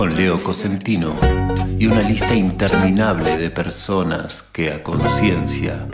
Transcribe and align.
Con 0.00 0.16
Leo 0.16 0.42
Cosentino 0.42 1.14
y 1.78 1.86
una 1.86 2.00
lista 2.00 2.34
interminable 2.34 3.36
de 3.36 3.50
personas 3.50 4.40
que 4.40 4.72
a 4.72 4.82
conciencia 4.82 5.86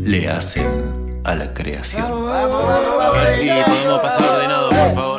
le 0.00 0.30
hacen 0.30 1.20
a 1.24 1.34
la 1.34 1.52
creación. 1.52 2.06
A 2.06 3.10
ver 3.10 3.32
si 3.32 3.48
podemos 3.48 4.00
pasar 4.00 4.30
ordenado, 4.30 4.68
por 4.68 4.94
favor. 4.94 5.18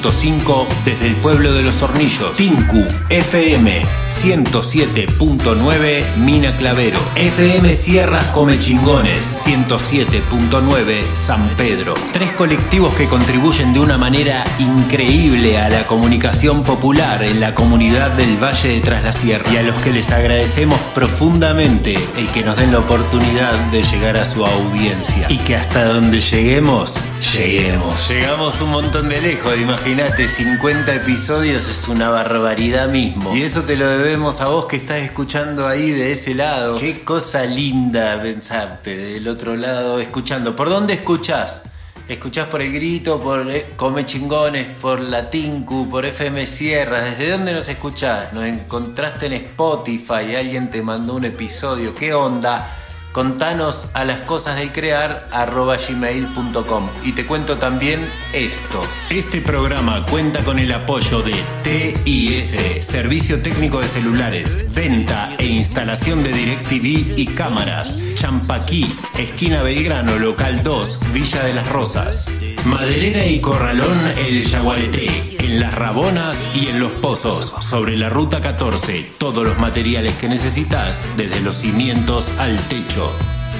88.5 0.00 0.66
desde 0.84 1.06
el 1.06 1.16
pueblo 1.16 1.52
de 1.52 1.62
Los 1.62 1.82
Hornillos. 1.82 2.34
Tinku 2.34 2.84
FM 3.10 3.82
107.9 4.10 6.16
Mina 6.16 6.56
Clavero. 6.56 6.98
FM 7.16 7.72
Sierras 7.72 8.24
Comechingones 8.26 9.46
107.9 9.46 11.14
San 11.14 11.48
Pedro. 11.56 11.94
Tres 12.12 12.32
colectivos 12.32 12.94
que 12.94 13.08
contribuyen 13.08 13.72
de 13.72 13.80
una 13.80 13.98
manera 13.98 14.44
increíble 14.58 15.58
a 15.58 15.68
la 15.68 15.86
comunicación 15.86 16.62
popular 16.62 17.22
en 17.22 17.40
la 17.40 17.54
comunidad 17.54 18.12
del 18.12 18.42
Valle 18.42 18.68
de 18.68 18.80
Tras 18.80 19.04
la 19.04 19.12
Sierra 19.12 19.50
y 19.52 19.56
a 19.56 19.62
los 19.62 19.78
que 19.80 19.92
les 19.92 20.10
agradecemos 20.10 20.78
profundamente 20.94 21.94
el 22.16 22.28
que 22.28 22.42
nos 22.42 22.56
den 22.56 22.72
la 22.72 22.78
oportunidad 22.78 23.52
de 23.70 23.82
llegar 23.82 24.16
a 24.16 24.24
su 24.24 24.44
audiencia 24.44 25.26
y 25.28 25.38
que 25.38 25.56
hasta 25.56 25.84
donde 25.84 26.20
lleguemos, 26.20 26.94
lleguemos. 27.36 28.08
Llegamos 28.08 28.60
un 28.60 28.70
montón 28.70 29.08
de 29.08 29.20
lejos, 29.20 29.56
imagínate, 29.58 29.81
50 29.84 30.94
episodios 30.94 31.68
es 31.68 31.88
una 31.88 32.08
barbaridad 32.08 32.88
mismo. 32.88 33.34
Y 33.34 33.42
eso 33.42 33.62
te 33.62 33.76
lo 33.76 33.86
debemos 33.88 34.40
a 34.40 34.46
vos 34.46 34.66
que 34.66 34.76
estás 34.76 35.02
escuchando 35.02 35.66
ahí 35.66 35.90
de 35.90 36.12
ese 36.12 36.34
lado. 36.34 36.78
Qué 36.78 37.02
cosa 37.02 37.44
linda 37.44 38.20
pensarte 38.22 38.96
del 38.96 39.26
otro 39.26 39.56
lado 39.56 39.98
escuchando. 39.98 40.54
¿Por 40.54 40.68
dónde 40.68 40.94
escuchás? 40.94 41.62
¿Escuchás 42.08 42.46
por 42.46 42.62
el 42.62 42.72
grito, 42.72 43.20
por 43.20 43.50
eh, 43.50 43.72
Come 43.76 44.06
Chingones, 44.06 44.68
por 44.80 45.00
la 45.00 45.30
Tinku, 45.30 45.88
por 45.88 46.06
FM 46.06 46.46
Sierra? 46.46 47.00
¿Desde 47.00 47.30
dónde 47.30 47.52
nos 47.52 47.68
escuchás? 47.68 48.32
¿Nos 48.32 48.44
encontraste 48.44 49.26
en 49.26 49.32
Spotify? 49.32 50.36
¿Alguien 50.38 50.70
te 50.70 50.82
mandó 50.82 51.14
un 51.14 51.24
episodio? 51.24 51.92
¿Qué 51.92 52.14
onda? 52.14 52.81
Contanos 53.12 53.90
a 53.92 54.04
las 54.04 54.22
cosas 54.22 54.56
del 54.56 54.72
crear 54.72 55.28
arroba 55.32 55.76
gmail.com 55.76 56.88
y 57.02 57.12
te 57.12 57.26
cuento 57.26 57.58
también 57.58 58.00
esto. 58.32 58.82
Este 59.10 59.42
programa 59.42 60.06
cuenta 60.06 60.42
con 60.42 60.58
el 60.58 60.72
apoyo 60.72 61.22
de 61.22 61.34
TIS, 61.62 62.58
Servicio 62.80 63.42
Técnico 63.42 63.80
de 63.80 63.88
Celulares, 63.88 64.74
Venta 64.74 65.34
e 65.38 65.44
Instalación 65.44 66.22
de 66.22 66.32
DirecTV 66.32 67.18
y 67.18 67.26
Cámaras, 67.26 67.98
Champaquí, 68.14 68.90
Esquina 69.18 69.62
Belgrano, 69.62 70.18
Local 70.18 70.62
2, 70.62 71.12
Villa 71.12 71.44
de 71.44 71.52
las 71.52 71.68
Rosas. 71.68 72.26
Maderera 72.64 73.26
y 73.26 73.40
Corralón 73.40 73.98
El 74.26 74.42
Yaguareté, 74.42 75.36
en 75.38 75.60
Las 75.60 75.74
Rabonas 75.74 76.48
y 76.54 76.68
en 76.68 76.78
Los 76.78 76.92
Pozos, 76.92 77.52
sobre 77.60 77.96
la 77.96 78.08
Ruta 78.08 78.40
14, 78.40 79.12
todos 79.18 79.44
los 79.44 79.58
materiales 79.58 80.14
que 80.14 80.28
necesitas, 80.28 81.08
desde 81.16 81.40
los 81.40 81.56
cimientos 81.56 82.30
al 82.38 82.56
techo. 82.68 83.12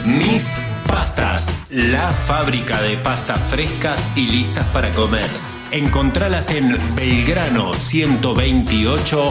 Mis 0.04 0.58
Pastas, 0.86 1.64
la 1.70 2.12
fábrica 2.12 2.80
de 2.82 2.98
pastas 2.98 3.40
frescas 3.40 4.10
y 4.14 4.26
listas 4.26 4.66
para 4.66 4.90
comer. 4.90 5.28
Encontralas 5.70 6.50
en 6.50 6.78
Belgrano 6.94 7.72
128, 7.72 9.30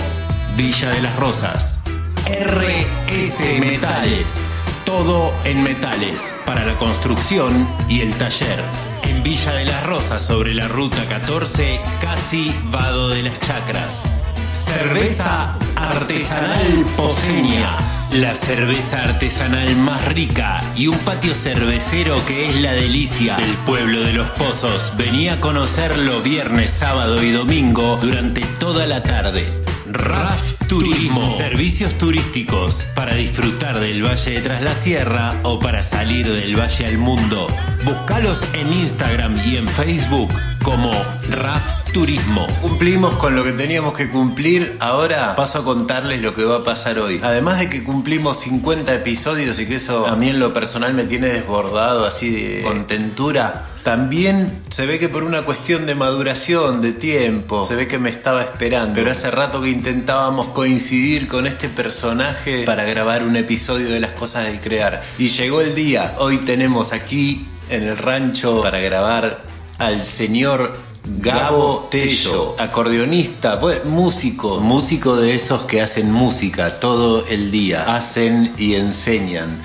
Villa 0.58 0.90
de 0.90 1.02
las 1.02 1.16
Rosas. 1.18 1.82
RS 2.26 3.60
Metales. 3.60 4.48
Todo 4.92 5.34
en 5.46 5.64
metales 5.64 6.36
para 6.46 6.66
la 6.66 6.78
construcción 6.78 7.66
y 7.88 8.02
el 8.02 8.18
taller. 8.18 8.62
En 9.04 9.24
Villa 9.24 9.54
de 9.54 9.64
las 9.64 9.86
Rosas, 9.86 10.22
sobre 10.22 10.54
la 10.54 10.68
ruta 10.68 11.08
14, 11.08 11.80
casi 12.02 12.54
Vado 12.66 13.08
de 13.08 13.24
las 13.24 13.40
Chacras. 13.40 14.04
Cerveza 14.52 15.58
artesanal 15.78 16.86
poseña. 16.98 17.78
La 18.12 18.36
cerveza 18.36 19.02
artesanal 19.02 19.78
más 19.78 20.10
rica 20.10 20.60
y 20.76 20.88
un 20.88 20.98
patio 21.00 21.36
cervecero 21.36 22.18
que 22.26 22.50
es 22.50 22.60
la 22.60 22.74
delicia 22.74 23.38
del 23.38 23.56
pueblo 23.60 24.02
de 24.02 24.12
los 24.12 24.30
pozos. 24.32 24.92
Venía 24.98 25.36
a 25.36 25.40
conocerlo 25.40 26.22
viernes, 26.22 26.70
sábado 26.70 27.24
y 27.24 27.32
domingo 27.32 27.98
durante 28.02 28.42
toda 28.60 28.86
la 28.88 29.02
tarde. 29.02 29.71
RAF 29.94 30.56
Turismo. 30.68 31.26
Servicios 31.26 31.98
turísticos 31.98 32.88
para 32.96 33.16
disfrutar 33.16 33.80
del 33.80 34.04
Valle 34.06 34.32
de 34.32 34.42
Tras 34.42 34.62
la 34.62 34.76
Sierra 34.76 35.40
o 35.44 35.60
para 35.60 35.84
salir 35.84 36.32
del 36.32 36.60
Valle 36.60 36.86
al 36.86 36.98
mundo. 36.98 37.48
Búscalos 37.86 38.44
en 38.54 38.72
Instagram 38.74 39.36
y 39.46 39.58
en 39.58 39.68
Facebook 39.68 40.32
como 40.64 40.92
RAF 41.30 41.92
Turismo. 41.92 42.48
Cumplimos 42.62 43.18
con 43.18 43.36
lo 43.36 43.44
que 43.44 43.52
teníamos 43.52 43.94
que 43.94 44.10
cumplir, 44.10 44.78
ahora 44.80 45.36
paso 45.36 45.60
a 45.60 45.64
contarles 45.64 46.22
lo 46.22 46.34
que 46.34 46.44
va 46.44 46.58
a 46.58 46.64
pasar 46.64 47.00
hoy. 47.00 47.20
Además 47.24 47.60
de 47.60 47.70
que 47.70 47.84
cumplimos 47.84 48.38
50 48.42 48.94
episodios 48.94 49.60
y 49.60 49.66
que 49.66 49.76
eso 49.76 50.08
a 50.08 50.16
mí 50.16 50.30
en 50.30 50.40
lo 50.40 50.54
personal 50.54 50.94
me 50.94 51.04
tiene 51.04 51.28
desbordado 51.28 52.06
así 52.06 52.30
de 52.30 52.62
contentura. 52.62 53.68
También 53.84 54.62
se 54.70 54.86
ve 54.86 55.00
que 55.00 55.10
por 55.10 55.24
una 55.24 55.42
cuestión 55.42 55.86
de 55.86 55.96
maduración, 55.96 56.82
de 56.82 56.94
tiempo, 56.94 57.66
se 57.66 57.76
ve 57.76 57.88
que 57.88 57.98
me 57.98 58.10
estaba 58.10 58.42
esperando. 58.42 58.94
Pero 58.94 59.12
hace 59.12 59.32
rato 59.32 59.62
que 59.62 59.70
intentábamos 59.70 60.48
coincidir 60.50 61.28
con 61.28 61.48
este 61.48 61.68
personaje 61.68 62.64
para 62.64 62.84
grabar 62.86 63.24
un 63.24 63.36
episodio 63.36 63.90
de 63.90 64.00
las 64.00 64.12
cosas 64.12 64.46
del 64.46 64.60
crear. 64.60 65.02
Y 65.18 65.30
llegó 65.30 65.62
el 65.62 65.74
día. 65.74 66.16
Hoy 66.20 66.38
tenemos 66.38 66.94
aquí 66.94 67.48
en 67.70 67.84
el 67.84 67.98
rancho 67.98 68.62
para 68.62 68.80
grabar 68.80 69.51
al 69.82 70.04
señor 70.04 70.74
Gabo 71.04 71.88
Tello, 71.90 72.56
acordeonista, 72.60 73.60
músico, 73.86 74.60
músico 74.60 75.16
de 75.16 75.34
esos 75.34 75.66
que 75.66 75.82
hacen 75.82 76.12
música 76.12 76.80
todo 76.80 77.26
el 77.28 77.50
día, 77.50 77.96
hacen 77.96 78.54
y 78.60 78.76
enseñan. 78.76 79.64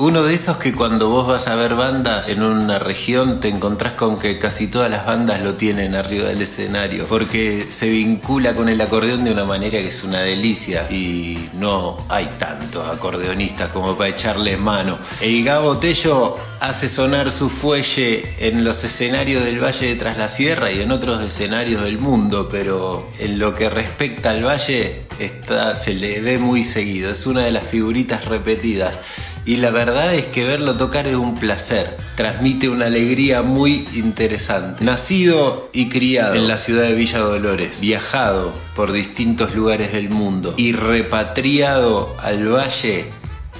Uno 0.00 0.22
de 0.22 0.32
esos 0.32 0.56
que 0.56 0.72
cuando 0.72 1.10
vos 1.10 1.28
vas 1.28 1.46
a 1.46 1.54
ver 1.56 1.74
bandas 1.74 2.30
en 2.30 2.42
una 2.42 2.78
región 2.78 3.38
te 3.38 3.48
encontrás 3.48 3.92
con 3.92 4.18
que 4.18 4.38
casi 4.38 4.66
todas 4.66 4.90
las 4.90 5.04
bandas 5.04 5.42
lo 5.42 5.56
tienen 5.56 5.94
arriba 5.94 6.28
del 6.28 6.40
escenario, 6.40 7.04
porque 7.04 7.66
se 7.68 7.90
vincula 7.90 8.54
con 8.54 8.70
el 8.70 8.80
acordeón 8.80 9.24
de 9.24 9.32
una 9.32 9.44
manera 9.44 9.78
que 9.78 9.88
es 9.88 10.02
una 10.02 10.20
delicia 10.20 10.90
y 10.90 11.50
no 11.52 11.98
hay 12.08 12.30
tantos 12.38 12.88
acordeonistas 12.88 13.68
como 13.68 13.94
para 13.94 14.08
echarle 14.08 14.56
mano. 14.56 14.98
El 15.20 15.44
Gabo 15.44 15.76
Tello 15.76 16.38
hace 16.60 16.88
sonar 16.88 17.30
su 17.30 17.50
fuelle 17.50 18.24
en 18.38 18.64
los 18.64 18.82
escenarios 18.84 19.44
del 19.44 19.62
Valle 19.62 19.86
de 19.86 19.96
Tras 19.96 20.16
la 20.16 20.28
Sierra 20.28 20.72
y 20.72 20.80
en 20.80 20.92
otros 20.92 21.22
escenarios 21.22 21.82
del 21.82 21.98
mundo, 21.98 22.48
pero 22.50 23.06
en 23.18 23.38
lo 23.38 23.54
que 23.54 23.68
respecta 23.68 24.30
al 24.30 24.46
Valle 24.46 25.02
está, 25.18 25.76
se 25.76 25.92
le 25.92 26.20
ve 26.20 26.38
muy 26.38 26.64
seguido, 26.64 27.10
es 27.10 27.26
una 27.26 27.44
de 27.44 27.52
las 27.52 27.64
figuritas 27.64 28.24
repetidas. 28.24 28.98
Y 29.46 29.56
la 29.56 29.70
verdad 29.70 30.14
es 30.14 30.26
que 30.26 30.44
verlo 30.44 30.76
tocar 30.76 31.06
es 31.06 31.16
un 31.16 31.34
placer, 31.34 31.96
transmite 32.16 32.68
una 32.68 32.86
alegría 32.86 33.42
muy 33.42 33.88
interesante. 33.94 34.84
Nacido 34.84 35.70
y 35.72 35.88
criado 35.88 36.34
en 36.34 36.46
la 36.46 36.58
ciudad 36.58 36.82
de 36.82 36.94
Villa 36.94 37.20
Dolores, 37.20 37.80
viajado 37.80 38.52
por 38.76 38.92
distintos 38.92 39.54
lugares 39.54 39.92
del 39.92 40.10
mundo 40.10 40.54
y 40.56 40.72
repatriado 40.72 42.14
al 42.22 42.46
valle 42.46 43.10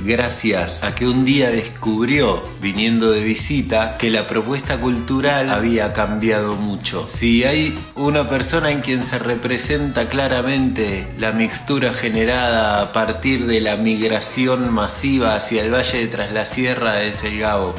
gracias 0.05 0.85
a 0.85 0.95
que 0.95 1.07
un 1.07 1.25
día 1.25 1.51
descubrió, 1.51 2.43
viniendo 2.61 3.11
de 3.11 3.23
visita, 3.23 3.97
que 3.99 4.11
la 4.11 4.27
propuesta 4.27 4.81
cultural 4.81 5.51
había 5.51 5.93
cambiado 5.93 6.57
mucho. 6.57 7.07
Si 7.09 7.45
hay 7.45 7.79
una 7.95 8.27
persona 8.27 8.71
en 8.71 8.81
quien 8.81 9.03
se 9.03 9.19
representa 9.19 10.09
claramente 10.09 11.09
la 11.19 11.33
mixtura 11.33 11.93
generada 11.93 12.83
a 12.83 12.93
partir 12.93 13.47
de 13.47 13.61
la 13.61 13.77
migración 13.77 14.73
masiva 14.73 15.35
hacia 15.35 15.63
el 15.63 15.73
Valle 15.73 15.99
de 15.99 16.07
Tras 16.07 16.33
la 16.33 16.47
Sierra, 16.47 17.03
es 17.03 17.25
el 17.25 17.39
Gabo. 17.39 17.75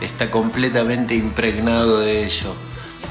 Está 0.00 0.30
completamente 0.30 1.14
impregnado 1.14 2.00
de 2.00 2.24
ello. 2.24 2.54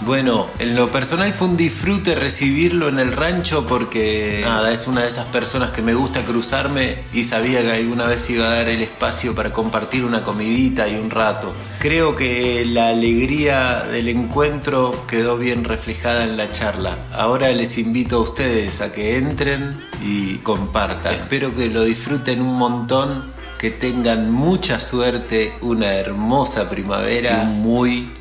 Bueno, 0.03 0.47
en 0.57 0.75
lo 0.75 0.89
personal 0.89 1.31
fue 1.31 1.49
un 1.49 1.57
disfrute 1.57 2.15
recibirlo 2.15 2.87
en 2.87 2.97
el 2.97 3.11
rancho 3.11 3.67
porque 3.67 4.41
nada, 4.43 4.71
es 4.71 4.87
una 4.87 5.01
de 5.01 5.07
esas 5.07 5.25
personas 5.27 5.71
que 5.71 5.83
me 5.83 5.93
gusta 5.93 6.25
cruzarme 6.25 7.03
y 7.13 7.21
sabía 7.21 7.61
que 7.61 7.71
alguna 7.71 8.07
vez 8.07 8.27
iba 8.31 8.47
a 8.47 8.55
dar 8.55 8.67
el 8.67 8.81
espacio 8.81 9.35
para 9.35 9.53
compartir 9.53 10.03
una 10.03 10.23
comidita 10.23 10.87
y 10.87 10.95
un 10.95 11.11
rato. 11.11 11.53
Creo 11.77 12.15
que 12.15 12.65
la 12.65 12.89
alegría 12.89 13.83
del 13.91 14.09
encuentro 14.09 15.05
quedó 15.07 15.37
bien 15.37 15.63
reflejada 15.65 16.23
en 16.23 16.35
la 16.35 16.51
charla. 16.51 16.97
Ahora 17.13 17.49
les 17.49 17.77
invito 17.77 18.17
a 18.17 18.21
ustedes 18.21 18.81
a 18.81 18.91
que 18.91 19.17
entren 19.17 19.79
y 20.03 20.37
compartan. 20.37 21.13
Espero 21.13 21.53
que 21.53 21.69
lo 21.69 21.83
disfruten 21.83 22.41
un 22.41 22.57
montón, 22.57 23.31
que 23.59 23.69
tengan 23.69 24.31
mucha 24.31 24.79
suerte, 24.79 25.53
una 25.61 25.93
hermosa 25.93 26.71
primavera 26.71 27.43
y 27.43 27.47
un 27.47 27.61
muy 27.61 28.11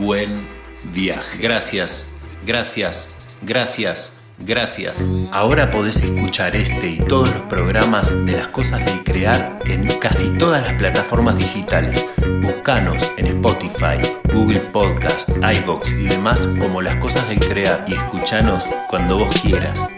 buen 0.00 0.55
viaje. 0.92 1.38
Gracias, 1.38 2.06
gracias, 2.44 3.10
gracias, 3.42 4.12
gracias. 4.38 5.04
Ahora 5.32 5.70
podés 5.70 5.96
escuchar 6.00 6.56
este 6.56 6.88
y 6.88 6.98
todos 6.98 7.30
los 7.30 7.42
programas 7.42 8.26
de 8.26 8.32
las 8.32 8.48
cosas 8.48 8.84
del 8.84 9.02
crear 9.04 9.58
en 9.64 9.86
casi 9.98 10.36
todas 10.38 10.62
las 10.62 10.74
plataformas 10.74 11.38
digitales. 11.38 12.06
Búscanos 12.42 13.12
en 13.16 13.26
Spotify, 13.26 14.00
Google 14.32 14.60
Podcast, 14.60 15.30
iBox 15.30 15.92
y 15.92 16.08
demás 16.08 16.48
como 16.58 16.82
las 16.82 16.96
cosas 16.96 17.28
del 17.28 17.40
crear 17.40 17.84
y 17.86 17.94
escuchanos 17.94 18.66
cuando 18.88 19.18
vos 19.18 19.40
quieras. 19.42 19.88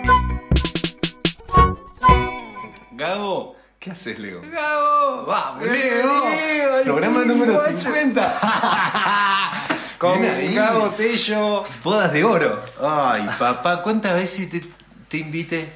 Gabo. 2.93 3.57
¿Qué 3.79 3.93
haces, 3.93 4.19
Leo? 4.19 4.41
Gabo. 4.43 5.25
Vamos, 5.27 5.65
Leo. 5.65 6.83
Programa 6.83 7.25
número 7.25 7.53
guacho. 7.55 7.81
50. 7.81 9.55
Con. 9.99 10.19
Gabo 10.55 10.91
Tello. 10.91 11.65
Bodas 11.83 12.13
de 12.13 12.25
oro. 12.25 12.63
Ay, 12.81 13.29
papá, 13.39 13.83
¿cuántas 13.83 14.15
veces 14.15 14.49
te, 14.49 14.63
te 15.09 15.19
invité? 15.19 15.73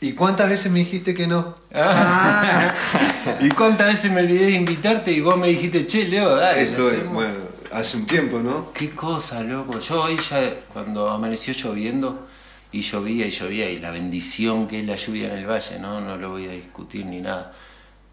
¿Y 0.00 0.12
cuántas 0.12 0.48
veces 0.48 0.72
me 0.72 0.78
dijiste 0.78 1.12
que 1.12 1.26
no? 1.26 1.54
¿Y 3.40 3.48
cuántas 3.50 3.88
veces 3.88 4.10
me 4.10 4.20
olvidé 4.20 4.46
de 4.46 4.52
invitarte 4.52 5.12
y 5.12 5.20
vos 5.20 5.36
me 5.36 5.48
dijiste, 5.48 5.86
che, 5.86 6.08
Leo, 6.08 6.36
dale? 6.36 6.62
Esto 6.62 6.88
es, 6.88 6.94
hacemos"? 6.94 7.14
bueno, 7.14 7.34
hace 7.72 7.96
un 7.98 8.06
tiempo, 8.06 8.38
¿no? 8.38 8.72
Qué 8.72 8.90
cosa, 8.90 9.42
loco. 9.42 9.78
Yo 9.78 10.02
hoy 10.04 10.16
ya, 10.16 10.54
cuando 10.72 11.10
amaneció 11.10 11.52
lloviendo, 11.52 12.26
y 12.72 12.80
llovía 12.80 13.26
y 13.26 13.30
llovía, 13.30 13.68
y 13.68 13.78
la 13.78 13.90
bendición 13.90 14.68
que 14.68 14.80
es 14.80 14.86
la 14.86 14.96
lluvia 14.96 15.26
en 15.26 15.38
el 15.38 15.46
valle, 15.46 15.78
¿no? 15.78 16.00
No 16.00 16.16
lo 16.16 16.30
voy 16.30 16.46
a 16.46 16.52
discutir 16.52 17.04
ni 17.04 17.20
nada. 17.20 17.52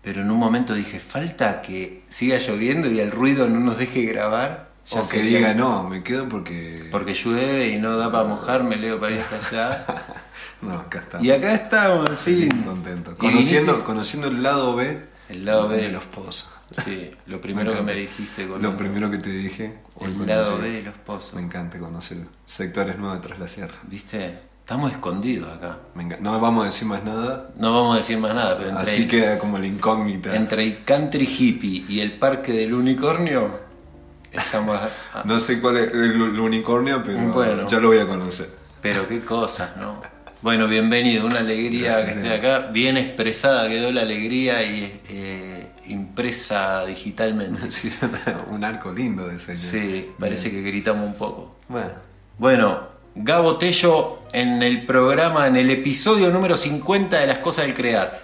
Pero 0.02 0.22
en 0.22 0.32
un 0.32 0.38
momento 0.38 0.74
dije, 0.74 1.00
falta 1.00 1.62
que 1.62 2.04
siga 2.10 2.38
lloviendo 2.38 2.92
y 2.92 3.00
el 3.00 3.12
ruido 3.12 3.48
no 3.48 3.60
nos 3.60 3.78
deje 3.78 4.04
grabar. 4.04 4.67
Ya 4.90 5.02
o 5.02 5.08
que 5.10 5.22
diga 5.22 5.54
no, 5.54 5.84
me 5.84 6.02
quedo 6.04 6.30
porque. 6.30 6.88
Porque 6.92 7.14
llueve 7.14 7.68
y 7.70 7.78
no 7.80 7.98
da 7.98 8.12
para 8.12 8.24
mojarme, 8.28 8.78
Leo, 8.78 9.00
para 9.00 9.14
ir 9.16 9.20
hasta 9.22 9.68
allá. 9.70 9.86
No, 10.60 10.74
acá 10.74 10.98
está. 11.00 11.22
y 11.22 11.30
acá 11.30 11.54
estamos, 11.54 12.10
en 12.10 12.18
fin. 12.18 12.50
Contento. 12.64 13.12
Y 13.12 13.16
Conociendo, 13.16 13.74
viniste- 13.74 13.84
conociendo 13.86 14.28
el 14.28 14.42
lado 14.42 14.76
B. 14.76 15.00
El 15.30 15.46
lado 15.46 15.68
B 15.68 15.78
de 15.78 15.90
los 15.90 16.04
pozos. 16.06 16.50
Sí, 16.72 17.12
lo 17.28 17.40
primero 17.40 17.76
que 17.76 17.84
me 17.84 17.94
dijiste 17.94 18.48
con 18.48 18.60
Lo 18.64 18.76
primero 18.76 19.12
que 19.12 19.20
te 19.20 19.30
dije. 19.30 19.78
el 20.02 20.16
conocí- 20.16 20.26
lado 20.26 20.58
B 20.58 20.70
de 20.70 20.82
los 20.82 20.96
pozos. 20.98 21.36
Me 21.36 21.44
encanta 21.44 21.78
conocer 21.78 22.18
sectores 22.48 22.98
nuevos 22.98 23.22
tras 23.22 23.38
la 23.38 23.48
sierra. 23.48 23.76
¿Viste? 23.84 24.36
Estamos 24.64 24.92
escondidos 24.92 25.56
acá. 25.56 25.78
Me 25.94 26.06
No 26.20 26.40
vamos 26.42 26.64
a 26.64 26.66
decir 26.66 26.88
más 26.88 27.04
nada. 27.04 27.52
No 27.60 27.72
vamos 27.74 27.94
a 27.94 27.98
decir 27.98 28.18
más 28.18 28.34
nada, 28.34 28.58
pero 28.58 28.72
entre, 28.72 28.92
Así 28.92 29.04
el, 29.04 29.08
queda 29.08 29.38
como 29.38 29.60
la 29.60 29.68
incógnita. 29.68 30.36
entre 30.36 30.64
el 30.64 30.84
country 30.84 31.26
hippie 31.26 31.86
y 31.88 32.00
el 32.00 32.14
parque 32.18 32.52
del 32.52 32.74
unicornio, 32.74 33.60
estamos... 34.32 34.78
a- 34.80 35.20
a- 35.20 35.24
No 35.24 35.40
sé 35.40 35.60
cuál 35.60 35.78
es 35.78 35.92
el, 35.94 36.22
unicornio, 36.40 37.02
pero 37.04 37.20
Bueno. 37.32 37.68
ya 37.68 37.80
lo 37.80 37.88
voy 37.90 38.00
a 38.00 38.08
conocer. 38.08 38.50
Pero 38.82 39.08
qué 39.08 39.22
cosas, 39.22 39.76
¿no? 39.78 40.02
Bueno, 40.42 40.68
bienvenido, 40.68 41.26
una 41.26 41.40
alegría 41.40 41.92
Gracias, 41.98 42.14
que 42.14 42.20
esté 42.20 42.34
acá. 42.36 42.68
Bien 42.72 42.96
expresada 42.98 43.68
quedó 43.68 43.92
la 43.92 44.02
alegría 44.02 44.62
y 44.64 45.02
eh, 45.10 45.72
impresa 45.88 46.86
digitalmente. 46.86 47.72
Sí, 47.72 47.92
un 48.50 48.64
arco 48.64 48.92
lindo 48.94 49.28
de 49.28 49.40
señor. 49.40 49.58
Sí, 49.58 50.12
parece 50.20 50.52
que 50.52 50.62
gritamos 50.62 51.06
un 51.08 51.16
poco. 51.16 51.56
Bueno, 51.68 51.90
Bueno, 52.38 52.88
Gabo 53.16 53.58
Tello 53.58 54.20
en 54.32 54.62
el 54.62 54.86
programa, 54.86 55.48
en 55.48 55.56
el 55.56 55.72
episodio 55.72 56.30
número 56.30 56.56
50 56.56 57.18
de 57.20 57.26
Las 57.28 57.40
Cosas 57.40 57.66
del 57.66 57.74
Crear. 57.74 58.22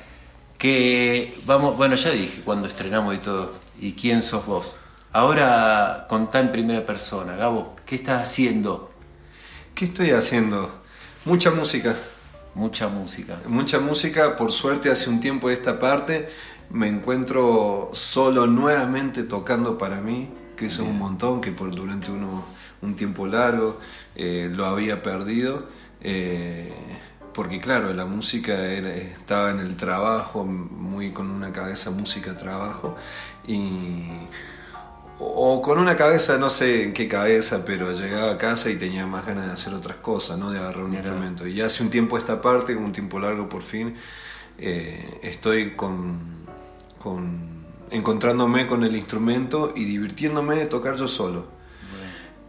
Que 0.60 1.33
vamos, 1.45 1.75
bueno, 1.75 1.95
ya 1.95 2.12
dije 2.12 2.41
cuando 2.45 2.67
estrenamos 2.67 3.15
y 3.15 3.17
todo. 3.17 3.51
¿Y 3.81 3.93
quién 3.93 4.22
sos 4.22 4.45
vos? 4.45 4.77
Ahora 5.13 6.08
contá 6.10 6.39
en 6.39 6.51
primera 6.51 6.84
persona, 6.86 7.36
Gabo, 7.36 7.75
¿qué 7.86 7.96
estás 7.96 8.24
haciendo? 8.24 8.89
¿qué 9.75 9.86
estoy 9.86 10.12
haciendo? 10.12 10.72
Mucha 11.25 11.51
música. 11.51 11.96
Mucha 12.55 12.88
música. 12.88 13.38
Mucha 13.48 13.79
música, 13.79 14.36
por 14.36 14.51
suerte 14.51 14.91
hace 14.91 15.10
un 15.10 15.20
tiempo 15.20 15.48
de 15.50 15.55
esta 15.55 15.79
parte 15.79 16.29
me 16.70 16.88
encuentro 16.88 17.89
solo 17.93 18.48
nuevamente 18.48 19.24
tocando 19.24 19.77
para 19.77 20.01
mí, 20.01 20.29
que 20.58 20.67
eso 20.67 20.84
es 20.84 20.89
un 20.89 20.98
montón, 20.98 21.41
que 21.41 21.51
por 21.51 21.74
durante 21.75 22.12
uno, 22.12 22.43
un 22.82 22.96
tiempo 22.96 23.27
largo 23.27 23.79
eh, 24.15 24.50
lo 24.51 24.65
había 24.65 25.03
perdido, 25.03 25.67
eh, 26.01 26.74
porque 27.34 27.60
claro, 27.60 27.93
la 27.93 28.05
música 28.05 28.53
era- 28.53 28.96
estaba 28.96 29.51
en 29.51 29.60
el 29.60 29.75
trabajo, 29.75 30.43
muy 30.46 31.12
con 31.12 31.29
una 31.29 31.51
cabeza 31.51 31.91
música-trabajo, 31.91 32.96
y 33.48 34.05
o 35.20 35.62
con 35.62 35.79
una 35.79 35.96
cabeza, 35.96 36.38
no 36.38 36.50
sé 36.50 36.84
en 36.84 36.93
qué 36.93 37.08
cabeza, 37.08 37.63
pero 37.65 37.91
llegaba 37.93 38.32
a 38.32 38.38
casa 38.38 38.70
y 38.70 38.75
tenía 38.75 39.05
más 39.05 39.25
ganas 39.25 39.48
de 39.48 39.53
hacer 39.53 39.74
otras 39.74 39.98
cosas, 39.98 40.38
¿no? 40.38 40.51
De 40.51 40.60
agarrar 40.60 40.84
un 40.84 40.93
instrumento. 40.93 41.48
Y 41.48 41.62
hace 41.62 41.84
un 41.84 41.89
tiempo 41.89 42.17
esta 42.17 42.41
parte, 42.41 42.75
un 42.75 42.91
tiempo 42.91 43.20
largo 43.20 43.48
por 43.48 43.62
fin, 43.62 43.96
eh, 44.58 45.20
estoy 45.22 45.72
con, 45.72 46.17
con 47.00 47.63
encontrándome 47.91 48.65
con 48.65 48.84
el 48.84 48.96
instrumento 48.96 49.74
y 49.75 49.86
divirtiéndome 49.86 50.55
de 50.55 50.65
tocar 50.65 50.96
yo 50.96 51.08
solo. 51.08 51.46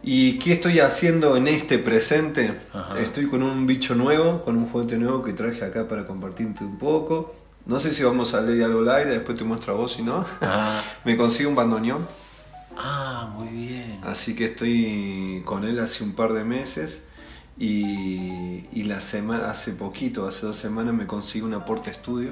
¿Y 0.07 0.37
qué 0.37 0.53
estoy 0.53 0.81
haciendo 0.81 1.35
en 1.35 1.47
este 1.47 1.79
presente? 1.79 2.53
Estoy 2.99 3.25
con 3.25 3.41
un 3.41 3.65
bicho 3.65 3.95
nuevo, 3.95 4.43
con 4.43 4.55
un 4.55 4.67
juguete 4.67 4.97
nuevo 4.97 5.23
que 5.23 5.33
traje 5.33 5.65
acá 5.65 5.87
para 5.87 6.05
compartirte 6.05 6.63
un 6.63 6.77
poco. 6.77 7.33
No 7.65 7.79
sé 7.79 7.91
si 7.91 8.03
vamos 8.03 8.35
a 8.35 8.41
leer 8.41 8.65
algo 8.65 8.81
al 8.81 8.89
aire, 8.89 9.11
después 9.11 9.35
te 9.35 9.43
muestro 9.43 9.73
a 9.73 9.77
vos 9.77 9.93
si 9.93 10.03
no. 10.03 10.23
Ah. 10.41 10.83
Me 11.05 11.17
consigo 11.17 11.49
un 11.49 11.55
bandoneón. 11.55 12.05
Ah, 12.77 13.29
muy 13.37 13.47
bien. 13.49 13.99
Así 14.03 14.35
que 14.35 14.45
estoy 14.45 15.41
con 15.45 15.63
él 15.63 15.79
hace 15.79 16.03
un 16.03 16.13
par 16.13 16.33
de 16.33 16.43
meses 16.43 17.01
y, 17.57 18.67
y 18.71 18.83
la 18.83 18.99
semana, 18.99 19.49
hace 19.49 19.71
poquito, 19.73 20.27
hace 20.27 20.45
dos 20.45 20.57
semanas 20.57 20.93
me 20.93 21.07
consigo 21.07 21.47
un 21.47 21.53
aporte 21.53 21.89
estudio. 21.91 22.31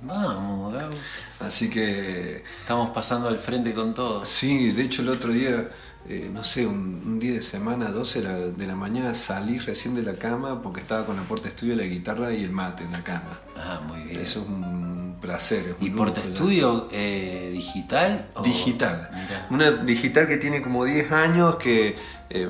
Vamos, 0.00 0.72
Gabo. 0.74 0.94
Así 1.40 1.70
que 1.70 2.44
Estamos 2.60 2.90
pasando 2.90 3.28
al 3.28 3.38
frente 3.38 3.74
con 3.74 3.94
todo. 3.94 4.24
sí, 4.24 4.72
de 4.72 4.82
hecho 4.82 5.02
el 5.02 5.08
otro 5.08 5.30
día, 5.32 5.68
eh, 6.08 6.30
no 6.32 6.44
sé, 6.44 6.66
un, 6.66 7.02
un 7.06 7.18
día 7.18 7.32
de 7.34 7.42
semana, 7.42 7.90
12 7.90 8.20
de 8.22 8.28
la, 8.28 8.36
de 8.38 8.66
la 8.66 8.74
mañana, 8.76 9.14
salí 9.14 9.58
recién 9.58 9.94
de 9.94 10.02
la 10.02 10.14
cama 10.14 10.62
porque 10.62 10.80
estaba 10.80 11.04
con 11.06 11.18
aporte 11.18 11.48
estudio, 11.48 11.74
la 11.76 11.84
guitarra 11.84 12.32
y 12.32 12.42
el 12.44 12.50
mate 12.52 12.84
en 12.84 12.92
la 12.92 13.02
cama. 13.02 13.38
Ah, 13.56 13.80
muy 13.86 14.02
bien. 14.02 14.20
Eso 14.20 14.40
es 14.42 14.46
un 14.48 15.03
placer. 15.24 15.74
¿Y 15.80 15.90
porta 15.90 16.20
estudio 16.20 16.88
eh, 16.92 17.50
digital? 17.52 18.28
o- 18.34 18.42
Digital. 18.42 19.08
Mirá. 19.12 19.46
Una 19.50 19.70
digital 19.70 20.26
que 20.28 20.36
tiene 20.36 20.60
como 20.62 20.84
10 20.84 21.12
años, 21.12 21.56
que 21.56 21.96
eh, 22.30 22.48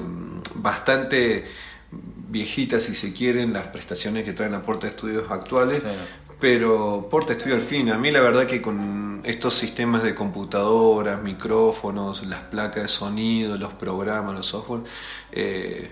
bastante 0.57 1.45
viejita 2.28 2.81
si 2.81 2.95
se 2.95 3.12
quieren 3.12 3.52
las 3.52 3.69
prestaciones 3.69 4.25
que 4.25 4.33
traen 4.33 4.54
a 4.54 4.62
Porta 4.62 4.88
Estudios 4.88 5.31
actuales. 5.31 5.81
Claro. 5.81 5.99
Pero 6.40 7.07
Porta 7.11 7.33
Estudio 7.35 7.54
al 7.54 7.62
fin, 7.62 7.90
a 7.90 7.99
mí 7.99 8.11
la 8.11 8.21
verdad 8.21 8.47
que 8.47 8.61
con 8.61 9.21
estos 9.25 9.54
sistemas 9.54 10.02
de 10.02 10.14
computadoras, 10.14 11.23
micrófonos, 11.23 12.26
las 12.26 12.40
placas 12.40 12.83
de 12.83 12.88
sonido, 12.88 13.57
los 13.57 13.73
programas, 13.75 14.35
los 14.35 14.47
software, 14.47 14.83
eh, 15.33 15.90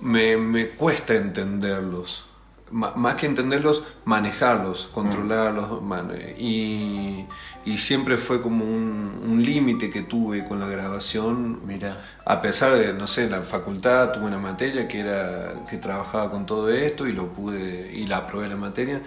me, 0.00 0.36
me 0.36 0.68
cuesta 0.70 1.14
entenderlos. 1.14 2.24
Más 2.72 3.16
que 3.16 3.26
entenderlos, 3.26 3.82
manejarlos, 4.04 4.88
controlarlos. 4.92 5.82
man- 5.82 6.12
y, 6.38 7.26
y 7.64 7.78
siempre 7.78 8.16
fue 8.16 8.40
como 8.40 8.64
un, 8.64 9.20
un 9.28 9.42
límite 9.44 9.90
que 9.90 10.02
tuve 10.02 10.44
con 10.44 10.60
la 10.60 10.66
grabación. 10.68 11.66
Mirá. 11.66 11.96
A 12.24 12.40
pesar 12.40 12.74
de, 12.76 12.92
no 12.94 13.06
sé, 13.08 13.24
en 13.24 13.32
la 13.32 13.40
facultad 13.42 14.12
tuve 14.12 14.26
una 14.26 14.38
materia 14.38 14.86
que 14.86 15.00
era 15.00 15.64
que 15.68 15.78
trabajaba 15.78 16.30
con 16.30 16.46
todo 16.46 16.68
esto 16.70 17.08
y 17.08 17.12
lo 17.12 17.32
pude 17.32 17.90
y 17.92 18.06
la 18.06 18.18
aprobé 18.18 18.48
la 18.48 18.56
materia, 18.56 19.00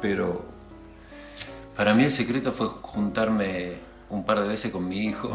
pero 0.00 0.44
Para 1.76 1.94
mí 1.94 2.04
el 2.04 2.12
secreto 2.12 2.52
fue 2.52 2.66
juntarme 2.68 3.74
un 4.10 4.24
par 4.24 4.40
de 4.40 4.48
veces 4.48 4.70
con 4.72 4.88
mi 4.88 4.98
hijo. 5.06 5.30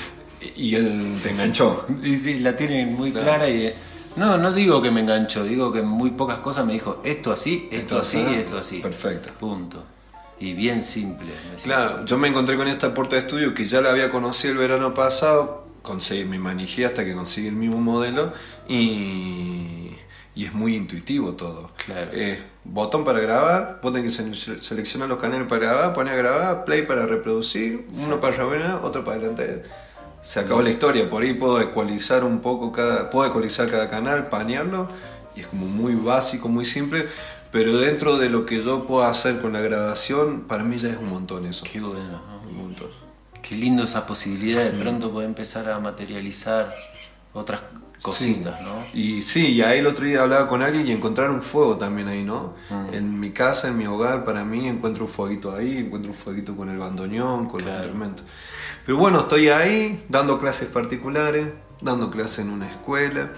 y 0.56 0.74
él 0.74 1.18
te 1.22 1.30
enganchó. 1.30 1.86
y 2.02 2.16
sí, 2.16 2.38
la 2.40 2.56
tienen 2.56 2.94
muy 2.94 3.12
clara 3.12 3.48
y... 3.48 3.72
No, 4.16 4.38
no 4.38 4.52
digo 4.52 4.80
que 4.82 4.90
me 4.90 5.00
enganchó, 5.00 5.44
digo 5.44 5.72
que 5.72 5.82
muy 5.82 6.10
pocas 6.10 6.38
cosas 6.40 6.64
me 6.66 6.72
dijo 6.72 7.00
esto 7.04 7.32
así, 7.32 7.68
esto, 7.70 7.96
Esto 7.96 7.98
así 8.00 8.18
y 8.30 8.34
esto 8.34 8.58
así. 8.58 8.78
perfecto. 8.80 9.30
Punto. 9.38 9.84
Y 10.38 10.52
bien 10.54 10.82
simple. 10.82 11.28
Claro, 11.62 12.04
yo 12.04 12.18
me 12.18 12.28
encontré 12.28 12.56
con 12.56 12.68
esta 12.68 12.92
puerta 12.94 13.16
de 13.16 13.22
estudio 13.22 13.54
que 13.54 13.64
ya 13.66 13.80
la 13.80 13.90
había 13.90 14.10
conocido 14.10 14.52
el 14.52 14.58
verano 14.58 14.92
pasado, 14.94 15.66
conseguí, 15.82 16.24
me 16.24 16.38
manejé 16.38 16.84
hasta 16.86 17.04
que 17.04 17.14
conseguí 17.14 17.46
el 17.48 17.56
mismo 17.56 17.78
modelo 17.80 18.32
y, 18.68 19.92
y 20.34 20.44
es 20.44 20.52
muy 20.52 20.74
intuitivo 20.76 21.32
todo. 21.32 21.68
Claro. 21.84 22.10
Eh, 22.12 22.38
botón 22.64 23.04
para 23.04 23.20
grabar, 23.20 23.80
vos 23.82 23.92
tenés 23.92 24.16
que 24.18 24.34
se- 24.34 24.60
seleccionar 24.62 25.08
los 25.08 25.18
canales 25.18 25.46
para 25.48 25.60
grabar, 25.66 25.92
poner 25.94 26.14
a 26.14 26.16
grabar, 26.16 26.64
play 26.64 26.82
para 26.82 27.06
reproducir, 27.06 27.86
uno 28.04 28.20
para 28.20 28.36
rebobinar, 28.36 28.80
otro 28.82 29.04
para 29.04 29.16
adelante. 29.18 29.62
Se 30.26 30.40
acabó 30.40 30.60
la 30.60 30.70
historia, 30.70 31.08
por 31.08 31.22
ahí 31.22 31.34
puedo 31.34 31.60
ecualizar 31.60 32.24
un 32.24 32.40
poco 32.40 32.72
cada, 32.72 33.10
puedo 33.10 33.28
ecualizar 33.28 33.70
cada 33.70 33.88
canal, 33.88 34.28
panearlo, 34.28 34.88
y 35.36 35.40
es 35.40 35.46
como 35.46 35.66
muy 35.66 35.94
básico, 35.94 36.48
muy 36.48 36.64
simple, 36.64 37.06
pero 37.52 37.78
dentro 37.78 38.18
de 38.18 38.28
lo 38.28 38.44
que 38.44 38.60
yo 38.60 38.88
puedo 38.88 39.04
hacer 39.04 39.38
con 39.38 39.52
la 39.52 39.60
grabación, 39.60 40.40
para 40.48 40.64
mí 40.64 40.78
ya 40.78 40.88
es 40.88 40.96
un 40.96 41.10
montón 41.10 41.46
eso. 41.46 41.64
Qué 41.70 41.80
bueno, 41.80 42.10
¿no? 42.10 42.50
Un 42.50 42.56
montón. 42.56 42.88
Qué 43.40 43.54
lindo 43.54 43.84
esa 43.84 44.04
posibilidad 44.04 44.64
de 44.64 44.72
pronto 44.72 45.12
poder 45.12 45.28
empezar 45.28 45.70
a 45.70 45.78
materializar 45.78 46.74
otras 47.32 47.60
cositas, 48.06 48.58
Sí. 48.58 48.64
¿no? 48.64 48.76
Y 48.94 49.22
sí, 49.22 49.46
y 49.52 49.62
ahí 49.62 49.78
el 49.80 49.86
otro 49.86 50.04
día 50.06 50.22
hablaba 50.22 50.46
con 50.46 50.62
alguien 50.62 50.86
y 50.86 50.92
encontrar 50.92 51.30
un 51.30 51.42
fuego 51.42 51.76
también 51.76 52.08
ahí, 52.08 52.22
¿no? 52.24 52.54
Mm. 52.70 52.94
En 52.94 53.20
mi 53.20 53.30
casa, 53.32 53.68
en 53.68 53.76
mi 53.76 53.86
hogar, 53.86 54.24
para 54.24 54.44
mí 54.44 54.68
encuentro 54.68 55.04
un 55.04 55.10
fueguito 55.10 55.54
ahí, 55.54 55.78
encuentro 55.78 56.10
un 56.12 56.16
fueguito 56.16 56.54
con 56.56 56.68
el 56.68 56.78
bandoneón, 56.78 57.46
con 57.46 57.60
Claro. 57.60 57.76
los 57.78 57.86
instrumentos. 57.86 58.24
Pero 58.84 58.98
bueno, 58.98 59.20
estoy 59.20 59.48
ahí 59.48 60.04
dando 60.08 60.38
clases 60.38 60.68
particulares, 60.68 61.48
dando 61.80 62.10
clases 62.10 62.38
en 62.40 62.50
una 62.50 62.70
escuela, 62.70 63.30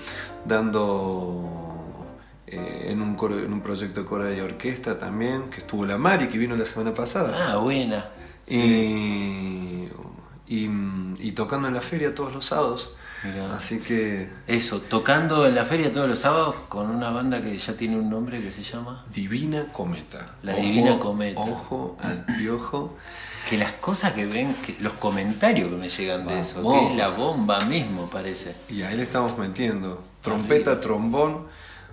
dando 0.44 2.06
eh, 2.46 2.86
en, 2.90 3.02
un 3.02 3.14
coro- 3.14 3.38
en 3.38 3.52
un 3.52 3.60
proyecto 3.60 4.00
de 4.00 4.06
coro 4.06 4.32
y 4.34 4.40
orquesta 4.40 4.98
también, 4.98 5.42
que 5.50 5.58
estuvo 5.60 5.84
la 5.84 5.98
Mari, 5.98 6.28
que 6.28 6.38
vino 6.38 6.56
la 6.56 6.64
semana 6.66 6.94
pasada. 6.94 7.52
Ah, 7.52 7.56
buena. 7.58 8.06
Y, 8.46 9.88
y, 10.48 10.70
y 11.20 11.32
tocando 11.32 11.68
en 11.68 11.74
la 11.74 11.80
feria 11.80 12.14
todos 12.14 12.32
los 12.32 12.46
sábados. 12.46 12.90
Mirá. 13.24 13.54
Así 13.54 13.80
que 13.80 14.28
Eso, 14.46 14.80
tocando 14.80 15.46
en 15.46 15.54
la 15.54 15.64
feria 15.64 15.92
todos 15.92 16.08
los 16.08 16.18
sábados 16.18 16.54
con 16.68 16.90
una 16.90 17.10
banda 17.10 17.40
que 17.42 17.56
ya 17.56 17.72
tiene 17.74 17.96
un 17.96 18.08
nombre 18.08 18.40
que 18.40 18.52
se 18.52 18.62
llama. 18.62 19.04
Divina 19.12 19.64
Cometa. 19.72 20.34
La 20.42 20.54
Divina 20.54 20.98
Cometa. 20.98 21.40
Ojo 21.40 21.96
al 22.00 22.24
piojo. 22.24 22.96
Que 23.48 23.56
las 23.56 23.72
cosas 23.72 24.12
que 24.12 24.26
ven, 24.26 24.54
que 24.66 24.76
los 24.80 24.92
comentarios 24.94 25.70
que 25.70 25.76
me 25.76 25.88
llegan 25.88 26.26
de 26.26 26.40
eso, 26.40 26.62
que 26.62 26.86
es 26.86 26.96
la 26.96 27.08
bomba 27.08 27.58
mismo, 27.60 28.08
parece. 28.10 28.54
Y 28.68 28.82
ahí 28.82 28.94
le 28.94 29.04
estamos 29.04 29.38
metiendo. 29.38 30.04
Trompeta, 30.20 30.80
trombón, 30.80 31.46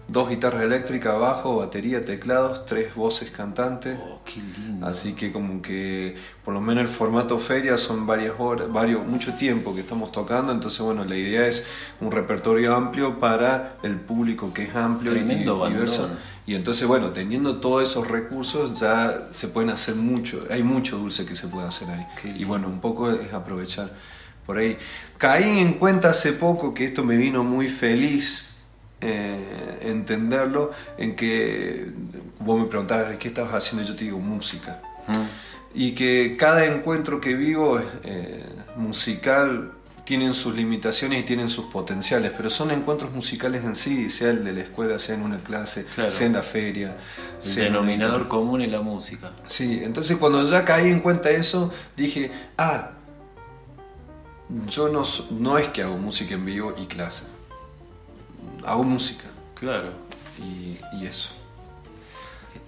dos 0.08 0.30
guitarras 0.30 0.64
eléctricas, 0.64 1.20
bajo, 1.20 1.58
batería, 1.58 2.04
teclados, 2.04 2.66
tres 2.66 2.94
voces 2.94 3.32
cantantes. 3.32 3.98
Oh, 4.00 4.22
qué 4.24 4.40
lindo. 4.40 4.86
Así 4.86 5.14
que 5.14 5.32
como 5.32 5.62
que 5.62 6.16
por 6.44 6.54
lo 6.54 6.62
menos 6.62 6.84
el 6.84 6.90
formato 6.90 7.40
feria 7.40 7.78
son 7.78 8.06
varias 8.06 8.34
horas, 8.38 8.72
varios, 8.72 9.06
mucho 9.06 9.34
tiempo 9.34 9.74
que 9.74 9.82
estamos 9.82 10.12
tocando, 10.12 10.52
entonces 10.52 10.80
bueno, 10.82 11.06
la 11.06 11.16
idea 11.16 11.48
es 11.48 11.64
un 12.02 12.12
repertorio 12.12 12.76
amplio 12.76 13.20
para 13.20 13.78
el 13.82 13.96
público 13.96 14.54
que 14.54 14.64
es 14.64 14.76
amplio 14.76 15.12
Tremendo 15.12 15.68
y 15.68 15.74
diverso. 15.74 16.10
Y 16.46 16.54
entonces 16.54 16.88
bueno, 16.88 17.10
teniendo 17.10 17.58
todos 17.58 17.90
esos 17.90 18.08
recursos 18.08 18.80
ya 18.80 19.30
se 19.32 19.48
pueden 19.48 19.72
hacer 19.72 19.96
mucho, 19.96 20.46
hay 20.52 20.62
mucho 20.62 20.98
dulce 20.98 21.26
que 21.26 21.36
se 21.36 21.48
puede 21.48 21.68
hacer 21.68 21.90
ahí. 21.90 22.06
Qué 22.22 22.30
Y 22.30 22.44
bueno, 22.44 22.68
un 22.68 22.80
poco 22.80 23.10
es 23.10 23.34
aprovechar 23.34 23.90
por 24.46 24.60
ahí. 24.60 24.78
Caí 25.18 25.60
en 25.60 25.74
cuenta 25.74 26.12
hace 26.12 26.34
poco 26.34 26.76
que 26.76 26.86
esto 26.86 27.04
me 27.04 27.18
vino 27.18 27.44
muy 27.44 27.68
feliz 27.68 28.55
eh, 29.06 29.80
entenderlo, 29.84 30.72
en 30.98 31.16
que 31.16 31.88
vos 32.40 32.60
me 32.60 32.66
preguntabas 32.66 33.16
qué 33.18 33.28
estabas 33.30 33.54
haciendo 33.54 33.88
yo 33.88 33.96
te 33.96 34.06
digo 34.06 34.20
música. 34.20 34.82
Y 35.74 35.92
que 35.94 36.36
cada 36.38 36.66
encuentro 36.66 37.20
que 37.20 37.34
vivo 37.36 37.80
eh, 38.04 38.44
musical 38.78 39.72
tienen 40.06 40.34
sus 40.34 40.56
limitaciones 40.56 41.20
y 41.20 41.24
tienen 41.24 41.50
sus 41.50 41.66
potenciales, 41.66 42.32
pero 42.38 42.50
son 42.50 42.70
encuentros 42.72 43.12
musicales 43.12 43.64
en 43.66 43.76
sí, 43.76 44.10
sea 44.10 44.30
el 44.30 44.44
de 44.46 44.54
la 44.54 44.62
escuela, 44.62 45.00
sea 45.00 45.16
en 45.16 45.24
una 45.24 45.40
clase, 45.40 45.84
Claro. 45.96 46.12
sea 46.12 46.28
en 46.28 46.34
la 46.34 46.44
feria. 46.44 46.96
El 47.38 47.44
sea 47.44 47.66
en 47.66 47.72
una 47.76 47.82
denominador 47.82 48.28
común 48.28 48.62
es 48.62 48.72
la 48.72 48.82
música. 48.82 49.32
Sí, 49.48 49.82
entonces 49.84 50.18
cuando 50.18 50.46
ya 50.46 50.64
caí 50.64 50.92
en 50.92 51.00
cuenta 51.00 51.30
eso, 51.32 51.72
dije, 51.98 52.32
ah, 52.58 52.92
yo 54.70 54.90
no, 54.90 55.04
no 55.32 55.58
es 55.58 55.68
que 55.70 55.82
hago 55.82 55.98
música 55.98 56.36
en 56.36 56.46
vivo 56.46 56.76
y 56.78 56.86
clase, 56.86 57.24
hago 58.66 58.84
música 58.84 59.26
Claro. 59.56 59.90
y, 60.40 60.78
y 60.98 61.06
eso. 61.06 61.30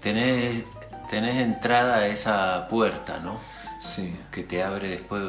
Tenés, 0.01 0.63
tenés 1.09 1.35
entrada 1.41 1.97
a 1.97 2.07
esa 2.07 2.67
puerta, 2.69 3.19
¿no? 3.19 3.39
Sí. 3.79 4.15
Que 4.31 4.43
te 4.43 4.63
abre 4.63 4.89
después 4.89 5.21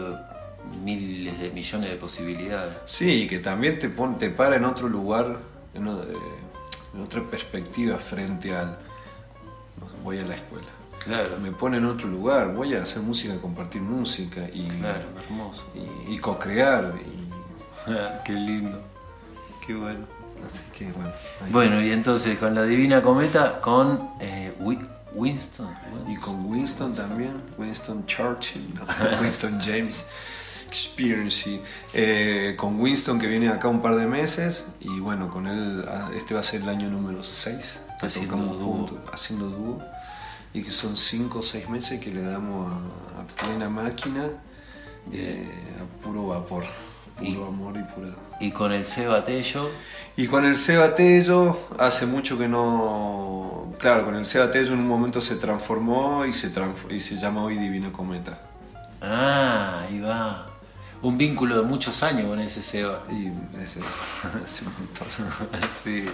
miles 0.85 1.39
de 1.41 1.51
millones 1.51 1.91
de 1.91 1.97
posibilidades. 1.97 2.75
Sí, 2.87 3.23
y 3.23 3.27
que 3.27 3.39
también 3.39 3.79
te, 3.79 3.89
pon- 3.89 4.19
te 4.19 4.31
para 4.31 4.57
en 4.57 4.65
otro 4.65 4.89
lugar, 4.89 5.39
en, 5.75 5.87
eh, 5.87 5.93
en 6.95 7.01
otra 7.03 7.23
perspectiva 7.23 7.99
frente 7.99 8.55
al, 8.55 8.77
voy 10.05 10.19
a 10.19 10.23
la 10.25 10.35
escuela. 10.35 10.67
Claro. 11.05 11.39
Me 11.41 11.53
pone 11.53 11.79
en 11.79 11.87
otro 11.87 12.09
lugar, 12.09 12.53
voy 12.53 12.75
a 12.75 12.83
hacer 12.83 13.01
música, 13.03 13.37
compartir 13.41 13.81
música 13.81 14.43
y, 14.53 14.69
Claro, 14.69 15.05
hermoso. 15.25 15.67
y, 15.75 16.15
y 16.15 16.19
co-crear. 16.19 16.95
y- 17.01 17.29
Qué 18.25 18.33
lindo. 18.33 18.83
Qué 19.67 19.75
bueno. 19.75 20.07
Así 20.47 20.65
que 20.77 20.91
bueno. 20.93 21.13
Bueno, 21.51 21.83
y 21.83 21.91
entonces 21.93 22.39
con 22.39 22.55
la 22.55 22.63
Divina 22.65 23.03
Cometa, 23.03 23.61
con 23.61 24.11
eh, 24.21 24.55
Wi- 24.61 24.87
Winston. 25.15 25.69
Y 26.09 26.17
con 26.17 26.45
Winston 26.47 26.93
también, 26.95 27.33
Winston 27.57 28.05
Churchill, 28.07 28.75
¿no? 28.75 28.85
Winston 29.23 29.59
James. 29.61 30.07
Experience. 30.69 31.61
eh, 31.95 32.55
con 32.59 32.79
Winston 32.79 33.19
que 33.19 33.27
viene 33.27 33.49
acá 33.49 33.69
un 33.69 33.81
par 33.81 33.97
de 33.97 34.07
meses 34.07 34.65
y 34.81 35.01
bueno, 35.01 35.31
con 35.31 35.47
él 35.47 35.83
ah, 35.89 36.11
este 36.15 36.35
va 36.35 36.41
a 36.41 36.43
ser 36.43 36.61
el 36.61 36.69
año 36.69 36.91
número 36.91 37.25
6 37.25 37.81
que 37.99 38.07
Haciendo 38.07 38.35
tocamos 38.35 38.59
dúo. 38.59 38.73
juntos, 38.75 38.99
haciendo 39.11 39.47
dúo 39.49 39.83
y 40.53 40.63
que 40.63 40.71
son 40.71 40.95
5 40.95 41.39
o 41.39 41.43
6 41.43 41.71
meses 41.71 41.99
que 42.01 42.11
le 42.11 42.21
damos 42.21 42.71
a, 42.71 42.75
a 43.23 43.47
plena 43.47 43.71
máquina 43.71 44.25
eh, 45.11 45.49
a 45.81 46.05
puro 46.05 46.27
vapor, 46.29 46.65
puro 47.19 47.47
amor 47.47 47.75
y 47.79 47.83
pura... 47.95 48.09
Y 48.41 48.51
con 48.53 48.73
el 48.73 48.85
Seba 48.85 49.25
Tello, 49.25 49.69
Y 50.17 50.27
con 50.27 50.45
el 50.45 50.55
Seba 50.57 50.95
Tello, 50.95 51.59
hace 51.79 52.07
mucho 52.07 52.39
que 52.39 52.49
no. 52.49 53.73
Claro, 53.79 54.05
con 54.05 54.17
el 54.17 54.27
Seba 54.27 54.51
Tello 54.51 54.73
en 54.75 54.81
un 54.81 54.89
momento 54.89 55.21
se 55.21 55.37
transformó 55.37 56.25
y 56.25 56.33
se, 56.33 56.53
transf- 56.53 56.91
y 56.91 57.01
se 57.01 57.17
llama 57.17 57.45
hoy 57.45 57.57
Divina 57.59 57.93
Cometa. 57.93 58.39
ah, 59.03 59.83
ahí 59.89 60.01
va. 60.01 60.45
Un 61.01 61.17
vínculo 61.17 61.57
de 61.61 61.63
muchos 61.63 62.03
años 62.03 62.27
con 62.27 62.41
ese 62.41 62.63
Seba. 62.63 63.05
Y 63.11 63.29
ese, 63.63 63.81
hace 64.45 64.65
un 64.65 64.73
montón. 64.73 65.61
sí, 65.85 66.05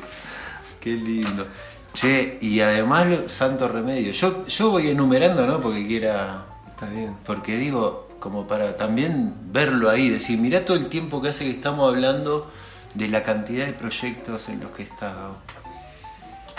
qué 0.81 0.90
lindo. 0.90 1.47
Che, 1.95 2.38
y 2.40 2.61
además 2.61 3.07
Santo 3.28 3.69
Remedio. 3.69 4.12
Yo, 4.12 4.47
yo 4.47 4.71
voy 4.71 4.88
enumerando, 4.88 5.47
¿no? 5.47 5.61
Porque 5.61 5.87
quiera. 5.87 6.45
Está 6.71 6.87
bien. 6.87 7.16
Porque 7.25 7.57
digo, 7.57 8.04
como 8.25 8.47
para 8.47 8.75
también 8.78 9.35
verlo 9.52 9.90
ahí, 9.90 10.09
decir, 10.09 10.40
mirá 10.40 10.64
todo 10.64 10.78
el 10.78 10.88
tiempo 10.88 11.21
que 11.21 11.28
hace 11.28 11.45
que 11.45 11.50
estamos 11.50 11.87
hablando 11.93 12.50
de 12.95 13.09
la 13.09 13.23
cantidad 13.23 13.66
de 13.66 13.75
proyectos 13.75 14.49
en 14.49 14.61
los 14.61 14.71
que 14.71 14.83
está. 14.83 15.12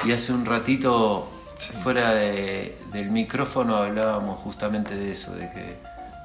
Y 0.05 0.11
hace 0.11 0.31
un 0.31 0.45
ratito, 0.45 1.27
fuera 1.83 2.13
de- 2.13 2.77
del 2.93 3.09
micrófono, 3.09 3.77
hablábamos 3.77 4.39
justamente 4.41 4.95
de 4.95 5.11
eso, 5.11 5.33
de 5.33 5.49
que 5.49 5.77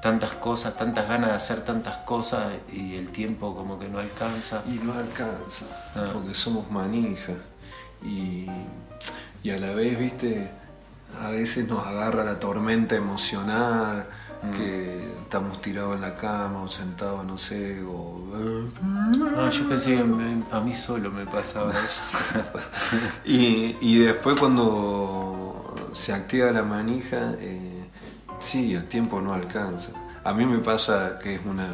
tantas 0.03 0.33
cosas, 0.33 0.75
tantas 0.77 1.07
ganas 1.09 1.31
de 1.31 1.35
hacer 1.37 1.63
tantas 1.65 1.97
cosas 1.97 2.43
y 2.71 2.93
el 2.97 3.09
tiempo 3.09 3.55
como 3.55 3.79
que 3.79 3.87
no 3.87 3.97
alcanza. 3.97 4.61
Y 4.67 4.73
no 4.85 4.93
alcanza, 4.93 5.65
Ah. 5.95 6.11
porque 6.13 6.35
somos 6.35 6.69
manija. 6.69 7.33
Y, 8.03 8.45
y 9.41 9.49
a 9.49 9.57
la 9.57 9.73
vez, 9.73 9.97
viste, 9.97 10.51
a 11.19 11.29
veces 11.31 11.67
nos 11.67 11.83
agarra 11.87 12.23
la 12.23 12.39
tormenta 12.39 12.95
emocional, 12.95 14.05
Mm. 14.43 14.51
que 14.53 15.11
estamos 15.23 15.61
tirados 15.61 15.95
en 15.95 16.01
la 16.01 16.15
cama 16.15 16.63
o 16.63 16.69
sentados, 16.69 17.23
no 17.25 17.37
sé, 17.37 17.81
o... 17.83 18.19
Ah, 19.37 19.49
yo 19.51 19.69
pensé 19.69 19.95
que 19.97 20.03
me- 20.03 20.43
a 20.51 20.59
mí 20.59 20.73
solo 20.73 21.11
me 21.11 21.25
pasaba 21.25 21.71
eso. 21.71 22.01
Y, 23.25 23.77
y 23.81 23.99
después 23.99 24.37
cuando 24.39 25.75
se 25.93 26.13
activa 26.13 26.51
la 26.51 26.63
manija, 26.63 27.33
eh, 27.39 27.83
sí, 28.39 28.73
el 28.73 28.85
tiempo 28.87 29.21
no 29.21 29.33
alcanza. 29.33 29.91
A 30.23 30.33
mí 30.33 30.45
me 30.45 30.59
pasa 30.59 31.17
que 31.21 31.35
es 31.35 31.41
una 31.45 31.67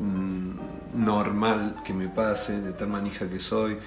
mm, 0.00 1.04
normal 1.04 1.76
que 1.84 1.92
me 1.94 2.08
pase 2.08 2.60
de 2.60 2.72
tal 2.72 2.88
manija 2.88 3.28
que 3.28 3.40
soy. 3.40 3.78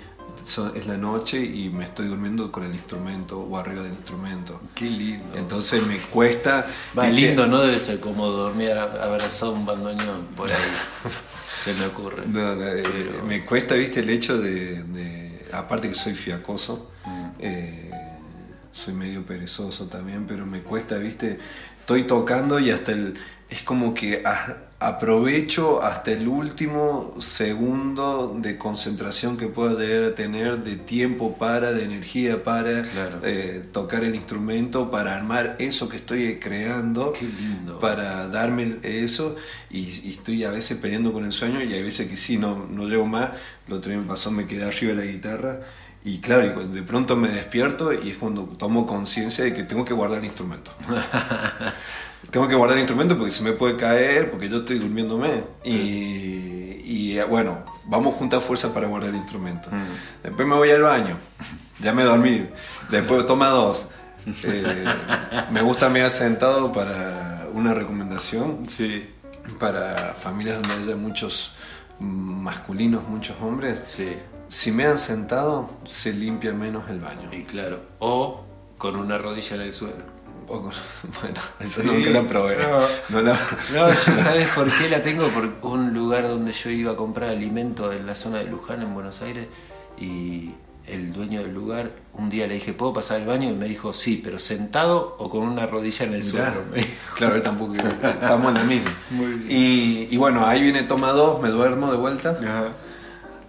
So- 0.43 0.73
es 0.75 0.87
la 0.87 0.97
noche 0.97 1.43
y 1.43 1.69
me 1.69 1.83
estoy 1.85 2.07
durmiendo 2.07 2.51
con 2.51 2.63
el 2.63 2.73
instrumento 2.73 3.39
o 3.39 3.57
arriba 3.57 3.83
del 3.83 3.93
instrumento. 3.93 4.61
Qué 4.75 4.85
lindo. 4.89 5.37
Entonces 5.37 5.85
me 5.85 5.97
cuesta... 5.97 6.65
Va, 6.97 7.07
lindo 7.07 7.45
no 7.47 7.59
debe 7.61 7.77
ser 7.79 7.99
como 7.99 8.27
dormir 8.27 8.71
abrazado 8.71 9.51
a 9.51 9.55
un 9.55 9.65
bandoneón 9.65 10.25
por 10.35 10.49
ahí. 10.49 10.57
Se 11.61 11.73
me 11.73 11.85
ocurre. 11.87 12.23
No, 12.27 12.55
no, 12.55 12.67
eh, 12.67 12.83
Pero- 12.83 13.23
Me 13.25 13.45
cuesta, 13.45 13.75
viste, 13.75 13.99
el 13.99 14.09
hecho 14.09 14.37
de, 14.39 14.83
de- 14.83 15.45
aparte 15.53 15.89
que 15.89 15.95
soy 15.95 16.15
fiacoso, 16.15 16.89
Mm. 17.05 17.27
eh, 17.39 17.91
soy 18.71 18.93
medio 18.93 19.25
perezoso 19.25 19.87
también, 19.87 20.25
pero 20.27 20.45
me 20.45 20.59
cuesta, 20.61 20.95
viste, 20.97 21.39
estoy 21.79 22.03
tocando 22.03 22.59
y 22.59 22.69
hasta 22.71 22.91
el, 22.91 23.13
es 23.49 23.61
como 23.63 23.93
que 23.93 24.21
a- 24.25 24.55
aprovecho 24.81 25.83
hasta 25.83 26.11
el 26.11 26.27
último 26.29 27.13
segundo 27.19 28.33
de 28.41 28.57
concentración 28.57 29.35
que 29.35 29.47
pueda 29.47 29.73
llegar 29.77 30.11
a 30.11 30.15
tener, 30.15 30.63
de 30.63 30.77
tiempo 30.77 31.35
para, 31.37 31.73
de 31.73 31.83
energía 31.83 32.43
para 32.45 32.83
Claro. 32.83 33.19
eh, 33.23 33.61
tocar 33.73 34.05
el 34.05 34.15
instrumento, 34.15 34.89
para 34.89 35.15
armar 35.15 35.57
eso 35.59 35.89
que 35.89 35.97
estoy 35.97 36.37
creando 36.39 37.11
Qué 37.11 37.25
lindo. 37.25 37.77
para 37.81 38.29
darme 38.29 38.77
eso 38.83 39.35
y, 39.69 39.79
y 39.79 40.11
estoy 40.11 40.45
a 40.45 40.51
veces 40.51 40.77
peleando 40.77 41.11
con 41.11 41.25
el 41.25 41.33
sueño 41.33 41.61
y 41.61 41.73
hay 41.73 41.83
veces 41.83 42.07
que 42.09 42.15
sí, 42.15 42.37
no, 42.37 42.65
no 42.71 42.87
llego 42.87 43.05
más. 43.05 43.31
Lo 43.67 43.77
otro 43.77 43.91
día 43.91 43.99
me 43.99 44.07
pasó, 44.07 44.31
me 44.31 44.47
quedé 44.47 44.63
arriba 44.63 44.93
de 44.93 45.05
la 45.05 45.11
guitarra 45.11 45.59
y 46.05 46.19
claro, 46.19 46.65
de 46.67 46.83
pronto 46.83 47.17
me 47.17 47.27
despierto 47.27 47.91
y 47.91 48.11
es 48.11 48.17
cuando 48.17 48.43
tomo 48.43 48.85
conciencia 48.87 49.43
de 49.43 49.53
que 49.53 49.63
tengo 49.63 49.83
que 49.83 49.93
guardar 49.93 50.19
el 50.19 50.25
instrumento. 50.25 50.71
tengo 52.31 52.47
que 52.47 52.55
guardar 52.55 52.77
el 52.77 52.81
instrumento 52.83 53.17
porque 53.17 53.31
se 53.31 53.43
me 53.43 53.51
puede 53.53 53.75
caer, 53.77 54.29
porque 54.31 54.49
yo 54.49 54.57
estoy 54.57 54.79
durmiéndome. 54.79 55.43
Y, 55.63 56.81
y, 56.85 57.17
eh, 57.19 57.23
bueno, 57.23 57.59
vamos 57.85 58.13
a 58.13 58.17
juntar 58.17 58.41
fuerza 58.41 58.73
para 58.73 58.87
guardar 58.87 59.09
el 59.11 59.15
instrumento. 59.17 59.69
Después 60.23 60.47
me 60.47 60.55
voy 60.55 60.71
al 60.71 60.81
baño, 60.81 61.17
ya 61.81 61.93
me 61.93 62.03
dormí. 62.03 62.45
Después 62.89 63.25
toma 63.25 63.49
dos. 63.49 63.87
Eh, 64.43 64.85
me 65.51 65.61
gusta 65.61 65.89
medir 65.89 66.09
sentado 66.09 66.71
para 66.71 67.47
una 67.53 67.73
recomendación 67.73 68.65
Sí. 68.67 69.09
para 69.59 70.13
familias 70.13 70.61
donde 70.61 70.83
haya 70.83 70.95
muchos 70.95 71.55
mm, 71.99 72.05
masculinos, 72.43 73.07
muchos 73.07 73.37
hombres. 73.41 73.79
Sí. 73.87 74.15
Si 74.49 74.71
me 74.71 74.85
han 74.85 74.97
sentado, 74.97 75.69
se 75.85 76.11
limpia 76.13 76.53
menos 76.53 76.89
el 76.89 76.99
baño. 76.99 77.29
Y 77.31 77.43
claro. 77.43 77.79
O 77.99 78.43
con 78.77 78.95
una 78.95 79.17
rodilla 79.17 79.55
en 79.55 79.61
el 79.61 79.73
suelo. 79.73 80.18
Bueno, 81.21 81.39
eso 81.59 81.81
Sí, 81.81 81.87
nunca 81.87 82.09
la 82.09 82.21
probé. 82.23 82.57
no. 82.57 82.79
No 83.09 83.21
la- 83.21 83.39
No, 83.73 83.89
yo 83.89 83.95
sabes 84.15 84.47
por 84.49 84.69
qué 84.71 84.89
la 84.89 85.01
tengo, 85.03 85.27
por 85.29 85.49
un 85.71 85.93
lugar 85.93 86.27
donde 86.27 86.51
yo 86.51 86.69
iba 86.69 86.91
a 86.93 86.95
comprar 86.95 87.29
alimento 87.29 87.91
en 87.93 88.05
la 88.07 88.15
zona 88.15 88.39
de 88.39 88.45
Luján, 88.45 88.81
en 88.81 88.93
Buenos 88.93 89.21
Aires, 89.21 89.47
y 89.97 90.51
el 90.87 91.13
dueño 91.13 91.41
del 91.43 91.53
lugar, 91.53 91.91
un 92.13 92.29
día 92.31 92.47
le 92.47 92.55
dije, 92.55 92.73
¿puedo 92.73 92.93
pasar 92.93 93.17
al 93.21 93.27
baño? 93.27 93.49
Y 93.49 93.53
me 93.53 93.67
dijo, 93.67 93.93
sí, 93.93 94.19
pero 94.23 94.39
sentado 94.39 95.15
o 95.19 95.29
con 95.29 95.41
una 95.43 95.67
rodilla 95.67 96.05
en 96.05 96.13
el 96.15 96.23
suelo. 96.23 96.63
Claro, 97.15 97.35
él 97.35 97.41
tampoco. 97.43 97.75
Estamos 97.75 98.47
en 98.49 98.53
la 98.55 98.63
misma. 98.63 98.89
Y, 99.47 100.07
y 100.09 100.17
bueno, 100.17 100.45
ahí 100.47 100.63
viene 100.63 100.83
toma 100.83 101.11
2, 101.11 101.41
me 101.41 101.49
duermo 101.49 101.91
de 101.91 101.97
vuelta. 101.97 102.37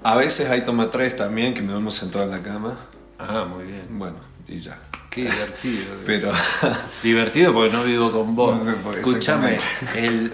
A 0.03 0.17
veces 0.17 0.51
hay 0.51 0.63
toma 0.63 0.91
3 0.91 1.17
también, 1.17 1.55
que 1.55 1.63
me 1.63 1.73
duermo 1.73 1.91
sentado 1.91 2.25
en 2.25 2.31
la 2.31 2.41
cama. 2.41 2.77
Ah, 3.19 3.45
muy 3.45 3.65
bien. 3.65 3.87
Bueno, 3.91 4.17
y 4.51 4.61
ya. 4.61 4.79
Qué 5.11 5.23
divertido. 5.23 5.85
Pero. 6.07 6.33
Divertido 7.03 7.53
porque 7.53 7.73
no 7.73 7.83
vivo 7.85 8.13
con 8.13 8.35
vos. 8.37 8.57
No 8.59 8.65
sé, 8.65 8.99
Escúchame, 8.99 9.59
el- 9.97 10.33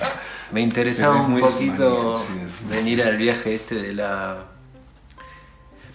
me 0.52 0.60
interesaba 0.60 1.22
un 1.22 1.38
poquito 1.40 2.16
sí, 2.18 2.32
venir 2.68 3.02
al 3.02 3.16
viaje 3.16 3.54
este 3.54 3.74
de 3.76 3.92
la... 3.94 4.44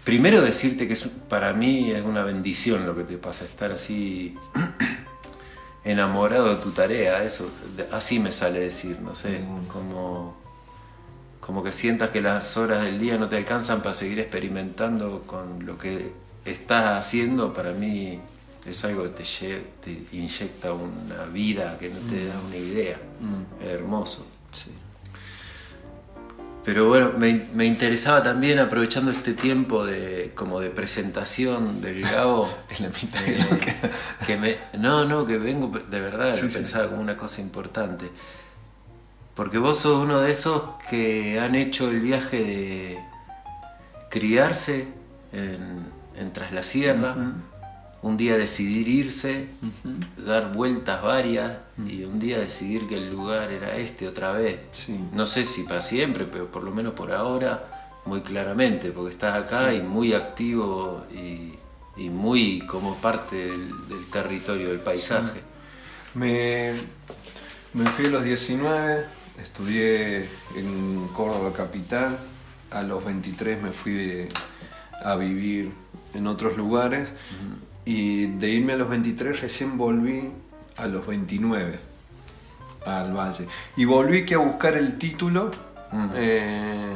Primero 0.04 0.42
decirte 0.42 0.88
que 0.88 0.94
es- 0.94 1.08
para 1.30 1.54
mí 1.54 1.92
es 1.92 2.04
una 2.04 2.24
bendición 2.24 2.86
lo 2.86 2.96
que 2.96 3.04
te 3.04 3.18
pasa, 3.18 3.46
estar 3.46 3.72
así 3.72 4.36
enamorado 5.84 6.56
de 6.56 6.62
tu 6.62 6.72
tarea, 6.72 7.24
eso, 7.24 7.50
así 7.92 8.20
me 8.20 8.32
sale 8.32 8.60
decir, 8.60 9.00
no 9.02 9.16
sé, 9.16 9.40
Mm. 9.40 9.66
como, 9.68 10.38
como 11.40 11.64
que 11.64 11.72
sientas 11.72 12.10
que 12.12 12.22
las 12.22 12.56
horas 12.58 12.84
del 12.84 13.00
día 13.00 13.18
no 13.18 13.28
te 13.30 13.38
alcanzan 13.38 13.82
para 13.82 13.94
seguir 13.94 14.20
experimentando 14.20 15.22
con 15.26 15.66
lo 15.66 15.78
que 15.78 16.12
estás 16.46 16.98
haciendo, 17.00 17.54
para 17.54 17.72
mí 17.72 18.20
es 18.66 18.86
algo 18.86 19.04
que 19.04 19.24
te, 19.82 20.04
inyecta 20.12 20.74
una 20.74 21.26
vida 21.32 21.78
que 21.80 21.90
no 21.90 22.00
te 22.10 22.26
da 22.26 22.40
una 22.48 22.58
idea, 22.58 22.98
es 23.62 23.68
hermoso. 23.68 24.26
Sí. 24.54 24.72
Pero 26.64 26.88
bueno, 26.88 27.14
me, 27.18 27.48
me 27.54 27.66
interesaba 27.66 28.22
también, 28.22 28.60
aprovechando 28.60 29.10
este 29.10 29.34
tiempo 29.34 29.84
de 29.84 30.32
como 30.36 30.60
de 30.60 30.70
presentación 30.70 31.82
del 31.82 32.04
Gabo. 32.04 32.54
Es 32.70 32.80
la 32.82 32.90
mitad 32.90 33.22
eh, 33.28 33.92
que 34.28 34.38
me, 34.38 34.56
no, 34.78 35.06
no, 35.06 35.26
que 35.26 35.40
vengo 35.40 35.72
de 35.90 36.00
verdad, 36.00 36.36
Sí, 36.36 36.44
lo 36.44 36.50
sí. 36.50 36.56
pensaba 36.58 36.90
como 36.90 37.02
una 37.02 37.18
cosa 37.18 37.42
importante. 37.42 38.12
Porque 39.34 39.58
vos 39.58 39.80
sos 39.80 40.04
uno 40.04 40.20
de 40.22 40.32
esos 40.32 40.64
que 40.90 41.40
han 41.40 41.56
hecho 41.56 41.90
el 41.90 42.00
viaje 42.00 42.44
de 42.44 43.00
criarse 44.10 44.88
en, 45.32 45.88
en 46.16 46.32
Tras 46.34 46.52
la 46.52 46.64
Sierra, 46.64 47.16
un 48.04 48.18
día 48.18 48.38
decidir 48.38 48.88
irse, 48.88 49.48
dar 50.18 50.52
vueltas 50.54 51.02
varias 51.04 51.54
y 51.88 52.04
un 52.04 52.20
día 52.20 52.40
decidir 52.40 52.88
que 52.88 52.96
el 52.96 53.12
lugar 53.12 53.52
era 53.52 53.76
este 53.78 54.08
otra 54.08 54.32
vez. 54.34 54.60
Sí. 54.72 55.00
No 55.14 55.26
sé 55.26 55.44
si 55.44 55.64
para 55.64 55.82
siempre, 55.82 56.26
pero 56.26 56.48
por 56.52 56.64
lo 56.64 56.72
menos 56.72 56.94
por 56.94 57.12
ahora, 57.12 57.92
muy 58.06 58.22
claramente, 58.22 58.92
porque 58.92 59.12
estás 59.14 59.36
acá 59.36 59.74
y 59.74 59.82
muy 59.82 60.14
activo 60.14 61.06
y, 61.14 61.54
y 61.96 62.10
muy 62.10 62.62
como 62.66 62.96
parte 62.96 63.36
del, 63.36 63.88
del 63.88 64.06
territorio, 64.12 64.70
del 64.70 64.80
paisaje. 64.80 65.42
Me, 66.16 66.74
me 67.74 67.86
fui 67.86 68.08
a 68.08 68.10
los 68.10 68.24
19, 68.24 69.06
estudié 69.42 70.28
en 70.56 71.08
Córdoba 71.14 71.54
Capital. 71.56 72.18
A 72.72 72.82
los 72.84 73.04
23 73.06 73.62
me 73.62 73.72
fui 73.72 73.94
de- 73.94 74.30
a 75.04 75.16
vivir 75.16 75.72
en 76.14 76.28
otros 76.28 76.58
lugares. 76.58 77.10
Y 77.86 78.28
de 78.28 78.50
irme 78.50 78.74
a 78.74 78.78
los 78.78 78.90
23 78.90 79.42
recién 79.42 79.78
volví 79.78 80.30
a 80.78 80.88
los 80.88 81.06
29. 81.08 81.80
al 82.86 83.14
valle. 83.16 83.48
Y 83.78 83.86
volví 83.86 84.26
que 84.26 84.34
a 84.36 84.40
buscar 84.40 84.76
el 84.76 84.98
título 84.98 85.52
eh, 86.16 86.96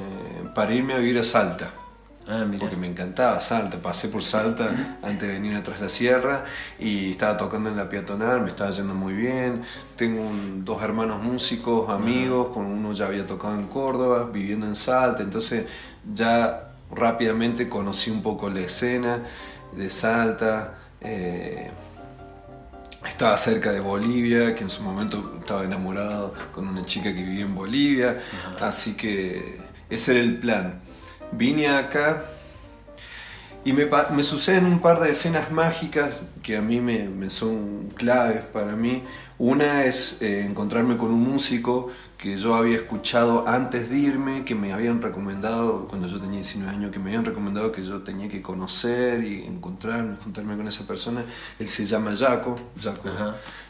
para 0.55 0.73
irme 0.73 0.93
a 0.93 0.97
vivir 0.97 1.19
a 1.19 1.23
Salta. 1.23 1.69
Ah. 2.27 2.43
Porque 2.59 2.75
me 2.75 2.87
encantaba 2.87 3.39
Salta, 3.39 3.77
pasé 3.77 4.07
por 4.07 4.23
Salta 4.23 4.67
antes 5.03 5.27
de 5.27 5.33
venir 5.35 5.55
atrás 5.55 5.79
la 5.79 5.89
sierra 5.89 6.43
y 6.79 7.11
estaba 7.11 7.37
tocando 7.37 7.69
en 7.69 7.77
la 7.77 7.87
peatonal, 7.87 8.41
me 8.41 8.49
estaba 8.49 8.71
yendo 8.71 8.95
muy 8.95 9.13
bien. 9.13 9.61
Tengo 9.95 10.23
un- 10.23 10.65
dos 10.65 10.81
hermanos 10.81 11.21
músicos, 11.21 11.87
amigos, 11.89 12.47
con 12.51 12.65
uno 12.65 12.93
ya 12.93 13.05
había 13.05 13.27
tocado 13.27 13.53
en 13.53 13.67
Córdoba, 13.67 14.27
viviendo 14.33 14.65
en 14.65 14.75
Salta, 14.75 15.21
entonces 15.21 15.65
ya 16.15 16.64
rápidamente 16.91 17.69
conocí 17.69 18.09
un 18.09 18.21
poco 18.21 18.49
la 18.49 18.61
escena 18.61 19.23
de 19.75 19.89
Salta. 19.89 20.79
eh, 21.01 21.71
estaba 23.07 23.37
cerca 23.37 23.71
de 23.71 23.79
Bolivia, 23.79 24.55
que 24.55 24.63
en 24.63 24.69
su 24.69 24.81
momento 24.81 25.37
estaba 25.39 25.63
enamorado 25.63 26.33
con 26.53 26.67
una 26.67 26.83
chica 26.85 27.13
que 27.13 27.23
vivía 27.23 27.45
en 27.45 27.55
Bolivia, 27.55 28.19
así 28.59 28.95
que 28.95 29.59
ese 29.89 30.13
era 30.13 30.21
el 30.21 30.39
plan. 30.39 30.81
Vine 31.31 31.69
acá 31.69 32.25
y 33.63 33.73
me, 33.73 33.87
suceden 34.23 34.65
un 34.65 34.79
par 34.79 34.99
de 34.99 35.09
escenas 35.09 35.51
mágicas 35.51 36.21
que 36.43 36.57
a 36.57 36.61
mí 36.61 36.81
me, 36.81 37.09
me 37.09 37.29
son 37.29 37.89
claves 37.95 38.43
para 38.43 38.75
mí. 38.75 39.03
Una 39.37 39.85
es 39.85 40.17
eh, 40.21 40.45
encontrarme 40.45 40.97
con 40.97 41.11
un 41.11 41.21
músico 41.21 41.89
que 42.25 42.37
yo 42.37 42.55
había 42.55 42.77
escuchado 42.77 43.47
antes 43.47 43.91
de 43.91 43.97
irme, 43.99 44.43
que 44.45 44.55
me 44.55 44.73
habían 44.73 44.99
recomendado, 44.99 45.87
cuando 45.87 46.07
yo 46.07 46.19
tenía 46.19 46.37
19 46.37 46.75
años, 46.75 46.91
que 46.91 46.97
me 46.97 47.11
habían 47.11 47.23
recomendado 47.23 47.71
que 47.71 47.83
yo 47.83 48.01
tenía 48.01 48.27
que 48.27 48.41
conocer 48.41 49.23
y 49.23 49.43
encontrarme, 49.45 50.15
juntarme 50.23 50.57
con 50.57 50.67
esa 50.67 50.87
persona. 50.87 51.23
Él 51.59 51.67
se 51.67 51.85
llama 51.85 52.15
Jaco, 52.15 52.55
Jaco 52.81 53.09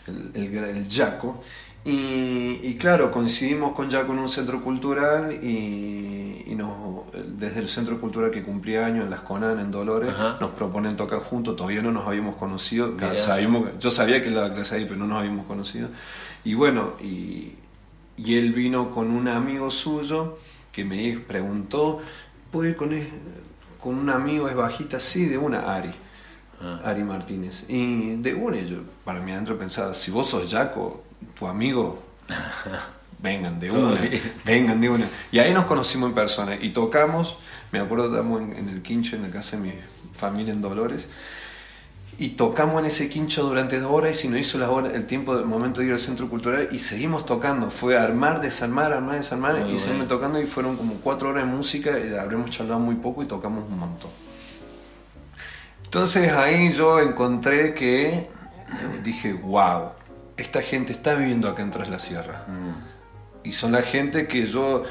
el, 0.07 0.31
el, 0.41 0.55
el 0.63 0.87
Jaco. 0.89 1.41
Y, 1.83 2.61
y 2.63 2.75
claro, 2.79 3.11
coincidimos 3.11 3.73
con 3.73 3.91
Jaco 3.91 4.13
en 4.13 4.19
un 4.19 4.29
centro 4.29 4.63
cultural 4.63 5.33
y, 5.43 6.43
y 6.47 6.55
nos, 6.55 6.71
desde 7.37 7.59
el 7.59 7.67
centro 7.67 7.99
cultural 7.99 8.31
que 8.31 8.41
cumplía 8.41 8.85
años 8.85 9.03
en 9.03 9.09
Las 9.11 9.19
Conan, 9.19 9.59
en 9.59 9.69
Dolores, 9.69 10.09
Ajá. 10.11 10.37
nos 10.39 10.51
proponen 10.51 10.95
tocar 10.95 11.19
juntos. 11.19 11.57
Todavía 11.57 11.81
no 11.81 11.91
nos 11.91 12.07
habíamos 12.07 12.37
conocido. 12.37 12.93
Sabíamos- 13.17 13.69
yo 13.81 13.91
sabía 13.91 14.21
que 14.21 14.29
él 14.29 14.35
daba 14.35 14.53
clase 14.53 14.75
ahí, 14.75 14.85
pero 14.85 14.95
no 14.95 15.07
nos 15.07 15.19
habíamos 15.19 15.45
conocido. 15.45 15.89
Y 16.45 16.53
bueno, 16.53 16.93
y, 17.03 17.51
y 18.17 18.37
él 18.37 18.53
vino 18.53 18.91
con 18.91 19.11
un 19.11 19.27
amigo 19.27 19.71
suyo 19.71 20.37
que 20.71 20.85
me 20.85 21.17
preguntó, 21.19 22.01
¿puedo 22.51 22.69
ir 22.69 22.75
con, 22.75 22.91
con 23.81 23.95
un 23.95 24.09
amigo, 24.09 24.49
es 24.49 24.55
bajista? 24.55 24.99
Sí, 24.99 25.25
de 25.25 25.37
una, 25.37 25.75
Ari. 25.75 25.91
Ari 26.83 27.03
Martínez. 27.03 27.65
Y 27.67 28.15
de 28.17 28.33
una, 28.33 28.57
yo 28.59 28.79
para 29.03 29.19
mí 29.19 29.31
adentro 29.31 29.57
pensaba, 29.57 29.93
si 29.93 30.11
vos 30.11 30.27
sos 30.27 30.51
Jaco, 30.51 31.03
tu 31.37 31.47
amigo, 31.47 32.03
vengan 33.19 33.59
de 33.59 33.71
una, 33.71 33.99
vengan 34.45 34.79
de 34.79 34.89
una. 34.89 35.07
Y 35.31 35.39
ahí 35.39 35.53
nos 35.53 35.65
conocimos 35.65 36.09
en 36.09 36.15
persona 36.15 36.55
y 36.55 36.69
tocamos, 36.69 37.37
me 37.71 37.79
acuerdo, 37.79 38.05
estábamos 38.05 38.41
en, 38.41 38.55
en 38.55 38.69
el 38.69 38.81
quincho, 38.81 39.15
en 39.15 39.23
la 39.23 39.29
casa 39.29 39.57
de 39.57 39.63
mi 39.63 39.73
familia 40.15 40.53
en 40.53 40.61
Dolores. 40.61 41.09
Y 42.17 42.29
tocamos 42.29 42.79
en 42.79 42.85
ese 42.85 43.09
quincho 43.09 43.43
durante 43.43 43.79
dos 43.79 43.91
horas 43.91 44.11
y 44.11 44.13
se 44.15 44.29
nos 44.29 44.39
hizo 44.39 44.57
la 44.57 44.69
hora, 44.69 44.89
el 44.93 45.05
tiempo, 45.05 45.37
el 45.37 45.45
momento 45.45 45.81
de 45.81 45.87
ir 45.87 45.93
al 45.93 45.99
centro 45.99 46.29
cultural 46.29 46.69
y 46.71 46.79
seguimos 46.79 47.25
tocando. 47.25 47.69
Fue 47.69 47.97
armar, 47.97 48.39
desarmar, 48.39 48.93
armar, 48.93 49.17
desarmar 49.17 49.59
Muy 49.59 49.73
y 49.73 49.79
seguimos 49.79 50.07
tocando 50.07 50.41
y 50.41 50.45
fueron 50.45 50.77
como 50.77 50.93
cuatro 50.95 51.29
horas 51.29 51.45
de 51.45 51.51
música 51.51 51.99
y 51.99 52.15
habremos 52.15 52.51
charlado 52.51 52.79
muy 52.79 52.95
poco 52.95 53.21
y 53.21 53.25
tocamos 53.25 53.69
un 53.69 53.79
montón. 53.79 54.11
Entonces 55.83 56.31
ahí 56.33 56.71
yo 56.71 56.99
encontré 56.99 57.73
que 57.73 58.07
eh, 58.07 58.27
dije, 59.03 59.33
wow, 59.33 59.89
esta 60.37 60.61
gente 60.61 60.91
está 60.91 61.15
viviendo 61.15 61.49
acá 61.49 61.63
en 61.63 61.71
Tras 61.71 61.89
la 61.89 61.99
Sierra. 61.99 62.45
Y 63.43 63.53
son 63.53 63.71
la 63.71 63.81
gente 63.81 64.27
que 64.27 64.47
yo, 64.47 64.83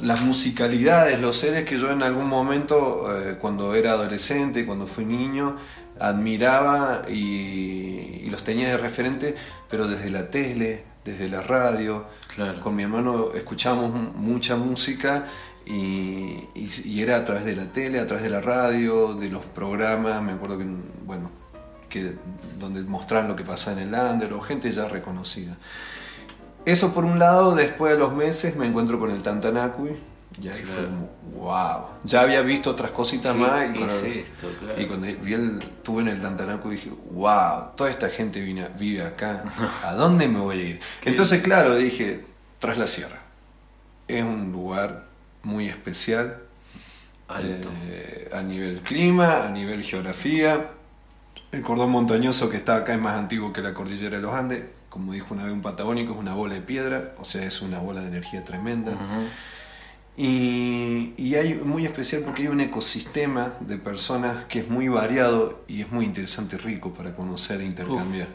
las 0.00 0.22
musicalidades, 0.22 1.20
los 1.20 1.36
seres 1.36 1.64
que 1.64 1.78
yo 1.78 1.90
en 1.90 2.02
algún 2.02 2.28
momento, 2.28 3.06
eh, 3.16 3.36
cuando 3.40 3.74
era 3.74 3.92
adolescente, 3.92 4.64
cuando 4.64 4.86
fui 4.86 5.04
niño, 5.04 5.56
admiraba 6.00 7.02
y, 7.08 8.22
y 8.24 8.28
los 8.30 8.44
tenía 8.44 8.68
de 8.68 8.76
referente, 8.76 9.34
pero 9.70 9.86
desde 9.86 10.10
la 10.10 10.30
tele, 10.30 10.84
desde 11.04 11.28
la 11.28 11.40
radio. 11.42 12.04
Claro. 12.34 12.60
Con 12.60 12.74
mi 12.76 12.82
hermano 12.82 13.32
escuchábamos 13.34 14.14
mucha 14.16 14.56
música 14.56 15.26
y, 15.66 16.44
y- 16.54 16.68
y 16.84 17.02
era 17.02 17.16
a 17.16 17.24
través 17.24 17.44
de 17.44 17.56
la 17.56 17.66
tele, 17.66 18.00
a 18.00 18.06
través 18.06 18.24
de 18.24 18.30
la 18.30 18.40
radio, 18.40 19.14
de 19.14 19.28
los 19.30 19.44
programas, 19.44 20.22
me 20.22 20.32
acuerdo 20.32 20.58
que, 20.58 20.66
bueno, 21.04 21.30
que 21.88 22.12
donde 22.58 22.82
mostraban 22.82 23.28
lo 23.28 23.36
que 23.36 23.44
pasaba 23.44 23.80
en 23.80 23.88
el 23.88 23.94
under 24.00 24.32
o 24.32 24.40
gente 24.40 24.70
ya 24.72 24.88
reconocida. 24.88 25.56
Eso 26.64 26.92
por 26.92 27.04
un 27.04 27.18
lado, 27.18 27.54
después 27.54 27.92
de 27.92 27.98
los 27.98 28.14
meses 28.14 28.56
me 28.56 28.66
encuentro 28.66 28.98
con 28.98 29.10
el 29.10 29.22
Tantanacui 29.22 29.90
y 30.42 30.48
ahí 30.48 30.62
fue 30.62 30.84
como, 30.84 31.10
wow. 31.36 31.84
Ya 32.04 32.20
había 32.22 32.42
visto 32.42 32.70
otras 32.70 32.90
cositas 32.90 33.32
¿Qué 33.34 33.38
más 33.38 33.62
y, 33.62 33.64
es 33.64 33.70
cuando- 33.78 34.06
esto? 34.06 34.48
Claro. 34.60 34.80
y 34.82 34.86
cuando 34.86 35.06
vi 35.22 35.32
el, 35.34 35.58
estuve 35.60 36.02
en 36.02 36.08
el 36.08 36.20
Tantanacui 36.20 36.72
dije, 36.72 36.90
wow, 37.12 37.70
toda 37.76 37.90
esta 37.90 38.08
gente 38.08 38.40
vine- 38.40 38.68
vive 38.78 39.02
acá, 39.02 39.44
¿a 39.84 39.92
dónde 39.94 40.26
me 40.28 40.40
voy 40.40 40.58
a 40.58 40.62
ir? 40.62 40.80
Entonces 41.04 41.40
claro, 41.42 41.76
dije, 41.76 42.24
tras 42.58 42.78
la 42.78 42.86
sierra. 42.86 43.18
Es 44.08 44.22
un 44.24 44.52
lugar 44.52 45.04
muy 45.42 45.68
especial 45.68 46.38
Alto. 47.28 47.68
eh, 47.86 48.30
a 48.34 48.42
nivel 48.42 48.80
clima, 48.80 49.46
a 49.46 49.50
nivel 49.50 49.82
geografía. 49.82 50.70
El 51.52 51.62
cordón 51.62 51.90
montañoso 51.90 52.50
que 52.50 52.56
está 52.56 52.76
acá 52.76 52.94
es 52.94 53.00
más 53.00 53.16
antiguo 53.16 53.52
que 53.52 53.62
la 53.62 53.72
cordillera 53.72 54.16
de 54.16 54.22
los 54.22 54.34
Andes. 54.34 54.64
Como 54.88 55.12
dijo 55.12 55.32
una 55.34 55.44
vez 55.44 55.52
un 55.52 55.62
patagónico, 55.62 56.12
es 56.12 56.18
una 56.18 56.34
bola 56.34 56.54
de 56.54 56.60
piedra, 56.60 57.12
o 57.18 57.24
sea, 57.24 57.44
es 57.44 57.62
una 57.62 57.78
bola 57.78 58.00
de 58.02 58.08
energía 58.08 58.44
tremenda. 58.44 58.92
Y, 60.16 61.12
y 61.16 61.34
hay 61.34 61.54
muy 61.54 61.86
especial 61.86 62.22
porque 62.22 62.42
hay 62.42 62.48
un 62.48 62.60
ecosistema 62.60 63.54
de 63.60 63.78
personas 63.78 64.44
que 64.46 64.60
es 64.60 64.68
muy 64.68 64.88
variado 64.88 65.64
y 65.66 65.80
es 65.80 65.90
muy 65.90 66.04
interesante 66.04 66.56
y 66.56 66.58
rico 66.58 66.94
para 66.94 67.14
conocer 67.14 67.60
e 67.60 67.64
intercambiar. 67.64 68.28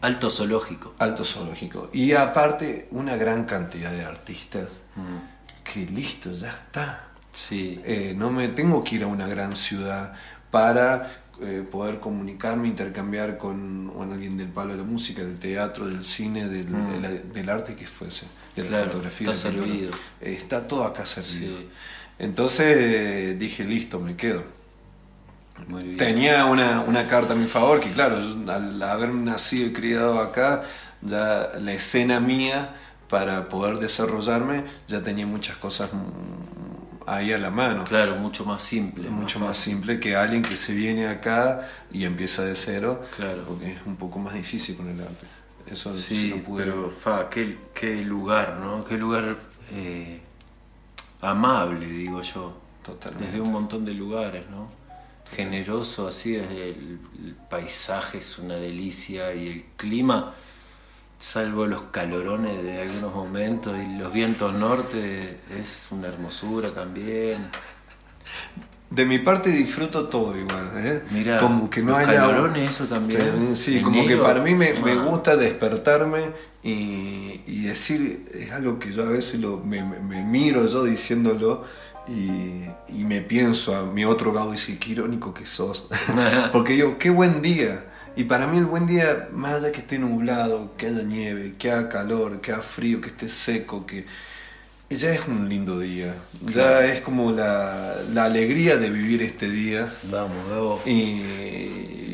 Alto 0.00 0.30
zoológico. 0.30 0.94
Alto 0.98 1.24
zoológico. 1.24 1.90
Y 1.92 2.12
aparte, 2.12 2.88
una 2.90 3.16
gran 3.16 3.44
cantidad 3.44 3.90
de 3.90 4.04
artistas 4.04 4.68
que 5.62 5.86
listo, 5.86 6.32
ya 6.32 6.48
está. 6.48 7.08
Sí. 7.32 7.80
Eh, 7.84 8.14
no 8.16 8.30
me 8.30 8.48
tengo 8.48 8.82
que 8.82 8.96
ir 8.96 9.04
a 9.04 9.06
una 9.06 9.26
gran 9.26 9.54
ciudad 9.54 10.14
para 10.50 11.21
eh, 11.44 11.62
poder 11.70 11.98
comunicarme, 12.00 12.68
intercambiar 12.68 13.38
con, 13.38 13.90
con 13.94 14.12
alguien 14.12 14.36
del 14.36 14.48
palo 14.48 14.72
de 14.72 14.78
la 14.78 14.84
música, 14.84 15.22
del 15.22 15.38
teatro, 15.38 15.86
del 15.86 16.04
cine, 16.04 16.48
del, 16.48 16.66
de 16.66 17.00
la- 17.00 17.10
del 17.10 17.48
arte 17.50 17.74
que 17.74 17.86
fuese, 17.86 18.26
de 18.56 18.68
la 18.70 18.84
fotografía. 18.84 19.30
está 19.30 19.48
la 19.50 19.54
servido. 19.56 19.92
Eh, 20.20 20.32
está 20.34 20.66
todo 20.66 20.84
acá 20.84 21.04
servido. 21.06 21.58
Sí. 21.58 21.68
Entonces 22.18 22.76
eh, 22.78 23.36
dije, 23.38 23.64
listo, 23.64 23.98
me 24.00 24.16
quedo. 24.16 24.44
Muy 25.68 25.82
bien. 25.84 25.96
Tenía 25.96 26.46
una, 26.46 26.80
una 26.80 27.06
carta 27.06 27.34
a 27.34 27.36
mi 27.36 27.46
favor, 27.46 27.80
que 27.80 27.90
claro, 27.90 28.16
al 28.16 28.82
haber 28.82 29.10
nacido 29.10 29.66
y 29.68 29.72
criado 29.72 30.18
acá, 30.20 30.64
ya 31.02 31.50
la 31.60 31.72
escena 31.72 32.20
mía 32.20 32.74
para 33.08 33.48
poder 33.48 33.78
desarrollarme, 33.78 34.64
ya 34.88 35.02
tenía 35.02 35.26
muchas 35.26 35.56
cosas 35.56 35.90
mm, 35.92 36.51
ahí 37.06 37.32
a 37.32 37.38
la 37.38 37.50
mano. 37.50 37.84
Claro, 37.84 38.16
mucho 38.16 38.44
más 38.44 38.62
simple. 38.62 39.08
Mucho 39.08 39.40
más 39.40 39.56
simple 39.56 39.98
que 40.00 40.16
alguien 40.16 40.42
que 40.42 40.56
se 40.56 40.72
viene 40.72 41.08
acá 41.08 41.68
y 41.92 42.04
empieza 42.04 42.42
de 42.44 42.54
cero, 42.56 43.02
Claro. 43.16 43.44
porque 43.46 43.72
es 43.72 43.78
un 43.86 43.96
poco 43.96 44.18
más 44.18 44.34
difícil 44.34 44.76
con 44.76 44.88
el 44.88 45.00
arte. 45.00 45.26
Eso 45.66 45.94
sí 45.94 46.42
pude 46.44 46.64
pero 46.64 46.90
fa, 46.90 47.30
qué, 47.30 47.56
qué 47.74 48.02
lugar, 48.02 48.58
¿no? 48.60 48.84
Qué 48.84 48.98
lugar 48.98 49.36
eh, 49.72 50.20
amable, 51.20 51.86
digo 51.86 52.20
yo. 52.22 52.60
Totalmente. 52.82 53.26
Desde 53.26 53.40
un 53.40 53.52
montón 53.52 53.84
de 53.84 53.94
lugares, 53.94 54.44
¿no? 54.50 54.68
Generoso, 55.36 56.08
así 56.08 56.32
desde 56.32 56.70
el, 56.70 56.98
el 57.24 57.34
paisaje 57.48 58.18
es 58.18 58.38
una 58.38 58.56
delicia 58.56 59.32
y 59.34 59.48
el 59.48 59.64
clima, 59.76 60.34
salvo 61.22 61.66
los 61.66 61.82
calorones 61.84 62.62
de 62.64 62.80
algunos 62.82 63.14
momentos 63.14 63.78
y 63.80 63.96
los 63.98 64.12
vientos 64.12 64.54
norte, 64.54 65.38
es 65.58 65.88
una 65.92 66.08
hermosura 66.08 66.70
también. 66.70 67.46
De 68.90 69.06
mi 69.06 69.18
parte 69.20 69.48
disfruto 69.50 70.08
todo 70.08 70.36
igual, 70.36 70.70
¿eh? 70.76 71.02
Mirá, 71.12 71.38
como 71.38 71.70
que 71.70 71.80
no 71.80 71.92
los 71.92 71.98
haya 71.98 72.20
calorones, 72.20 72.70
eso 72.70 72.84
también. 72.86 73.56
Sí, 73.56 73.80
como 73.80 74.06
que 74.06 74.16
para 74.16 74.42
mí 74.42 74.54
me, 74.54 74.74
me 74.74 74.92
ah. 74.92 75.04
gusta 75.04 75.36
despertarme 75.36 76.32
y, 76.62 77.40
y 77.46 77.62
decir, 77.62 78.26
es 78.34 78.52
algo 78.52 78.78
que 78.78 78.92
yo 78.92 79.04
a 79.04 79.06
veces 79.10 79.40
lo, 79.40 79.58
me, 79.58 79.82
me- 79.82 80.00
me 80.00 80.22
miro 80.24 80.66
yo 80.66 80.84
diciéndolo 80.84 81.64
y, 82.06 82.64
y 82.88 83.04
me 83.04 83.22
pienso 83.22 83.74
a 83.76 83.86
mi 83.86 84.04
otro 84.04 84.34
lado 84.34 84.50
y 84.50 84.52
dice, 84.56 84.78
qué 84.78 84.90
irónico 84.90 85.32
que 85.32 85.46
sos. 85.46 85.86
Porque 86.52 86.74
digo, 86.74 86.98
qué 86.98 87.08
buen 87.10 87.40
día. 87.40 87.86
Y 88.16 88.24
para 88.24 88.46
mí 88.46 88.58
el 88.58 88.66
buen 88.66 88.86
día, 88.86 89.28
más 89.32 89.54
allá 89.54 89.72
que 89.72 89.80
esté 89.80 89.98
nublado, 89.98 90.72
que 90.76 90.86
haya 90.88 91.02
nieve, 91.02 91.54
que 91.58 91.70
haga 91.70 91.88
calor, 91.88 92.40
que 92.40 92.52
haga 92.52 92.62
frío, 92.62 93.00
que 93.00 93.08
esté 93.08 93.28
seco, 93.28 93.86
que 93.86 94.04
ya 94.90 95.10
es 95.12 95.26
un 95.26 95.48
lindo 95.48 95.78
día. 95.78 96.14
Ya 96.54 96.84
es 96.84 97.00
como 97.00 97.32
la, 97.32 97.94
la 98.12 98.24
alegría 98.24 98.76
de 98.76 98.90
vivir 98.90 99.22
este 99.22 99.48
día. 99.48 99.92
Vamos, 100.04 100.36
vamos. 100.50 100.86
Y 100.86 101.22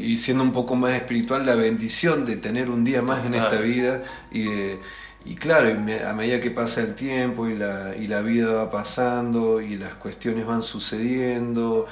y 0.00 0.16
siendo 0.16 0.42
un 0.42 0.52
poco 0.52 0.74
más 0.74 0.94
espiritual, 0.94 1.44
la 1.44 1.54
bendición 1.54 2.24
de 2.24 2.36
tener 2.36 2.70
un 2.70 2.82
día 2.84 3.02
más 3.02 3.26
en 3.26 3.34
esta 3.34 3.56
vida 3.60 4.02
y 4.30 4.44
de- 4.44 4.80
y 5.24 5.34
claro, 5.34 5.68
a 5.70 6.12
medida 6.14 6.40
que 6.40 6.50
pasa 6.50 6.80
el 6.80 6.94
tiempo 6.94 7.48
y 7.48 7.54
la, 7.54 7.94
y 7.94 8.06
la 8.08 8.22
vida 8.22 8.50
va 8.54 8.70
pasando 8.70 9.60
y 9.60 9.76
las 9.76 9.94
cuestiones 9.94 10.46
van 10.46 10.62
sucediendo 10.62 11.86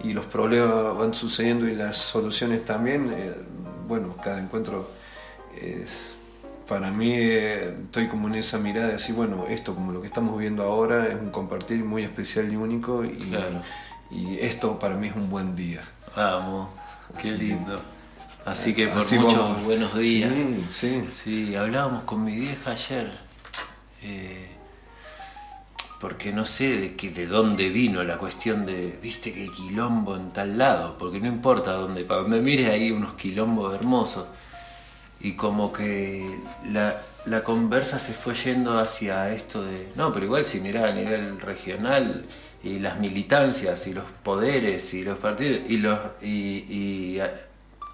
y 0.00 0.12
los 0.12 0.26
problemas 0.26 0.96
van 0.96 1.14
sucediendo 1.14 1.68
y 1.68 1.74
las 1.74 1.96
soluciones 1.96 2.64
también, 2.64 3.12
eh, 3.16 3.32
bueno, 3.88 4.14
cada 4.22 4.38
encuentro 4.40 4.88
es, 5.60 6.08
para 6.68 6.90
mí 6.90 7.12
eh, 7.14 7.74
estoy 7.84 8.08
como 8.08 8.28
en 8.28 8.34
esa 8.36 8.58
mirada 8.58 8.88
de 8.88 8.92
decir, 8.94 9.14
bueno, 9.14 9.46
esto 9.48 9.74
como 9.74 9.92
lo 9.92 10.00
que 10.00 10.06
estamos 10.08 10.38
viendo 10.38 10.62
ahora 10.64 11.06
es 11.08 11.14
un 11.14 11.30
compartir 11.30 11.84
muy 11.84 12.02
especial 12.04 12.52
y 12.52 12.56
único 12.56 13.04
y, 13.04 13.16
Claro. 13.16 13.62
y 14.10 14.38
esto 14.40 14.78
para 14.78 14.96
mí 14.96 15.08
es 15.08 15.16
un 15.16 15.30
buen 15.30 15.54
día. 15.56 15.82
Vamos, 16.14 16.68
qué 17.20 17.28
Así 17.28 17.38
que- 17.38 17.44
lindo. 17.44 17.80
Así 18.44 18.74
que 18.74 18.86
por 18.86 18.98
Así 18.98 19.18
muchos 19.18 19.38
vamos. 19.38 19.64
buenos 19.64 19.94
días. 19.96 20.30
Sí, 20.32 20.64
sí. 20.72 21.08
Sí, 21.12 21.56
hablábamos 21.56 22.04
con 22.04 22.22
mi 22.22 22.36
vieja 22.36 22.70
ayer. 22.72 23.10
eh, 24.02 24.50
porque 26.00 26.32
no 26.32 26.44
sé 26.44 26.76
de, 26.78 26.94
qué, 26.96 27.10
de 27.10 27.26
dónde 27.26 27.68
vino 27.70 28.04
la 28.04 28.18
cuestión 28.18 28.66
de, 28.66 28.98
viste 29.02 29.32
que 29.32 29.42
hay 29.42 29.48
quilombo 29.48 30.16
en 30.16 30.32
tal 30.32 30.58
lado, 30.58 30.96
porque 30.98 31.20
no 31.20 31.26
importa 31.26 31.72
dónde, 31.72 32.04
para 32.04 32.22
donde 32.22 32.40
mires 32.40 32.68
hay 32.68 32.90
unos 32.90 33.14
quilombos 33.14 33.74
hermosos. 33.74 34.26
Y 35.20 35.32
como 35.32 35.72
que 35.72 36.38
la, 36.70 37.00
la 37.24 37.42
conversa 37.42 37.98
se 37.98 38.12
fue 38.12 38.34
yendo 38.34 38.78
hacia 38.78 39.30
esto 39.32 39.64
de, 39.64 39.88
no, 39.96 40.12
pero 40.12 40.26
igual 40.26 40.44
si 40.44 40.60
mirá 40.60 40.88
a 40.88 40.92
nivel 40.92 41.40
regional 41.40 42.24
y 42.62 42.78
las 42.78 42.98
militancias 42.98 43.86
y 43.86 43.94
los 43.94 44.04
poderes 44.22 44.92
y 44.94 45.02
los 45.04 45.18
partidos 45.18 45.60
y 45.68 45.78
los 45.78 45.98
y, 46.22 46.64
y, 46.68 47.20
a- 47.20 47.32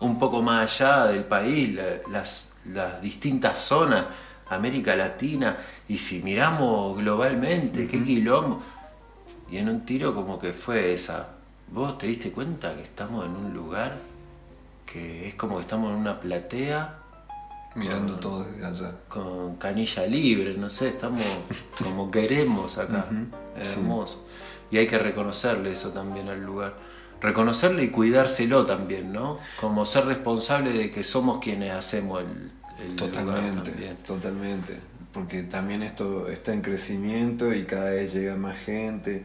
un 0.01 0.19
poco 0.19 0.43
más 0.43 0.81
allá 0.81 1.07
del 1.07 1.25
país, 1.25 1.75
la- 1.75 2.01
las, 2.11 2.51
las 2.67 3.01
distintas 3.01 3.61
zonas, 3.61 4.07
América 4.48 4.96
Latina, 4.96 5.57
y 5.88 5.98
si 5.98 6.22
miramos 6.22 6.96
globalmente, 6.98 7.88
qué 7.88 8.02
quilombo. 8.05 8.61
Y 9.50 9.59
en 9.59 9.68
un 9.68 9.85
tiro 9.85 10.14
como 10.14 10.38
que 10.38 10.52
fue 10.52 10.94
esa, 10.94 11.28
vos 11.68 11.98
te 11.98 12.07
diste 12.07 12.31
cuenta 12.31 12.74
que 12.74 12.83
estamos 12.83 13.24
en 13.26 13.37
un 13.37 13.52
lugar 13.52 13.96
que 14.87 15.28
es 15.28 15.35
como 15.35 15.57
que 15.57 15.62
estamos 15.62 15.90
en 15.90 15.96
una 15.96 16.20
platea 16.20 16.98
Mirando 17.74 18.16
todo 18.16 18.44
desde 18.44 18.66
allá. 18.66 18.92
con 19.09 19.57
canilla 19.57 20.07
libre, 20.07 20.55
no 20.59 20.68
sé, 20.68 20.88
estamos 20.88 21.22
como 21.83 22.11
queremos 22.11 22.76
acá. 22.76 23.07
Es 23.59 23.76
hermoso. 23.76 24.24
Y 24.70 24.76
hay 24.76 24.87
que 24.87 24.98
reconocerle 24.98 25.72
eso 25.72 25.90
también 25.90 26.28
al 26.28 26.44
lugar. 26.44 26.74
Reconocerle 27.20 27.85
y 27.85 27.88
cuidárselo 27.88 28.66
también, 28.66 29.12
¿no? 29.12 29.38
Como 29.61 29.87
ser 29.87 30.07
responsable 30.07 30.72
de 30.72 30.90
que 30.90 31.05
somos 31.05 31.38
quienes 31.38 31.72
hacemos 31.72 32.22
el, 32.22 32.50
el 32.85 32.97
Totalmente, 32.97 33.71
también. 33.71 33.97
totalmente. 34.05 34.79
Porque 35.12 35.42
también 35.42 35.83
esto 35.83 36.29
está 36.29 36.53
en 36.55 36.62
crecimiento 36.62 37.53
y 37.55 37.64
cada 37.64 37.90
vez 37.90 38.12
llega 38.14 38.37
más 38.37 38.57
gente. 38.59 39.25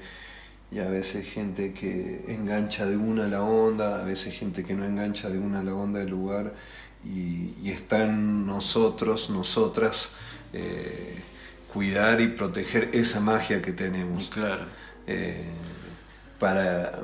Y 0.72 0.80
a 0.80 0.90
veces 0.90 1.28
gente 1.28 1.74
que 1.74 2.26
engancha 2.28 2.86
de 2.86 2.98
una 2.98 3.26
a 3.26 3.30
la 3.30 3.42
onda, 3.44 4.02
a 4.02 4.04
veces 4.06 4.36
gente 4.36 4.64
que 4.66 4.74
no 4.76 4.86
engancha 4.86 5.30
de 5.30 5.40
una 5.40 5.60
a 5.62 5.64
la 5.64 5.74
onda 5.74 6.00
del 6.00 6.10
lugar. 6.10 6.54
Y, 7.04 7.56
y 7.64 7.72
está 7.72 8.04
en 8.04 8.46
nosotros, 8.46 9.30
nosotras, 9.30 10.12
eh, 10.54 11.24
cuidar 11.68 12.20
y 12.22 12.28
proteger 12.30 12.90
esa 12.94 13.20
magia 13.22 13.62
que 13.62 13.72
tenemos. 13.74 14.30
Claro. 14.30 14.66
eh, 15.08 15.46
para, 16.40 17.00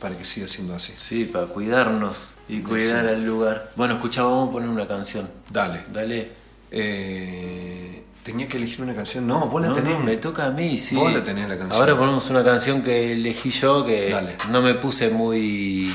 para 0.00 0.16
que 0.16 0.24
siga 0.24 0.46
siendo 0.48 0.74
así. 0.74 0.92
Sí, 0.96 1.24
para 1.24 1.46
cuidarnos 1.46 2.32
y 2.48 2.60
cuidar 2.60 3.06
al 3.06 3.24
lugar. 3.24 3.70
Bueno, 3.76 3.94
escucha, 3.94 4.22
vamos 4.22 4.50
a 4.50 4.52
poner 4.52 4.68
una 4.68 4.86
canción. 4.86 5.28
Dale. 5.50 5.84
Dale. 5.92 6.30
Eh, 6.70 8.02
tenía 8.22 8.48
que 8.48 8.56
elegir 8.56 8.82
una 8.82 8.94
canción. 8.94 9.26
No, 9.26 9.48
vos 9.48 9.62
la 9.62 9.68
No, 9.68 9.74
tenés. 9.74 9.98
no, 9.98 10.04
me 10.04 10.16
toca 10.16 10.46
a 10.46 10.50
mí, 10.50 10.78
sí. 10.78 10.96
Vos 10.96 11.12
la 11.12 11.22
tenés 11.24 11.48
la 11.48 11.56
canción. 11.56 11.80
Ahora 11.80 11.96
ponemos 11.96 12.28
una 12.30 12.44
canción 12.44 12.82
que 12.82 13.12
elegí 13.12 13.50
yo 13.50 13.84
que 13.84 14.10
Dale. 14.10 14.36
no 14.50 14.62
me 14.62 14.74
puse 14.74 15.10
muy 15.10 15.92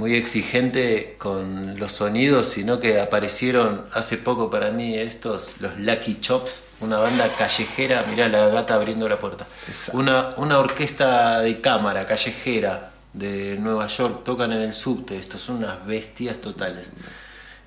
muy 0.00 0.16
exigente 0.16 1.14
con 1.18 1.78
los 1.78 1.92
sonidos, 1.92 2.46
sino 2.46 2.80
que 2.80 2.98
aparecieron 3.02 3.84
hace 3.92 4.16
poco 4.16 4.48
para 4.48 4.70
mí 4.70 4.96
estos, 4.96 5.56
los 5.60 5.78
Lucky 5.78 6.20
Chops, 6.20 6.64
una 6.80 6.98
banda 6.98 7.28
callejera, 7.28 8.02
mirá 8.08 8.26
la 8.30 8.48
gata 8.48 8.76
abriendo 8.76 9.06
la 9.10 9.18
puerta. 9.18 9.46
Exacto. 9.68 10.00
Una, 10.00 10.34
una 10.38 10.58
orquesta 10.58 11.40
de 11.40 11.60
cámara 11.60 12.06
callejera 12.06 12.92
de 13.12 13.58
Nueva 13.60 13.88
York, 13.88 14.24
tocan 14.24 14.52
en 14.52 14.62
el 14.62 14.72
subte, 14.72 15.18
estos 15.18 15.42
son 15.42 15.56
unas 15.56 15.84
bestias 15.86 16.38
totales. 16.38 16.92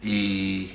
Y 0.01 0.71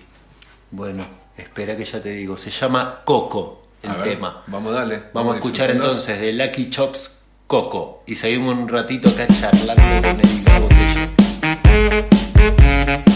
bueno, 0.70 1.04
espera 1.36 1.76
que 1.76 1.84
ya 1.84 2.00
te 2.00 2.10
digo, 2.10 2.36
se 2.36 2.50
llama 2.50 3.00
Coco 3.04 3.66
el 3.82 3.90
ver, 3.94 4.02
tema. 4.04 4.44
Vamos 4.46 4.72
a 4.74 4.76
darle. 4.76 5.02
Vamos 5.12 5.34
a 5.34 5.38
escuchar 5.38 5.72
entonces 5.72 6.20
de 6.20 6.32
Lucky 6.34 6.70
Chops 6.70 7.18
Coco 7.48 8.04
y 8.06 8.14
seguimos 8.14 8.56
un 8.56 8.68
ratito 8.68 9.08
acá 9.08 9.26
charlando 9.26 10.08
con 10.08 10.20
el 10.20 10.67
Gabo 11.78 13.07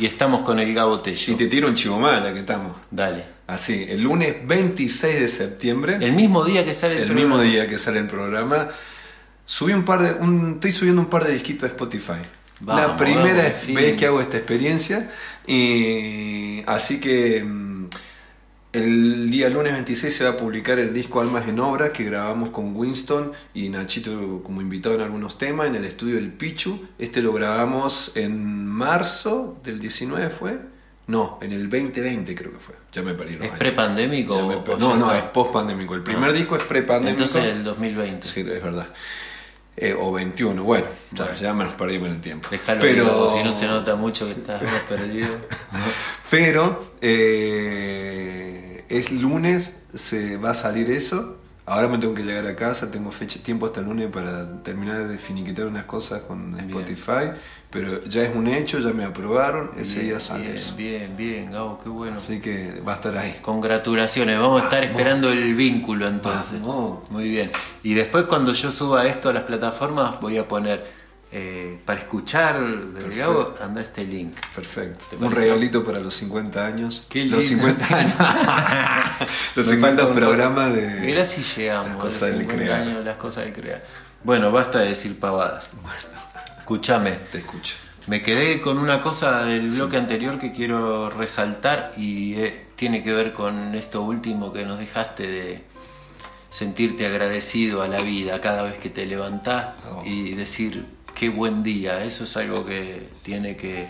Y 0.00 0.06
estamos 0.06 0.40
con 0.40 0.58
el 0.58 0.72
Gabo 0.74 1.00
Tello. 1.00 1.32
Y 1.34 1.36
te 1.36 1.46
tiro 1.46 1.68
un 1.68 1.74
chivo 1.74 2.00
mala 2.00 2.32
que 2.32 2.40
estamos. 2.40 2.76
Dale. 2.90 3.24
Así, 3.46 3.84
el 3.88 4.00
lunes 4.02 4.36
26 4.46 5.20
de 5.20 5.28
septiembre, 5.28 5.98
El 6.00 6.12
mismo 6.12 6.44
día 6.44 6.64
que 6.64 6.72
sale 6.72 6.94
el, 6.94 7.00
el 7.02 7.06
programa. 7.08 7.28
mismo 7.36 7.42
día 7.52 7.66
que 7.68 7.76
sale 7.78 7.98
el 8.00 8.06
programa, 8.06 8.68
subí 9.44 9.72
un 9.72 9.84
par 9.84 10.02
de, 10.02 10.12
un- 10.24 10.54
estoy 10.54 10.70
subiendo 10.72 11.02
un 11.02 11.08
par 11.10 11.24
de 11.24 11.32
disquitos 11.34 11.64
a 11.64 11.72
Spotify. 11.72 12.22
Vamos, 12.60 12.82
la 12.90 12.96
primera 12.96 13.42
vamos, 13.42 13.74
vez 13.74 13.96
que 13.96 14.06
hago 14.06 14.20
esta 14.20 14.36
experiencia 14.36 15.10
y 15.46 16.62
así 16.66 17.00
que 17.00 17.42
mm, 17.44 17.69
el 18.72 19.30
día 19.30 19.48
lunes 19.48 19.72
26 19.72 20.14
se 20.14 20.24
va 20.24 20.30
a 20.30 20.36
publicar 20.36 20.78
el 20.78 20.94
disco 20.94 21.20
Almas 21.20 21.48
en 21.48 21.58
Obra 21.58 21.92
que 21.92 22.04
grabamos 22.04 22.50
con 22.50 22.76
Winston 22.76 23.32
y 23.52 23.68
Nachito 23.68 24.42
como 24.44 24.60
invitado 24.60 24.94
en 24.94 25.00
algunos 25.00 25.38
temas 25.38 25.66
en 25.66 25.74
el 25.74 25.84
estudio 25.84 26.14
del 26.16 26.32
Pichu. 26.32 26.86
Este 26.98 27.20
lo 27.20 27.32
grabamos 27.32 28.12
en 28.16 28.66
marzo 28.66 29.58
del 29.64 29.80
19 29.80 30.30
fue. 30.30 30.58
No, 31.08 31.38
en 31.42 31.50
el 31.50 31.68
2020 31.68 32.34
creo 32.36 32.52
que 32.52 32.58
fue. 32.58 32.76
Ya 32.92 33.02
me 33.02 33.14
perdí 33.14 33.34
los 33.34 33.46
¿Es 33.46 33.52
prepandémico 33.54 34.36
me 34.46 34.76
no, 34.78 34.96
no, 34.96 35.12
es 35.12 35.24
post-pandémico. 35.24 35.96
El 35.96 36.02
primer 36.04 36.30
Ah. 36.30 36.32
disco 36.32 36.54
es 36.56 36.62
pre-pandémico. 36.62 37.24
Entonces 37.24 37.52
el 37.52 37.64
2020. 37.64 38.28
Sí, 38.28 38.40
es 38.40 38.62
verdad. 38.62 38.86
Eh, 39.76 39.94
o 39.98 40.12
21, 40.12 40.62
bueno, 40.62 40.86
ya, 41.12 41.34
ya 41.34 41.54
me 41.54 41.64
nos 41.64 41.72
perdimos 41.74 42.08
en 42.08 42.16
el 42.16 42.20
tiempo. 42.20 42.48
Déjalo 42.50 42.80
pero, 42.80 43.04
vivo, 43.04 43.28
si 43.28 43.42
no 43.42 43.52
se 43.52 43.66
nota 43.66 43.94
mucho 43.94 44.26
que 44.26 44.32
estás 44.32 44.62
más 44.62 44.82
perdido. 44.88 45.28
Pero 46.30 46.92
eh, 47.00 48.84
es 48.88 49.10
lunes, 49.10 49.74
se 49.94 50.36
va 50.36 50.50
a 50.50 50.54
salir 50.54 50.90
eso. 50.90 51.39
Ahora 51.70 51.86
me 51.86 51.98
tengo 51.98 52.14
que 52.14 52.24
llegar 52.24 52.44
a 52.48 52.56
casa, 52.56 52.90
tengo 52.90 53.12
fecha, 53.12 53.40
tiempo 53.40 53.64
hasta 53.64 53.78
el 53.78 53.86
lunes 53.86 54.10
para 54.10 54.60
terminar 54.60 55.06
de 55.06 55.16
finiquitar 55.18 55.66
unas 55.66 55.84
cosas 55.84 56.20
con 56.22 56.58
Spotify, 56.58 57.30
pero 57.70 58.02
ya 58.02 58.24
es 58.24 58.34
un 58.34 58.48
hecho, 58.48 58.80
ya 58.80 58.92
me 58.92 59.04
aprobaron, 59.04 59.70
ese 59.78 60.00
Bien, 60.00 60.08
día 60.08 60.18
sale 60.18 60.42
bien, 60.42 60.76
bien, 60.76 61.16
bien, 61.16 61.50
Gabo, 61.52 61.78
qué 61.78 61.88
bueno. 61.88 62.16
Así 62.16 62.40
que 62.40 62.80
va 62.80 62.94
a 62.94 62.96
estar 62.96 63.16
ahí. 63.16 63.38
Congratulaciones, 63.40 64.36
vamos 64.40 64.62
a 64.62 64.64
estar 64.64 64.82
esperando 64.82 65.30
el 65.30 65.54
vínculo 65.54 66.08
entonces. 66.08 66.60
Vamos. 66.60 67.08
Muy 67.08 67.28
bien. 67.28 67.52
Y 67.84 67.94
después 67.94 68.24
cuando 68.24 68.52
yo 68.52 68.72
suba 68.72 69.06
esto 69.06 69.28
a 69.28 69.32
las 69.32 69.44
plataformas 69.44 70.20
voy 70.20 70.38
a 70.38 70.48
poner 70.48 70.84
eh, 71.32 71.78
para 71.84 72.00
escuchar 72.00 72.58
del 72.60 73.12
Gabo, 73.16 73.54
anda 73.62 73.80
este 73.80 74.04
link. 74.04 74.34
Perfecto. 74.54 75.04
¿Te 75.10 75.16
Un 75.16 75.30
regalito 75.30 75.84
para 75.84 76.00
los 76.00 76.14
50 76.14 76.66
años. 76.66 77.06
Qué 77.08 77.24
los 77.24 77.48
lindo, 77.48 77.68
50 77.70 77.86
sí. 77.86 77.94
años. 77.94 78.14
los 79.56 79.66
Me 79.66 79.72
50 79.74 79.80
falta 80.02 80.06
un 80.12 80.14
programas 80.16 80.74
de. 80.74 80.88
Mira 81.00 81.22
si 81.24 81.42
llegamos 81.42 81.88
Las 81.92 81.96
cosas 81.98 82.28
del 82.30 82.38
50 82.40 82.56
crear. 82.64 82.80
años, 82.82 83.04
las 83.04 83.16
cosas 83.16 83.44
de 83.44 83.52
crear. 83.52 83.84
Bueno, 84.24 84.50
basta 84.50 84.80
de 84.80 84.88
decir 84.88 85.18
pavadas. 85.18 85.70
Escúchame. 86.58 87.12
Te 87.30 87.38
escucho. 87.38 87.74
Me 88.06 88.22
quedé 88.22 88.60
con 88.60 88.78
una 88.78 89.00
cosa 89.00 89.44
del 89.44 89.68
bloque 89.68 89.96
anterior 89.96 90.38
que 90.38 90.50
quiero 90.52 91.10
resaltar 91.10 91.92
y 91.96 92.34
eh, 92.34 92.66
tiene 92.74 93.02
que 93.02 93.12
ver 93.12 93.32
con 93.32 93.74
esto 93.74 94.02
último 94.02 94.52
que 94.52 94.64
nos 94.64 94.78
dejaste 94.78 95.26
de 95.26 95.64
sentirte 96.48 97.06
agradecido 97.06 97.82
a 97.82 97.88
la 97.88 98.00
vida 98.00 98.40
cada 98.40 98.62
vez 98.62 98.78
que 98.78 98.90
te 98.90 99.06
levantás 99.06 99.66
Oh. 99.88 100.02
y 100.04 100.34
decir 100.34 100.84
qué 101.20 101.28
buen 101.28 101.62
día. 101.62 102.02
Eso 102.02 102.24
es 102.24 102.34
algo 102.38 102.64
que 102.64 103.06
tiene 103.22 103.54
que 103.56 103.86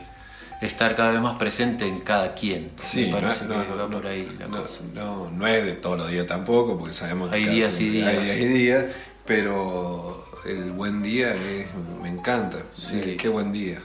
estar 0.61 0.97
cada 0.97 1.13
vez 1.13 1.21
más 1.21 1.39
presente 1.39 1.87
en 1.87 2.01
cada 2.01 2.35
quien. 2.35 2.73
Sí, 2.77 3.07
Me 3.07 3.13
parece 3.21 3.45
no, 3.47 3.63
que 3.63 3.69
no, 3.71 3.77
va 3.77 3.89
por 3.89 4.07
ahí 4.07 4.29
la 4.39 4.47
cosa. 4.49 4.81
no, 4.93 5.31
no 5.31 5.47
es 5.47 5.65
de 5.65 5.73
todos 5.75 5.97
los 5.97 6.11
días 6.11 6.27
tampoco, 6.27 6.77
porque 6.77 6.93
sabemos 6.93 7.31
que 7.31 7.37
Hay 7.37 7.47
días 7.47 7.81
y 7.81 7.89
días. 7.89 8.09
Hay 8.09 8.25
días 8.25 8.37
y 8.37 8.45
días, 8.47 8.85
pero 9.25 10.25
el 10.45 10.73
buen 10.73 11.03
día 11.03 11.33
es, 11.35 11.67
me 12.03 12.09
encanta. 12.09 12.59
Sí. 12.77 13.01
Sí, 13.03 13.17
qué 13.17 13.29
buen 13.29 13.53
día, 13.53 13.79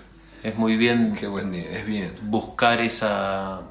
Es 0.44 0.56
muy 0.58 0.76
bien 0.76 1.16
qué 1.20 1.28
buen 1.28 1.52
día, 1.52 1.70
es 1.72 1.86
bien. 1.86 2.12
buscar 2.24 2.82
esa... 2.82 3.62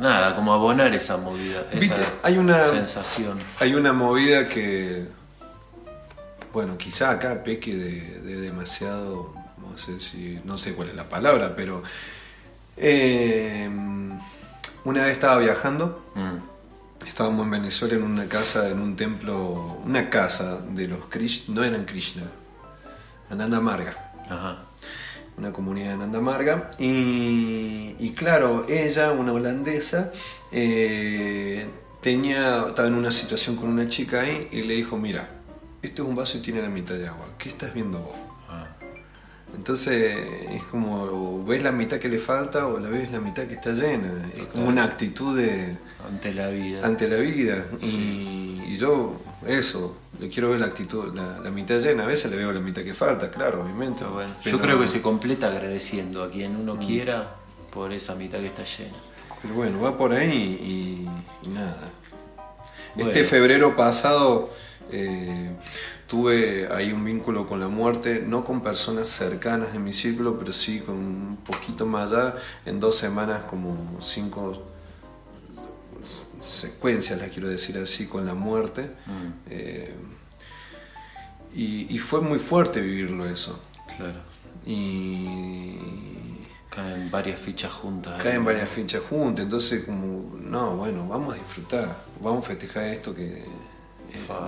Nada, 0.00 0.34
como 0.36 0.54
abonar 0.54 0.94
esa 0.94 1.16
movida, 1.18 1.66
esa 1.72 1.96
hay 2.22 2.38
una- 2.38 2.62
sensación. 2.64 3.38
Hay 3.60 3.74
una 3.74 3.92
movida 3.92 4.48
que, 4.48 5.04
bueno, 6.52 6.76
quizá 6.78 7.10
acá 7.10 7.42
peque 7.42 7.74
de, 7.74 8.20
de 8.20 8.40
demasiado, 8.40 9.34
no 9.60 9.76
sé 9.76 10.00
si, 10.00 10.38
no 10.44 10.58
sé 10.58 10.74
cuál 10.74 10.88
es 10.88 10.94
la 10.94 11.04
palabra, 11.08 11.54
pero 11.56 11.82
eh, 12.76 13.68
una 14.84 15.04
vez 15.04 15.12
estaba 15.12 15.38
viajando, 15.38 16.02
Mm. 16.14 17.06
estábamos 17.06 17.44
en 17.44 17.50
Venezuela 17.50 17.94
en 17.94 18.02
una 18.02 18.26
casa, 18.26 18.68
en 18.68 18.80
un 18.80 18.96
templo, 18.96 19.78
una 19.84 20.10
casa 20.10 20.58
de 20.58 20.88
los 20.88 21.06
Krishna, 21.06 21.54
no 21.54 21.64
eran 21.64 21.84
Krishna, 21.84 22.22
Ananda 23.30 23.60
Marga 23.60 23.94
Ajá. 24.28 24.58
una 25.38 25.52
comunidad 25.52 25.94
en 25.94 26.02
Andamarga. 26.02 26.70
Y, 26.78 27.96
y 27.98 28.12
claro, 28.14 28.66
ella, 28.68 29.12
una 29.12 29.32
holandesa, 29.32 30.12
eh, 30.52 31.66
tenía, 32.02 32.66
estaba 32.68 32.88
en 32.88 32.94
una 32.94 33.10
situación 33.10 33.56
con 33.56 33.68
una 33.70 33.88
chica 33.88 34.20
ahí 34.20 34.48
y 34.52 34.62
le 34.62 34.74
dijo, 34.74 34.96
mira, 34.98 35.28
esto 35.82 36.02
es 36.02 36.08
un 36.08 36.14
vaso 36.14 36.38
y 36.38 36.40
tiene 36.40 36.62
la 36.62 36.68
mitad 36.68 36.94
de 36.94 37.08
agua, 37.08 37.26
¿qué 37.38 37.48
estás 37.48 37.74
viendo 37.74 37.98
vos? 37.98 38.16
Ah. 38.48 38.66
Entonces 39.54 40.16
es 40.50 40.62
como, 40.64 41.02
o 41.02 41.44
ves 41.44 41.62
la 41.62 41.72
mitad 41.72 41.98
que 41.98 42.08
le 42.08 42.18
falta 42.18 42.66
o 42.66 42.78
la 42.78 42.88
ves 42.88 43.10
la 43.12 43.20
mitad 43.20 43.44
que 43.44 43.54
está 43.54 43.72
llena. 43.72 44.10
Es 44.34 44.46
como 44.46 44.66
una 44.68 44.84
actitud 44.84 45.36
de, 45.36 45.76
Ante 46.08 46.32
la 46.32 46.48
vida. 46.48 46.86
ante 46.86 47.06
la 47.08 47.16
vida. 47.16 47.62
Y, 47.82 48.62
y 48.66 48.76
yo, 48.78 49.14
eso, 49.46 49.96
le 50.20 50.28
quiero 50.28 50.50
ver 50.50 50.60
la 50.60 50.66
actitud, 50.66 51.14
la, 51.14 51.38
la 51.38 51.50
mitad 51.50 51.78
llena. 51.80 52.04
A 52.04 52.06
veces 52.06 52.30
le 52.30 52.38
veo 52.38 52.50
la 52.52 52.60
mitad 52.60 52.82
que 52.82 52.94
falta, 52.94 53.30
claro, 53.30 53.62
obviamente. 53.62 54.04
Bueno, 54.04 54.32
Pero- 54.42 54.56
Yo 54.56 54.62
creo 54.62 54.80
que 54.80 54.88
se 54.88 55.02
completa 55.02 55.48
agradeciendo 55.48 56.22
a 56.24 56.30
quien 56.30 56.56
uno 56.56 56.78
quiera 56.78 57.34
por 57.70 57.92
esa 57.92 58.14
mitad 58.14 58.38
que 58.38 58.46
está 58.46 58.64
llena. 58.64 58.96
Pero 59.42 59.52
bueno, 59.54 59.80
va 59.82 59.98
por 59.98 60.14
ahí 60.14 60.30
y, 61.42 61.46
y 61.46 61.50
nada. 61.50 61.90
Bueno. 62.94 63.10
Este 63.10 63.24
febrero 63.24 63.76
pasado 63.76 64.50
eh, 64.90 65.50
tuve 66.06 66.68
ahí 66.72 66.92
un 66.92 67.04
vínculo 67.04 67.46
con 67.46 67.60
la 67.60 67.68
muerte, 67.68 68.24
no 68.26 68.44
con 68.44 68.62
personas 68.62 69.06
cercanas 69.06 69.72
de 69.72 69.78
mi 69.78 69.92
círculo, 69.92 70.38
pero 70.38 70.52
sí 70.52 70.80
con 70.80 70.96
un 70.96 71.38
poquito 71.44 71.86
más 71.86 72.12
allá, 72.12 72.34
en 72.66 72.80
dos 72.80 72.96
semanas 72.96 73.42
como 73.42 73.98
cinco 74.00 74.62
secuencias, 76.40 77.20
las 77.20 77.30
quiero 77.30 77.48
decir 77.48 77.78
así, 77.78 78.06
con 78.06 78.26
la 78.26 78.34
muerte. 78.34 78.90
Eh, 79.48 79.94
y, 81.54 81.94
y 81.94 81.98
fue 81.98 82.20
muy 82.20 82.38
fuerte 82.38 82.80
vivirlo 82.80 83.26
eso. 83.26 83.60
Claro. 83.96 84.20
Y 84.64 85.78
Caen 86.74 87.10
varias 87.10 87.38
fichas 87.38 87.70
juntas. 87.70 88.22
caen 88.22 88.46
varias 88.46 88.66
fichas 88.66 89.02
juntas, 89.02 89.44
entonces 89.44 89.84
como, 89.84 90.38
no, 90.38 90.76
bueno, 90.76 91.06
vamos 91.06 91.34
a 91.34 91.36
disfrutar, 91.36 91.94
vamos 92.18 92.46
a 92.46 92.48
festejar 92.48 92.84
esto 92.84 93.14
que. 93.14 93.44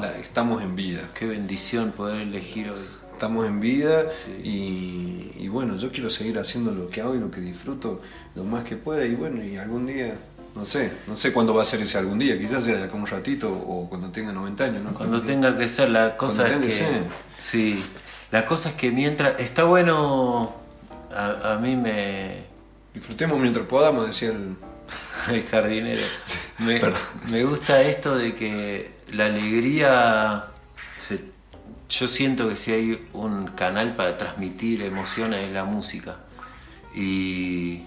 La- 0.01 0.17
estamos 0.19 0.63
en 0.63 0.75
vida, 0.77 1.03
Qué 1.15 1.27
bendición 1.27 1.93
poder 1.93 2.21
elegir 2.23 2.71
hoy. 2.71 2.85
estamos 3.13 3.47
en 3.47 3.61
vida 3.61 4.05
Sí. 4.25 4.49
y, 4.49 5.33
y 5.45 5.49
bueno, 5.49 5.77
yo 5.77 5.91
quiero 5.91 6.11
seguir 6.11 6.39
haciendo 6.39 6.73
lo 6.73 6.89
que 6.89 7.01
hago 7.01 7.15
y 7.15 7.19
lo 7.21 7.31
que 7.31 7.41
disfruto 7.41 8.01
lo 8.35 8.45
más 8.45 8.65
que 8.65 8.77
pueda 8.77 9.05
y 9.07 9.15
bueno, 9.15 9.43
y 9.43 9.57
algún 9.57 9.87
día, 9.87 10.15
no 10.57 10.67
sé, 10.67 10.91
no 11.07 11.17
sé 11.17 11.33
cuándo 11.33 11.55
va 11.55 11.63
a 11.63 11.65
ser 11.65 11.81
ese 11.83 11.99
algún 11.99 12.19
día, 12.19 12.39
quizás 12.39 12.65
sea 12.65 12.77
de 12.77 12.85
acá 12.85 12.95
un 12.97 13.07
ratito 13.07 13.53
o 13.53 13.89
cuando 13.89 14.11
tenga 14.11 14.33
90 14.33 14.65
años, 14.65 14.83
¿no? 14.83 14.93
Cuando 14.95 15.21
tenga 15.23 15.57
que 15.57 15.69
ser, 15.69 15.91
la 15.91 16.17
cosa 16.17 16.49
es 16.49 16.57
que. 16.59 16.85
Sí. 17.39 17.85
La 18.33 18.45
cosa 18.47 18.71
es 18.71 18.75
que 18.75 18.91
mientras. 18.91 19.39
Está 19.41 19.65
bueno. 19.65 20.55
A, 21.15 21.55
a 21.55 21.59
mí 21.59 21.77
me. 21.77 22.45
Disfrutemos 22.93 23.39
mientras 23.41 23.67
podamos, 23.67 24.07
decía 24.07 24.31
el... 24.31 24.57
El 25.33 25.43
jardinero. 25.45 26.03
Me, 26.59 26.79
Perdón. 26.81 27.01
me 27.31 27.43
gusta 27.45 27.81
esto 27.83 28.17
de 28.17 28.35
que 28.35 28.94
la 29.13 29.27
alegría. 29.27 30.47
se- 30.99 31.33
yo 31.89 32.09
siento 32.09 32.49
que 32.49 32.57
si 32.57 32.73
hay 32.73 33.09
un 33.13 33.47
canal 33.49 33.95
para 33.95 34.17
transmitir 34.19 34.83
emociones 34.83 35.47
es 35.47 35.53
la 35.53 35.65
música. 35.65 36.17
Y. 36.95 37.83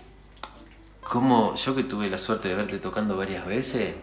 Como 1.01 1.55
yo 1.55 1.73
que 1.75 1.83
tuve 1.83 2.09
la 2.09 2.17
suerte 2.17 2.49
de 2.49 2.55
verte 2.55 2.79
tocando 2.79 3.15
varias 3.15 3.45
veces, 3.45 3.93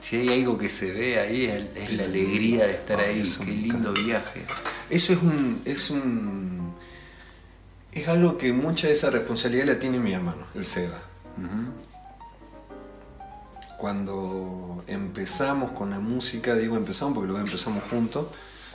si 0.00 0.16
hay 0.16 0.28
algo 0.40 0.56
que 0.56 0.68
se 0.68 0.92
ve 0.92 1.18
ahí 1.18 1.46
es, 1.46 1.76
es 1.76 1.92
la 1.94 2.04
alegría 2.04 2.66
de 2.66 2.72
estar 2.74 3.00
Ay, 3.00 3.20
ahí. 3.20 3.34
Qué 3.44 3.50
lindo 3.50 3.90
encanta. 3.90 4.00
viaje. 4.00 4.44
Eso 4.88 5.12
es 5.12 5.22
un, 5.22 5.60
es 5.64 5.90
un. 5.90 6.72
Es 7.92 8.06
algo 8.06 8.38
que 8.38 8.52
mucha 8.52 8.86
de 8.86 8.92
esa 8.92 9.10
responsabilidad 9.10 9.66
la 9.66 9.78
tiene 9.80 9.98
mi 9.98 10.12
hermano, 10.12 10.46
el 10.54 10.64
Seba 10.64 11.02
cuando 13.80 14.84
empezamos 14.86 15.70
con 15.70 15.88
la 15.88 16.00
música, 16.00 16.54
digo 16.54 16.76
empezamos 16.76 17.14
porque 17.14 17.28
luego 17.28 17.42
empezamos 17.42 17.82
juntos, 17.84 18.26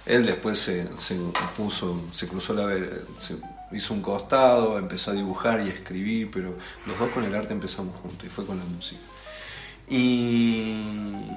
él 0.08 0.26
después 0.26 0.58
se, 0.58 0.88
puso, 1.56 2.04
se 2.12 2.28
cruzó 2.28 2.56
la 2.56 2.68
se 3.20 3.36
hizo 3.72 3.94
un 3.94 4.02
costado, 4.02 4.80
empezó 4.80 5.12
a 5.12 5.14
dibujar 5.14 5.62
y 5.62 5.70
escribir, 5.70 6.32
pero 6.34 6.56
los 6.88 6.98
dos 6.98 7.10
con 7.12 7.24
el 7.24 7.36
arte 7.36 7.54
empezamos 7.54 7.96
juntos 7.98 8.26
y 8.26 8.30
fue 8.30 8.48
con 8.48 8.58
la 8.58 8.64
música. 8.66 9.02
Y, 9.88 11.28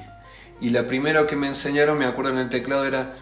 la 0.63 0.87
primera 0.87 1.27
que 1.27 1.37
me 1.37 1.49
enseñaron, 1.49 1.99
me 1.99 2.07
acuerdo 2.07 2.33
en 2.33 2.39
el 2.39 2.49
teclado, 2.49 2.87
era 2.87 3.17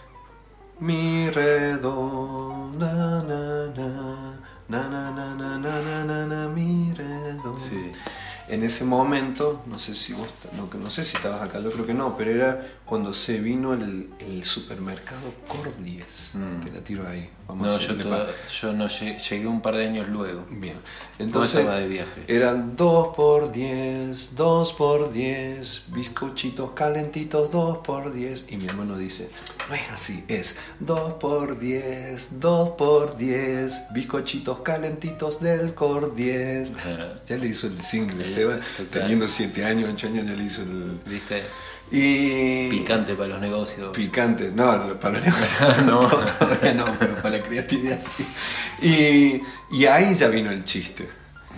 mi 0.79 1.29
redo, 1.31 2.71
na 2.79 2.93
na 2.95 3.23
na, 3.23 3.73
na 4.69 5.59
na 5.59 6.05
na 6.05 6.27
na 6.27 6.49
mi 6.49 6.93
redo. 6.95 7.57
En 8.49 8.63
ese 8.63 8.85
momento, 8.85 9.63
no 9.67 9.79
sé 9.79 9.95
si 9.95 10.13
vos, 10.13 10.29
no, 10.57 10.69
no 10.79 10.91
sé 10.91 11.05
si 11.05 11.17
estabas 11.17 11.43
acá, 11.43 11.61
yo 11.61 11.73
creo 11.73 11.85
que 11.87 11.95
no, 11.95 12.17
pero 12.17 12.31
era 12.31 12.67
cuando 12.87 13.13
se 13.13 13.41
vino 13.41 13.75
el, 13.75 14.09
el 14.21 14.45
supermercado 14.45 15.35
Cordies. 15.49 16.33
Te 16.65 16.71
la 16.71 16.81
tiro 16.85 17.07
ahí. 17.09 17.29
Vamos 17.49 17.67
a 17.67 17.71
Mm. 17.71 17.73
No, 17.73 17.79
yo, 17.79 17.85
hacerle 17.85 18.05
toda- 18.05 18.27
yo 18.61 18.73
no 18.73 18.87
llegué, 18.89 19.19
llegué 19.19 19.47
un 19.49 19.61
par 19.61 19.77
de 19.77 19.87
años 19.87 20.09
luego. 20.09 20.47
Bien. 20.51 20.77
Entonces, 21.19 21.67
de 21.67 21.89
viaje. 21.89 22.23
eran 22.29 22.77
2 22.77 23.09
por 23.17 23.51
10, 23.53 24.35
2 24.37 24.73
por 24.75 25.13
10, 25.13 25.85
bizcochitos 25.89 26.71
calentitos 26.73 27.51
2 27.51 27.79
por 27.79 28.13
10. 28.13 28.47
Y 28.49 28.57
mi 28.57 28.67
hermano 28.67 28.97
dice, 28.99 29.31
no 29.69 29.75
es 29.75 29.91
así, 29.93 30.25
es 30.29 30.57
2 30.81 31.15
por 31.15 31.59
10, 31.59 32.41
2 32.41 32.71
por 32.71 33.17
10, 33.17 33.83
bizcochitos 33.95 34.61
calentitos 34.61 35.41
del 35.41 35.75
Cor 35.75 36.15
10. 36.15 36.75
Ajá. 36.75 37.21
ya 37.29 37.37
le 37.37 37.49
hizo 37.49 37.67
el 37.67 37.81
single, 37.81 38.25
Sí, 38.25 38.33
Seba, 38.35 38.61
teniendo 38.93 39.27
7 39.29 39.65
años, 39.65 39.91
8 39.93 40.07
años, 40.09 40.27
ya 40.29 40.35
le 40.37 40.45
hizo 40.45 40.63
el... 40.63 41.01
¿Viste? 41.07 41.43
Y... 41.93 42.69
Picante 42.69 43.15
para 43.15 43.29
los 43.29 43.41
negocios. 43.41 43.97
Picante, 43.97 44.51
no, 44.55 44.99
para 44.99 45.19
los 45.19 45.25
negocios 45.27 45.79
No. 45.87 46.01
no, 46.01 46.85
pero 46.99 47.15
para 47.17 47.39
la 47.39 47.43
creatividad 47.45 48.01
sí. 48.01 48.27
Y, 48.83 49.43
y 49.77 49.87
ahí 49.87 50.15
ya 50.15 50.29
vino 50.29 50.51
el 50.51 50.65
chiste. 50.65 51.09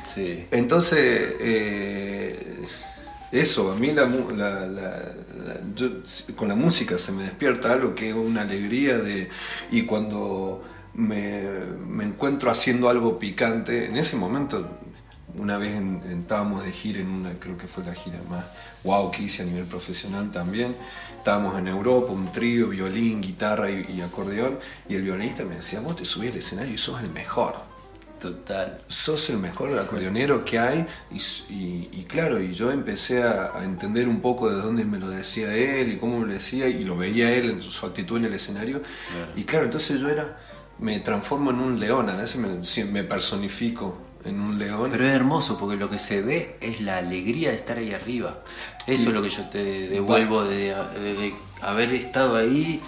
Sí. 0.05 0.47
Entonces, 0.51 1.35
eh, 1.41 2.61
eso, 3.33 3.73
a 3.73 3.77
mí 3.77 3.93
la- 3.93 4.07
la- 4.07 4.67
la- 4.67 5.13
yo- 5.75 5.91
con 6.37 6.49
la 6.49 6.55
música 6.55 6.99
se 6.99 7.13
me 7.13 7.25
despierta 7.25 7.73
algo 7.73 7.95
que 7.95 8.11
es 8.11 8.15
una 8.15 8.43
alegría 8.43 8.99
de... 8.99 9.29
Y 9.71 9.83
cuando 9.83 10.63
me, 10.95 11.43
me 11.87 12.05
encuentro 12.05 12.51
haciendo 12.51 12.89
algo 12.89 13.19
picante, 13.19 13.87
en 13.87 13.97
ese 13.97 14.17
momento, 14.17 14.79
una 15.39 15.59
vez 15.59 15.77
en- 15.77 16.03
en- 16.05 16.21
estábamos 16.23 16.65
de 16.65 16.73
gira 16.73 17.01
en 17.01 17.09
una, 17.09 17.33
creo 17.39 17.57
que 17.57 17.67
fue 17.67 17.85
la 17.85 17.95
gira 17.95 18.19
más 18.29 18.45
wow 18.85 19.11
que 19.11 19.23
hice 19.23 19.43
a 19.43 19.45
nivel 19.47 19.65
profesional 19.65 20.31
también. 20.31 20.75
Estábamos 21.17 21.59
en 21.59 21.69
Europa, 21.69 22.13
un 22.13 22.31
trío, 22.33 22.69
violín, 22.69 23.21
guitarra 23.21 23.71
y, 23.71 23.87
y 23.97 24.01
acordeón, 24.01 24.59
y 24.89 24.95
el 24.95 25.03
violinista 25.03 25.45
me 25.45 25.57
decía, 25.57 25.81
vos 25.81 25.97
te 25.97 26.05
subís 26.05 26.31
al 26.33 26.39
escenario 26.39 26.75
y 26.75 26.79
sos 26.79 27.01
el 27.03 27.11
mejor 27.11 27.55
Total. 28.21 28.81
sos 28.89 29.31
el 29.31 29.39
mejor 29.39 29.79
acordeonero 29.79 30.45
que 30.45 30.59
hay 30.59 30.87
y, 31.13 31.19
y- 31.53 31.89
y 31.93 32.05
claro, 32.09 32.43
y 32.43 32.53
yo 32.53 32.73
empecé 32.73 33.23
a, 33.23 33.53
a 33.57 33.63
entender 33.65 34.09
un 34.09 34.21
poco 34.21 34.51
de 34.51 34.57
dónde 34.57 34.85
me 34.85 34.99
lo 34.99 35.09
decía 35.09 35.55
él 35.55 35.93
y 35.93 35.97
cómo 35.99 36.19
me 36.21 36.27
lo 36.27 36.33
decía 36.33 36.67
y 36.69 36.83
lo 36.83 36.97
veía 36.97 37.31
él 37.33 37.51
en 37.51 37.63
su 37.63 37.87
actitud 37.87 38.17
en 38.19 38.25
el 38.25 38.35
escenario 38.35 38.83
y 39.37 39.45
claro, 39.45 39.67
entonces 39.67 40.01
yo 40.01 40.09
era, 40.09 40.37
me 40.81 40.99
transformo 40.99 41.51
en 41.51 41.61
un 41.61 41.79
león, 41.79 42.09
a 42.11 42.17
veces 42.17 42.41
me 42.91 43.05
personifico 43.05 43.99
en 44.25 44.41
un 44.41 44.59
león. 44.59 44.89
Pero 44.93 45.05
es 45.07 45.13
hermoso 45.15 45.59
porque 45.59 45.77
lo 45.77 45.89
que 45.89 45.99
se 45.99 46.23
ve 46.23 46.57
es 46.61 46.81
la 46.81 46.99
alegría 46.99 47.51
de 47.51 47.57
estar 47.57 47.79
ahí 47.79 47.93
arriba. 47.93 48.39
Eso 48.87 49.09
es 49.11 49.15
lo 49.15 49.23
que 49.23 49.29
yo 49.29 49.45
te 49.49 49.89
devuelvo 49.89 50.45
de, 50.45 50.75
de- 50.75 51.15
de 51.15 51.35
haber 51.63 51.93
estado 51.95 52.37
ahí 52.37 52.81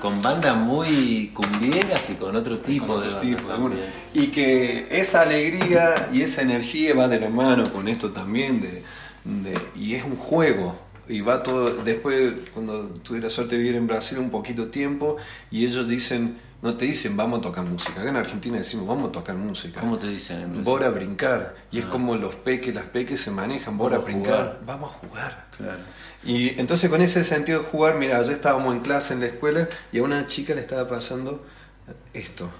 con 0.00 0.20
bandas 0.20 0.56
muy 0.56 1.30
cumbieras 1.34 2.10
y 2.10 2.14
con 2.14 2.36
otro 2.36 2.58
tipo 2.58 2.86
con 2.86 3.02
de. 3.04 3.76
Y 4.12 4.26
que 4.28 4.86
esa 4.90 5.22
alegría 5.22 6.10
y 6.12 6.20
esa 6.22 6.42
energía 6.42 6.94
va 6.94 7.08
de 7.08 7.18
la 7.20 7.30
mano 7.30 7.72
con 7.72 7.88
esto 7.88 8.10
también, 8.10 8.60
de, 8.60 8.82
de- 9.24 9.58
y 9.74 9.94
es 9.94 10.04
un 10.04 10.16
juego. 10.16 10.78
Y 11.08 11.20
va 11.20 11.42
todo, 11.42 11.70
después 11.84 12.34
cuando 12.52 12.88
tuve 12.88 13.20
la 13.20 13.30
suerte 13.30 13.54
de 13.54 13.62
vivir 13.62 13.76
en 13.76 13.86
Brasil 13.86 14.18
un 14.18 14.30
poquito 14.30 14.66
tiempo, 14.68 15.16
y 15.50 15.64
ellos 15.64 15.86
dicen, 15.88 16.36
no 16.62 16.76
te 16.76 16.84
dicen 16.86 17.16
vamos 17.16 17.38
a 17.38 17.42
tocar 17.42 17.64
música, 17.64 18.00
acá 18.00 18.10
en 18.10 18.16
Argentina 18.16 18.58
decimos 18.58 18.88
vamos 18.88 19.10
a 19.10 19.12
tocar 19.12 19.36
música. 19.36 19.80
¿Cómo 19.80 19.98
te 19.98 20.08
dicen 20.08 20.38
en 20.40 20.48
Brasil? 20.48 20.64
Bora 20.64 20.86
a 20.86 20.90
brincar, 20.90 21.54
y 21.70 21.78
es 21.78 21.84
como 21.84 22.16
los 22.16 22.34
peques, 22.34 22.74
las 22.74 22.86
peques 22.86 23.20
se 23.20 23.30
manejan, 23.30 23.78
bora 23.78 23.96
a 23.96 23.98
Vamos 24.00 24.12
brincar, 24.12 24.36
jugar. 24.36 24.60
vamos 24.66 24.90
a 24.90 24.94
jugar. 24.94 25.46
Claro. 25.56 25.78
Y 26.24 26.58
entonces 26.58 26.90
con 26.90 27.00
ese 27.00 27.22
sentido 27.22 27.60
de 27.60 27.66
jugar, 27.66 27.96
mira, 27.98 28.18
ayer 28.18 28.32
estábamos 28.32 28.74
en 28.74 28.80
clase 28.80 29.14
en 29.14 29.20
la 29.20 29.26
escuela 29.26 29.68
y 29.92 29.98
a 29.98 30.02
una 30.02 30.26
chica 30.26 30.54
le 30.54 30.60
estaba 30.60 30.88
pasando 30.88 31.44
esto. 32.14 32.50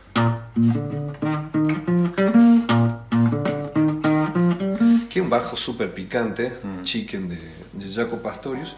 Que 5.16 5.20
es 5.20 5.24
un 5.24 5.30
bajo 5.30 5.56
súper 5.56 5.94
picante, 5.94 6.52
Chicken 6.82 7.30
de, 7.30 7.38
de 7.72 7.90
Jaco 7.90 8.18
Pastorius. 8.18 8.76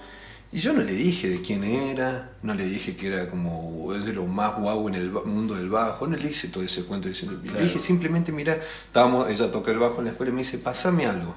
Y 0.52 0.60
yo 0.60 0.72
no 0.72 0.82
le 0.82 0.92
dije 0.92 1.28
de 1.28 1.42
quién 1.42 1.64
era, 1.64 2.30
no 2.44 2.54
le 2.54 2.64
dije 2.64 2.94
que 2.94 3.08
era 3.08 3.28
como 3.28 3.92
es 3.92 4.06
de 4.06 4.12
lo 4.12 4.24
más 4.24 4.56
guau 4.56 4.86
en 4.86 4.94
el 4.94 5.10
mundo 5.10 5.56
del 5.56 5.68
bajo, 5.68 6.06
no 6.06 6.16
le 6.16 6.30
hice 6.30 6.46
todo 6.46 6.62
ese 6.62 6.84
cuento 6.84 7.08
diciendo, 7.08 7.40
le 7.42 7.60
dije 7.60 7.80
simplemente, 7.80 8.30
mira, 8.30 8.56
estábamos, 8.86 9.28
ella 9.28 9.50
toca 9.50 9.72
el 9.72 9.80
bajo 9.80 9.98
en 9.98 10.04
la 10.04 10.10
escuela 10.12 10.30
y 10.30 10.34
me 10.36 10.42
dice, 10.42 10.58
pasame 10.58 11.06
algo. 11.06 11.34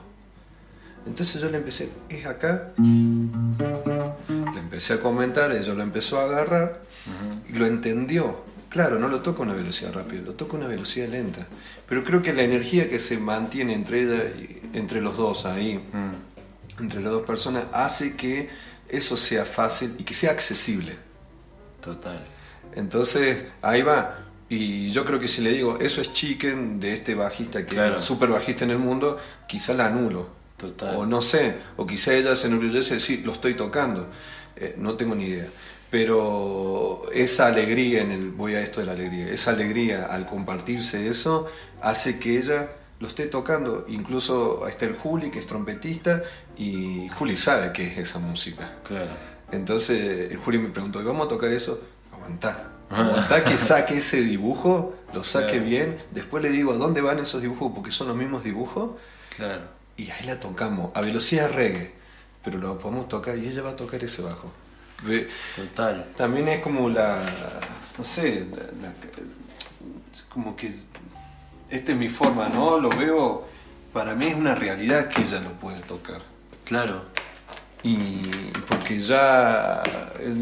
Entonces 1.08 1.42
yo 1.42 1.50
le 1.50 1.58
empecé, 1.58 1.90
es 2.08 2.28
acá, 2.28 2.72
le 2.78 4.60
empecé 4.60 4.94
a 4.94 5.00
comentar, 5.00 5.52
ella 5.52 5.74
lo 5.74 5.82
empezó 5.82 6.20
a 6.20 6.26
agarrar 6.26 6.80
y 7.50 7.54
lo 7.54 7.66
entendió. 7.66 8.44
Claro, 8.72 8.98
no 9.00 9.10
lo 9.10 9.20
toca 9.22 9.40
a 9.40 9.42
una 9.44 9.54
velocidad 9.54 9.94
rápida, 9.94 10.22
lo 10.22 10.34
toca 10.34 10.56
a 10.56 10.60
una 10.62 10.68
velocidad 10.68 11.10
lenta. 11.10 11.46
Pero 11.88 12.06
creo 12.06 12.22
que 12.22 12.32
la 12.32 12.42
energía 12.44 12.90
que 12.90 13.00
se 13.00 13.18
mantiene 13.18 13.74
entre 13.74 14.02
ella 14.02 14.24
entre 14.74 15.02
los 15.02 15.18
dos 15.18 15.46
ahí, 15.46 15.84
entre 16.80 17.02
las 17.02 17.12
dos 17.12 17.24
personas, 17.24 17.66
hace 17.74 18.16
que 18.16 18.48
eso 18.88 19.18
sea 19.18 19.44
fácil 19.44 19.96
y 20.00 20.04
que 20.04 20.14
sea 20.14 20.32
accesible. 20.32 20.96
Total. 21.84 22.26
Entonces, 22.74 23.44
ahí 23.62 23.82
va. 23.82 24.20
Y 24.48 24.90
yo 24.92 25.04
creo 25.06 25.20
que 25.20 25.28
si 25.28 25.42
le 25.42 25.52
digo, 25.52 25.78
eso 25.80 26.00
es 26.02 26.14
chicken 26.14 26.80
de 26.80 26.94
este 26.94 27.14
bajista 27.14 27.66
que 27.66 27.76
Claro. 27.76 27.96
es 27.96 28.02
el 28.02 28.08
super 28.08 28.30
bajista 28.30 28.64
en 28.64 28.72
el 28.72 28.80
mundo, 28.80 29.18
quizá 29.48 29.74
la 29.74 29.88
anulo. 29.88 30.30
Total. 30.58 30.96
O 30.96 31.06
no 31.06 31.22
sé, 31.22 31.56
o 31.76 31.86
quizá 31.86 32.14
ella 32.14 32.36
se 32.38 32.48
enorgullece 32.48 32.90
de 32.92 32.96
decir, 32.96 33.26
lo 33.26 33.34
estoy 33.34 33.56
tocando. 33.56 34.08
Eh, 34.56 34.76
no 34.78 34.96
tengo 34.96 35.16
ni 35.16 35.26
idea. 35.26 35.48
Pero 35.92 37.04
esa 37.14 37.48
alegría 37.48 38.02
en 38.02 38.12
el, 38.12 38.32
voy 38.32 38.56
a 38.56 38.62
esto 38.62 38.80
de 38.80 38.86
la 38.86 38.94
alegría, 38.94 39.28
esa 39.30 39.52
alegría 39.52 40.06
al 40.06 40.26
compartirse 40.26 41.10
eso, 41.10 41.48
hace 41.82 42.18
que 42.18 42.38
ella 42.38 42.70
lo 43.02 43.08
esté 43.10 43.28
tocando. 43.28 43.86
Incluso 43.90 44.64
ahí 44.64 44.72
está 44.72 44.86
el 44.86 44.96
Juli, 44.96 45.30
que 45.32 45.40
es 45.40 45.46
trompetista, 45.46 46.24
y 46.58 47.10
Juli 47.10 47.36
sabe 47.36 47.74
qué 47.74 47.88
es 47.88 47.98
esa 47.98 48.20
música. 48.20 48.72
Claro. 48.88 49.12
Entonces 49.52 50.32
el 50.32 50.38
Juli 50.38 50.60
me 50.60 50.70
preguntó, 50.70 51.02
¿y 51.02 51.04
vamos 51.04 51.26
a 51.26 51.30
tocar 51.30 51.52
eso? 51.52 51.82
Aguantá. 52.14 52.70
Aguantá 52.90 53.44
que 53.44 53.58
saque 53.58 53.98
ese 53.98 54.22
dibujo, 54.22 54.96
lo 55.14 55.26
saque 55.26 55.54
Claro. 55.54 55.66
bien. 55.66 55.98
Después 56.12 56.42
le 56.42 56.52
digo, 56.52 56.72
¿a 56.72 56.78
dónde 56.78 57.02
van 57.02 57.20
esos 57.20 57.42
dibujos? 57.42 57.74
Porque 57.76 57.92
son 57.92 58.08
los 58.08 58.16
mismos 58.16 58.46
dibujos. 58.46 58.92
Claro. 59.36 59.62
Y 59.98 60.10
ahí 60.10 60.26
la 60.26 60.40
tocamos, 60.40 60.92
a 60.96 61.02
velocidad 61.02 61.52
reggae. 61.52 61.92
Pero 62.46 62.60
lo 62.60 62.80
podemos 62.80 63.10
tocar 63.10 63.38
y 63.38 63.48
ella 63.48 63.62
va 63.62 63.72
a 63.72 63.76
tocar 63.76 64.02
ese 64.04 64.22
bajo. 64.22 64.52
Total. 65.56 66.06
También 66.16 66.48
es 66.48 66.62
como 66.62 66.90
la, 66.90 67.18
no 67.98 68.04
sé, 68.04 68.46
la- 68.52 68.88
la- 68.88 68.94
como 70.30 70.56
que 70.56 70.74
esta 71.70 71.92
es 71.92 71.98
mi 71.98 72.10
forma, 72.10 72.50
¿no? 72.50 72.78
Lo 72.80 72.90
veo, 72.90 73.46
para 73.94 74.16
mí 74.16 74.28
es 74.28 74.36
una 74.36 74.56
realidad 74.56 75.08
que 75.10 75.22
ella 75.22 75.40
lo 75.42 75.52
puede 75.54 75.80
tocar. 75.82 76.22
Claro. 76.66 77.04
Y 77.84 78.22
porque 78.68 79.00
ya, 79.00 79.82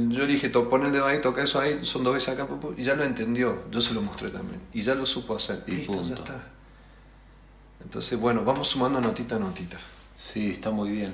yo 0.10 0.26
dije, 0.28 0.50
pon 0.50 0.86
el 0.86 0.92
dedo 0.92 1.06
ahí, 1.06 1.22
toca 1.22 1.42
eso 1.42 1.60
ahí, 1.62 1.80
son 1.86 2.04
dos 2.04 2.14
veces 2.16 2.30
acá, 2.30 2.46
y 2.76 2.84
ya 2.84 2.96
lo 2.96 3.04
entendió, 3.06 3.64
yo 3.72 3.82
se 3.82 3.94
lo 3.94 4.02
mostré 4.02 4.30
también, 4.30 4.60
y 4.74 4.82
ya 4.82 4.94
lo 4.94 5.06
supo 5.06 5.38
hacer, 5.38 5.64
Y 5.66 5.72
listo, 5.72 5.94
ya 5.94 6.00
punto. 6.00 6.16
está. 6.24 6.44
Entonces, 7.82 8.20
bueno, 8.20 8.44
vamos 8.44 8.68
sumando 8.68 9.00
notita 9.00 9.38
a 9.38 9.40
notita. 9.40 9.78
Sí, 10.18 10.52
está 10.52 10.70
muy 10.70 10.90
bien. 10.90 11.14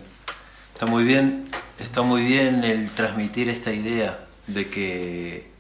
Está 0.75 0.85
muy 0.87 1.03
bien, 1.05 1.45
está 1.79 2.01
muy 2.01 2.25
bien 2.25 2.63
el 2.65 2.89
transmitir 2.91 3.47
esta 3.49 3.71
idea 3.73 4.19
de 4.47 4.69
que 4.69 5.55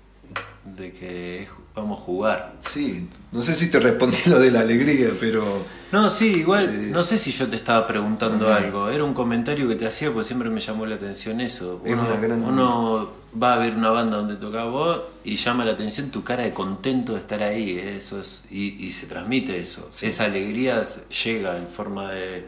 de 0.65 0.91
que 0.91 1.43
es- 1.43 1.49
vamos 1.73 1.99
a 1.99 2.03
jugar. 2.03 2.55
Sí, 2.59 3.07
no 3.31 3.41
sé 3.41 3.53
si 3.53 3.69
te 3.69 3.79
respondí 3.79 4.17
lo 4.25 4.39
de 4.39 4.51
la 4.51 4.59
alegría, 4.61 5.09
pero 5.19 5.63
No, 5.93 6.09
sí, 6.09 6.33
igual, 6.39 6.65
Eh, 6.65 6.87
no 6.91 7.01
sé 7.03 7.17
si 7.17 7.31
yo 7.31 7.47
te 7.47 7.55
estaba 7.55 7.85
preguntando 7.87 8.51
algo, 8.53 8.89
era 8.89 9.03
un 9.05 9.13
comentario 9.13 9.67
que 9.69 9.75
te 9.75 9.87
hacía 9.87 10.11
porque 10.11 10.25
siempre 10.25 10.49
me 10.49 10.59
llamó 10.59 10.85
la 10.85 10.95
atención 10.95 11.39
eso. 11.39 11.81
Es 11.85 11.93
Uno, 11.93 12.05
una 12.07 12.19
gran- 12.19 12.43
uno 12.43 13.09
va 13.41 13.53
a 13.53 13.57
ver 13.59 13.75
una 13.75 13.91
banda 13.91 14.17
donde 14.17 14.35
tocas 14.35 14.65
vos 14.69 15.01
y 15.23 15.35
llama 15.37 15.63
la 15.63 15.71
atención 15.73 16.09
tu 16.09 16.23
cara 16.23 16.43
de 16.43 16.51
contento 16.53 17.13
de 17.13 17.19
estar 17.19 17.41
ahí, 17.43 17.77
eso 17.79 18.19
es, 18.19 18.43
y, 18.51 18.83
y 18.85 18.91
se 18.91 19.05
transmite 19.07 19.57
eso. 19.59 19.89
Esa 20.01 20.25
alegría 20.25 20.83
llega 21.23 21.55
en 21.57 21.67
forma 21.67 22.11
de, 22.11 22.47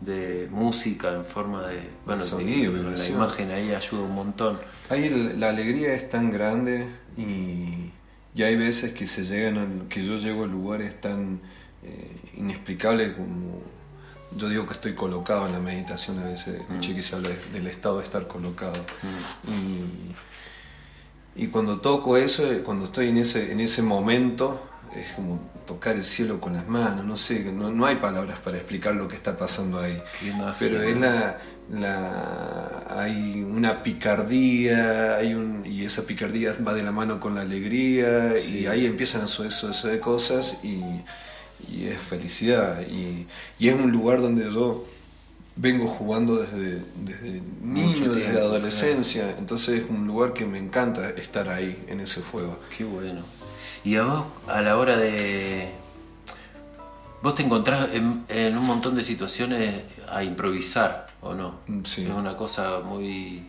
de 0.00 0.48
música 0.50 1.14
en 1.14 1.24
forma 1.24 1.66
de. 1.66 1.78
Bueno, 2.06 2.22
Sonido, 2.24 2.72
de- 2.72 2.82
la 2.90 2.96
imagen 3.16 3.50
ahí 3.50 3.72
ayuda 3.74 4.02
un 4.02 4.14
montón. 4.14 4.58
Ahí 4.88 5.04
el- 5.06 5.38
la 5.40 5.50
alegría 5.50 5.92
es 5.94 6.08
tan 6.08 6.30
grande 6.30 6.86
y, 7.18 7.90
y 8.34 8.42
hay 8.42 8.56
veces 8.56 8.92
que 8.92 9.06
se 9.06 9.24
llegan 9.24 9.58
al- 9.58 9.88
que 9.88 10.04
yo 10.04 10.16
llego 10.16 10.44
a 10.44 10.46
lugares 10.46 11.00
tan 11.00 11.40
eh, 11.82 12.16
inexplicables 12.36 13.14
como 13.16 13.60
yo 14.36 14.48
digo 14.48 14.66
que 14.66 14.74
estoy 14.74 14.94
colocado 14.94 15.46
en 15.46 15.52
la 15.52 15.58
meditación 15.60 16.18
a 16.20 16.24
veces 16.24 16.60
escuché 16.60 16.94
que 16.94 17.02
se 17.02 17.16
habla 17.16 17.30
de- 17.30 17.52
del 17.52 17.66
estado 17.66 17.98
de 17.98 18.04
estar 18.04 18.26
colocado 18.28 18.78
y, 21.36 21.42
y 21.42 21.46
cuando 21.48 21.80
toco 21.80 22.16
eso 22.16 22.50
eh, 22.52 22.62
cuando 22.62 22.84
estoy 22.84 23.08
en 23.08 23.18
ese 23.18 23.50
en 23.52 23.60
ese 23.60 23.82
momento 23.82 24.69
es 24.96 25.12
como 25.12 25.38
tocar 25.66 25.96
el 25.96 26.04
cielo 26.04 26.40
con 26.40 26.54
las 26.54 26.66
manos 26.66 27.04
no 27.04 27.16
sé 27.16 27.44
no, 27.52 27.70
no 27.70 27.86
hay 27.86 27.96
palabras 27.96 28.38
para 28.40 28.56
explicar 28.56 28.94
lo 28.96 29.06
que 29.08 29.16
está 29.16 29.36
pasando 29.36 29.78
ahí. 29.80 30.02
Pero 30.58 30.82
es 30.82 30.96
la, 30.98 31.38
la- 31.72 32.84
hay 33.02 33.42
una 33.42 33.82
picardía 33.82 35.16
hay 35.16 35.34
un, 35.34 35.64
y 35.64 35.84
esa 35.84 36.02
picardía 36.04 36.56
va 36.66 36.74
de 36.74 36.82
la 36.82 36.92
mano 36.92 37.20
con 37.20 37.34
la 37.34 37.42
alegría 37.42 38.34
y 38.52 38.66
ahí 38.66 38.86
empiezan 38.86 39.22
a 39.22 39.28
suceder 39.28 39.70
eso 39.74 39.88
de 39.88 40.00
cosas 40.00 40.56
y, 40.62 40.80
y 41.72 41.86
es 41.86 41.98
felicidad. 41.98 42.80
Y, 42.82 43.26
y 43.58 43.68
es 43.68 43.74
un 43.74 43.92
lugar 43.92 44.20
donde 44.20 44.50
yo 44.50 44.86
vengo 45.56 45.86
jugando 45.86 46.36
desde, 46.36 46.80
desde 47.04 47.42
niño, 47.62 48.12
desde 48.14 48.32
la 48.32 48.40
adolescencia, 48.40 49.34
entonces 49.38 49.82
es 49.82 49.90
un 49.90 50.06
lugar 50.06 50.32
que 50.32 50.46
me 50.46 50.58
encanta 50.58 51.10
estar 51.10 51.48
ahí 51.50 51.84
en 51.88 52.00
ese 52.00 52.20
fuego. 52.22 52.58
Qué 52.76 52.84
bueno. 52.84 53.20
Y 53.84 53.96
a 53.96 54.02
vos, 54.04 54.24
a 54.48 54.60
la 54.60 54.76
hora 54.76 54.96
de. 54.96 55.70
Vos 57.22 57.34
te 57.34 57.42
encontrás 57.42 57.88
en, 57.92 58.24
en 58.28 58.56
un 58.56 58.64
montón 58.64 58.94
de 58.96 59.04
situaciones 59.04 59.82
a 60.10 60.22
improvisar, 60.24 61.06
¿o 61.20 61.34
no? 61.34 61.56
Mm, 61.66 61.84
sí. 61.84 62.04
Es 62.04 62.10
una 62.10 62.36
cosa 62.36 62.80
muy. 62.84 63.46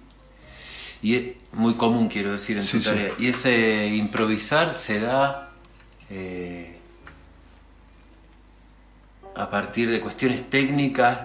Y 1.01 1.15
es 1.15 1.23
muy 1.53 1.73
común, 1.75 2.07
quiero 2.07 2.31
decir, 2.31 2.57
en 2.57 2.63
Sí, 2.63 2.77
tu 2.77 2.83
sí. 2.83 2.89
tarea. 2.89 3.11
Y 3.17 3.27
ese 3.27 3.87
improvisar 3.87 4.73
se 4.75 4.99
da. 4.99 5.49
eh, 6.09 6.77
a 9.33 9.49
partir 9.49 9.89
de 9.89 10.01
cuestiones 10.01 10.49
técnicas 10.49 11.19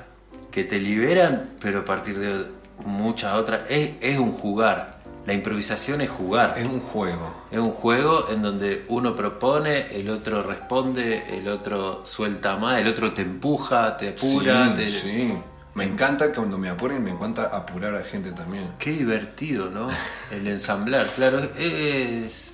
que 0.53 0.63
te 0.63 0.79
liberan, 0.79 1.51
pero 1.61 1.81
a 1.81 1.85
partir 1.85 2.19
de 2.19 2.47
muchas 2.85 3.35
otras. 3.35 3.63
Es, 3.69 3.91
es 4.01 4.19
un 4.19 4.33
jugar. 4.33 4.95
La 5.27 5.33
improvisación 5.35 6.01
es 6.01 6.11
jugar. 6.11 6.55
Es 6.57 6.66
un 6.66 6.79
juego. 6.81 7.35
Es 7.51 7.59
un 7.59 7.72
juego 7.72 8.29
en 8.31 8.43
donde 8.43 8.85
uno 8.89 9.16
propone, 9.16 9.87
el 9.99 10.09
otro 10.09 10.43
responde, 10.43 11.24
el 11.37 11.49
otro 11.49 12.03
suelta 12.07 12.57
más, 12.57 12.79
el 12.79 12.87
otro 12.87 13.12
te 13.12 13.22
empuja, 13.22 13.97
te 13.97 14.11
apura. 14.11 14.68
sí, 14.68 14.74
te- 14.77 14.91
sí. 14.91 15.35
Me 15.74 15.85
encanta 15.85 16.29
que 16.29 16.37
cuando 16.37 16.57
me 16.57 16.70
apuren, 16.70 17.03
me 17.05 17.11
encanta 17.11 17.55
apurar 17.55 17.95
a 17.97 18.03
gente 18.03 18.33
también. 18.33 18.70
Qué 18.79 18.93
divertido, 18.93 19.68
¿no? 19.68 19.89
El 20.31 20.47
ensamblar, 20.47 21.07
claro, 21.09 21.41
es... 21.59 22.53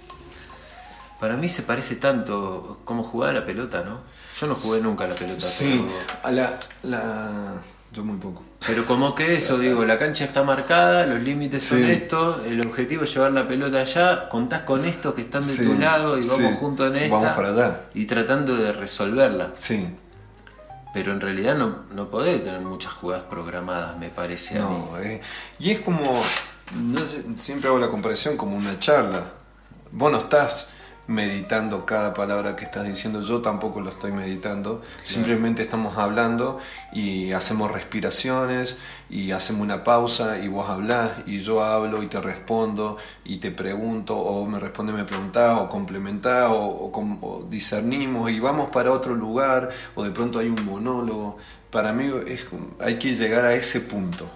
Para 1.20 1.36
mí 1.36 1.48
se 1.48 1.62
parece 1.62 1.96
tanto 1.96 2.80
como 2.84 3.04
jugar 3.04 3.30
a 3.30 3.32
la 3.34 3.46
pelota, 3.46 3.84
¿no? 3.84 4.00
Yo 4.40 4.46
no 4.48 4.56
jugué 4.56 4.80
nunca 4.80 5.04
a 5.04 5.08
la 5.08 5.14
pelota, 5.14 5.46
Sí, 5.46 5.84
pero, 5.86 6.20
a 6.24 6.30
la, 6.32 6.58
la... 6.82 7.52
Yo 7.92 8.02
muy 8.04 8.16
poco. 8.16 8.42
pero 8.66 8.86
como 8.86 9.14
que 9.14 9.34
eso, 9.36 9.58
digo, 9.58 9.84
la 9.84 9.98
cancha 9.98 10.24
está 10.24 10.42
marcada, 10.44 11.06
los 11.06 11.20
límites 11.20 11.62
son 11.64 11.84
estos, 11.84 12.46
el 12.46 12.60
objetivo 12.66 13.04
es 13.04 13.12
llevar 13.14 13.32
la 13.32 13.46
pelota 13.46 13.80
allá, 13.80 14.28
contás 14.30 14.62
con 14.62 14.82
estos 14.86 15.14
que 15.14 15.20
están 15.22 15.46
de 15.46 15.52
Sí, 15.52 15.64
tu 15.66 15.74
lado 15.78 16.18
y 16.18 16.26
vamos 16.26 16.50
sí. 16.52 16.56
juntos 16.58 16.90
en 16.90 16.96
esta. 16.96 17.14
Vamos 17.16 17.32
para 17.32 17.48
allá. 17.50 17.80
Y 17.92 18.06
tratando 18.06 18.56
de 18.56 18.72
resolverla. 18.72 19.50
Sí. 19.54 19.86
Pero 20.94 21.12
en 21.12 21.20
realidad 21.20 21.56
no, 21.56 21.84
no 21.94 22.08
podés 22.08 22.42
tener 22.42 22.60
muchas 22.60 22.92
jugadas 22.94 23.24
programadas, 23.28 23.98
me 23.98 24.08
parece 24.08 24.58
a 24.58 24.66
mí. 24.66 24.84
No, 24.90 24.98
eh, 24.98 25.20
y 25.58 25.70
es 25.70 25.80
como, 25.80 26.00
no 26.74 27.00
sé, 27.04 27.24
siempre 27.36 27.68
hago 27.68 27.78
la 27.78 27.88
comparación 27.90 28.38
como 28.38 28.56
una 28.56 28.78
charla. 28.78 29.24
Vos 29.90 30.10
no 30.10 30.18
estás 30.18 30.66
meditando 31.12 31.84
cada 31.84 32.14
palabra 32.14 32.56
que 32.56 32.64
estás 32.64 32.84
diciendo, 32.86 33.20
yo 33.20 33.42
tampoco 33.42 33.80
lo 33.80 33.90
estoy 33.90 34.12
meditando, 34.12 34.82
simplemente 35.02 35.62
estamos 35.62 35.98
hablando 35.98 36.58
y 36.92 37.32
hacemos 37.32 37.70
respiraciones 37.70 38.76
y 39.10 39.32
hacemos 39.32 39.62
una 39.62 39.84
pausa 39.84 40.38
y 40.38 40.48
vos 40.48 40.70
hablás 40.70 41.10
y 41.26 41.40
yo 41.40 41.62
hablo 41.62 42.02
y 42.02 42.06
te 42.06 42.20
respondo 42.20 42.96
y 43.24 43.36
te 43.36 43.50
pregunto 43.50 44.16
o 44.16 44.46
me 44.46 44.58
responde, 44.58 44.92
me 44.92 45.04
preguntás 45.04 45.60
o 45.60 45.68
complementás 45.68 46.48
o, 46.50 46.64
o 46.64 46.90
com- 46.90 47.18
o 47.22 47.46
discernimos 47.48 48.30
y 48.30 48.40
vamos 48.40 48.70
para 48.70 48.90
otro 48.90 49.14
lugar 49.14 49.68
o 49.94 50.04
de 50.04 50.10
pronto 50.10 50.38
hay 50.38 50.48
un 50.48 50.64
monólogo. 50.64 51.36
Para 51.70 51.92
mí 51.92 52.10
es, 52.26 52.46
hay 52.80 52.98
que 52.98 53.14
llegar 53.14 53.44
a 53.44 53.54
ese 53.54 53.80
punto 53.80 54.26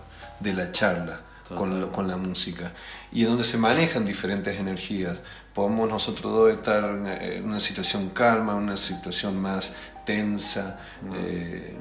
de 0.40 0.52
la 0.52 0.72
charla 0.72 1.20
con, 1.56 1.88
con 1.90 2.08
la 2.08 2.16
música. 2.16 2.72
Y 3.12 3.22
donde 3.22 3.44
se 3.44 3.56
manejan 3.56 4.04
diferentes 4.04 4.58
energías. 4.58 5.18
Podemos 5.56 5.88
nosotros 5.88 6.30
dos 6.34 6.50
estar 6.52 6.84
en 6.84 7.44
una 7.48 7.58
situación 7.60 8.10
calma, 8.10 8.54
una 8.54 8.76
situación 8.76 9.40
más 9.40 9.72
tensa, 10.04 10.78
eh, 11.14 11.74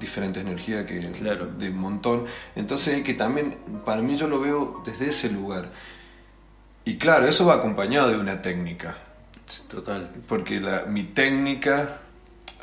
diferentes 0.00 0.42
energías 0.42 0.84
que 0.84 0.98
Claro. 1.12 1.46
de 1.46 1.68
un 1.70 1.76
montón. 1.78 2.24
Entonces 2.56 2.96
hay 2.96 3.02
que 3.04 3.14
también, 3.14 3.56
para 3.84 4.02
mí 4.02 4.16
yo 4.16 4.26
lo 4.26 4.40
veo 4.40 4.82
desde 4.84 5.10
ese 5.10 5.30
lugar. 5.30 5.68
Y 6.84 6.96
claro, 6.98 7.28
eso 7.28 7.46
va 7.46 7.54
acompañado 7.54 8.08
de 8.10 8.18
una 8.18 8.42
técnica 8.42 8.96
Total. 9.70 10.10
porque 10.26 10.58
la, 10.60 10.86
mi 10.86 11.04
técnica, 11.04 11.98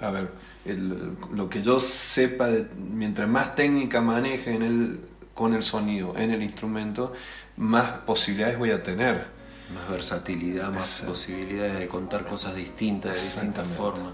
a 0.02 0.10
ver, 0.10 0.30
el- 0.66 1.14
lo 1.34 1.48
que 1.50 1.62
yo 1.62 1.80
sepa, 1.80 2.48
de- 2.48 2.68
mientras 2.92 3.30
más 3.30 3.56
técnica 3.56 4.02
maneje 4.02 4.54
en 4.54 4.64
el, 4.64 5.00
con 5.34 5.54
el 5.54 5.64
sonido, 5.64 6.14
en 6.18 6.32
el 6.32 6.44
instrumento, 6.44 7.14
más 7.56 7.90
posibilidades 8.06 8.58
voy 8.58 8.72
a 8.72 8.84
tener. 8.84 9.37
Más 9.74 9.90
versatilidad, 9.90 10.70
más 10.72 10.86
Exacto. 10.88 11.12
posibilidades 11.12 11.80
de 11.80 11.88
contar 11.88 12.26
cosas 12.26 12.56
distintas, 12.56 13.14
de 13.16 13.20
distintas 13.20 13.68
formas. 13.68 14.14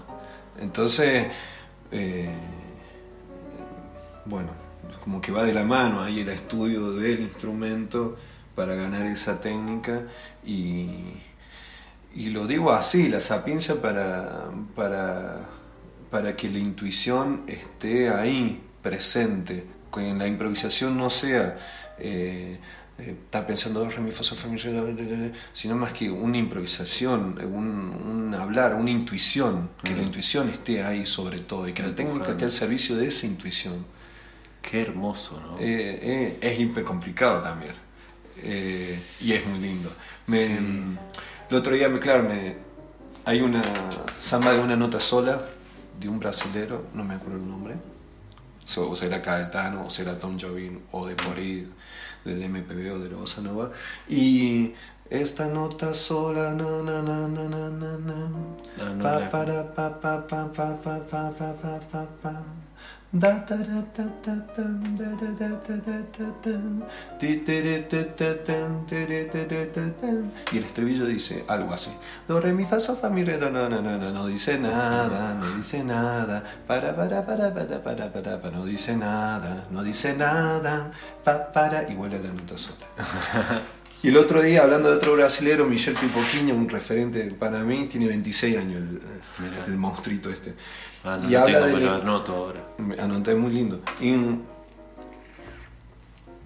Entonces, 0.60 1.28
eh, 1.92 2.28
bueno, 4.24 4.50
como 5.02 5.20
que 5.20 5.30
va 5.30 5.44
de 5.44 5.52
la 5.52 5.62
mano 5.64 6.02
ahí 6.02 6.20
el 6.20 6.28
estudio 6.28 6.92
del 6.92 7.20
instrumento 7.20 8.16
para 8.56 8.74
ganar 8.74 9.06
esa 9.06 9.40
técnica 9.40 10.02
y, 10.44 11.12
y 12.14 12.30
lo 12.30 12.46
digo 12.46 12.72
así, 12.72 13.08
la 13.08 13.20
sapiencia 13.20 13.80
para, 13.80 14.50
para, 14.74 15.40
para 16.10 16.36
que 16.36 16.48
la 16.50 16.58
intuición 16.58 17.42
esté 17.46 18.08
ahí, 18.10 18.60
presente, 18.82 19.66
que 19.92 20.08
en 20.08 20.18
la 20.18 20.26
improvisación 20.26 20.96
no 20.96 21.10
sea... 21.10 21.58
eh, 21.98 22.58
eh, 22.98 23.16
estar 23.24 23.46
pensando 23.46 23.80
"Do, 23.80 23.90
re, 23.90 24.00
mi, 24.00 24.10
fa, 24.10 24.22
sol, 24.22 24.38
fa, 24.38 24.48
mi, 24.48 24.56
re, 24.56 24.72
do, 24.72 24.86
re, 24.86 24.92
re, 24.94 25.04
re", 25.04 25.32
sino 25.52 25.74
más 25.76 25.92
que 25.92 26.10
una 26.10 26.38
improvisación, 26.38 27.38
un, 27.44 27.90
un 27.90 28.34
hablar, 28.34 28.74
una 28.74 28.90
intuición, 28.90 29.70
que 29.82 29.94
la 29.94 30.02
intuición 30.02 30.48
esté 30.48 30.82
ahí 30.82 31.06
sobre 31.06 31.40
todo 31.40 31.68
y 31.68 31.72
que 31.72 31.82
la 31.82 31.94
técnica 31.94 32.30
esté 32.30 32.44
al 32.44 32.52
servicio 32.52 32.96
de 32.96 33.08
esa 33.08 33.26
intuición. 33.26 33.84
Qué 34.62 34.80
hermoso, 34.80 35.40
¿no? 35.40 35.58
Eh, 35.58 35.98
eh, 36.02 36.38
es 36.40 36.58
hiper 36.58 36.84
complicado 36.84 37.42
también. 37.42 37.74
Eh, 38.38 38.98
y 39.20 39.32
es 39.32 39.46
muy 39.46 39.58
lindo. 39.58 39.92
Me, 40.26 40.44
El 41.50 41.56
otro 41.56 41.74
día, 41.74 41.88
me, 41.88 41.98
claro, 42.00 42.24
me, 42.24 42.56
hay 43.24 43.40
una 43.40 43.62
samba 44.18 44.52
de 44.52 44.60
una 44.60 44.76
nota 44.76 45.00
sola 45.00 45.40
de 46.00 46.08
un 46.08 46.18
brasilero, 46.18 46.86
no 46.94 47.04
me 47.04 47.14
acuerdo 47.14 47.36
el 47.36 47.48
nombre. 47.48 47.74
O 48.76 48.96
será 48.96 49.20
Caetano, 49.20 49.84
o 49.84 49.90
será 49.90 50.18
Tom 50.18 50.38
Jobim, 50.40 50.80
o 50.92 51.06
de 51.06 51.14
ahí, 51.36 51.68
del 52.24 52.42
MPB 52.42 52.92
o 52.92 52.98
de 52.98 53.10
la 53.10 53.16
Bossa 53.16 53.40
Nova. 53.40 53.70
Y 54.08 54.74
esta 55.10 55.46
nota 55.46 55.94
sola, 55.94 56.54
na, 56.54 56.82
na, 56.82 57.02
na, 57.02 57.28
na, 57.28 57.48
na, 57.48 57.70
na, 57.70 57.98
na. 57.98 59.02
Pa, 59.02 59.28
pa, 59.28 59.44
pa, 59.74 60.00
pa, 60.00 60.26
pa, 60.26 60.52
pa, 60.52 60.78
pa, 60.82 61.00
pa, 61.08 61.52
pa, 61.52 61.80
pa, 61.92 62.06
pa. 62.22 62.63
Y 70.52 70.58
el 70.58 70.64
estribillo 70.64 71.06
dice 71.06 71.44
algo 71.46 71.72
así. 71.72 71.92
Do, 72.26 72.40
re, 72.40 72.52
mi, 72.52 72.64
fa, 72.64 72.80
sol, 72.80 72.98
fa, 73.00 73.10
mi, 73.10 73.22
re, 73.22 73.38
do, 73.38 73.50
no, 73.50 73.68
no, 73.68 73.80
no, 73.80 73.96
no, 73.98 74.10
no 74.10 74.26
dice 74.26 74.58
nada, 74.58 75.34
no 75.34 75.48
dice 75.56 75.84
nada. 75.84 76.42
Para, 76.66 76.96
para, 76.96 77.24
para, 77.24 77.54
para, 77.54 77.80
para, 77.80 78.12
para, 78.12 78.42
para, 78.42 78.56
no 78.56 78.64
dice 78.64 78.96
nada, 78.96 79.68
no 79.70 79.84
dice 79.84 80.16
nada. 80.16 80.90
Pa, 81.22 81.52
para, 81.52 81.88
y 81.88 81.94
vuelve 81.94 82.16
a 82.16 82.20
la 82.20 82.32
nota 82.32 82.58
sola. 82.58 83.62
Y 84.02 84.08
el 84.08 84.16
otro 84.18 84.42
día, 84.42 84.64
hablando 84.64 84.90
de 84.90 84.96
otro 84.96 85.14
brasilero, 85.14 85.64
Michel 85.64 85.94
Pipoquinho, 85.94 86.54
un 86.54 86.68
referente 86.68 87.30
para 87.38 87.60
mí, 87.60 87.86
tiene 87.86 88.08
26 88.08 88.58
años 88.58 88.76
el, 88.76 89.00
el 89.66 89.76
monstruito 89.78 90.30
este. 90.30 90.54
Ah, 91.04 91.18
no 91.20 91.28
y 91.30 91.34
habla 91.34 91.60
tengo, 91.64 91.78
de 91.78 91.84
lo 91.84 91.94
anoto 91.94 92.34
ahora. 92.34 92.66
anoté 93.02 93.34
muy 93.34 93.52
lindo. 93.52 93.80
Y, 94.00 94.16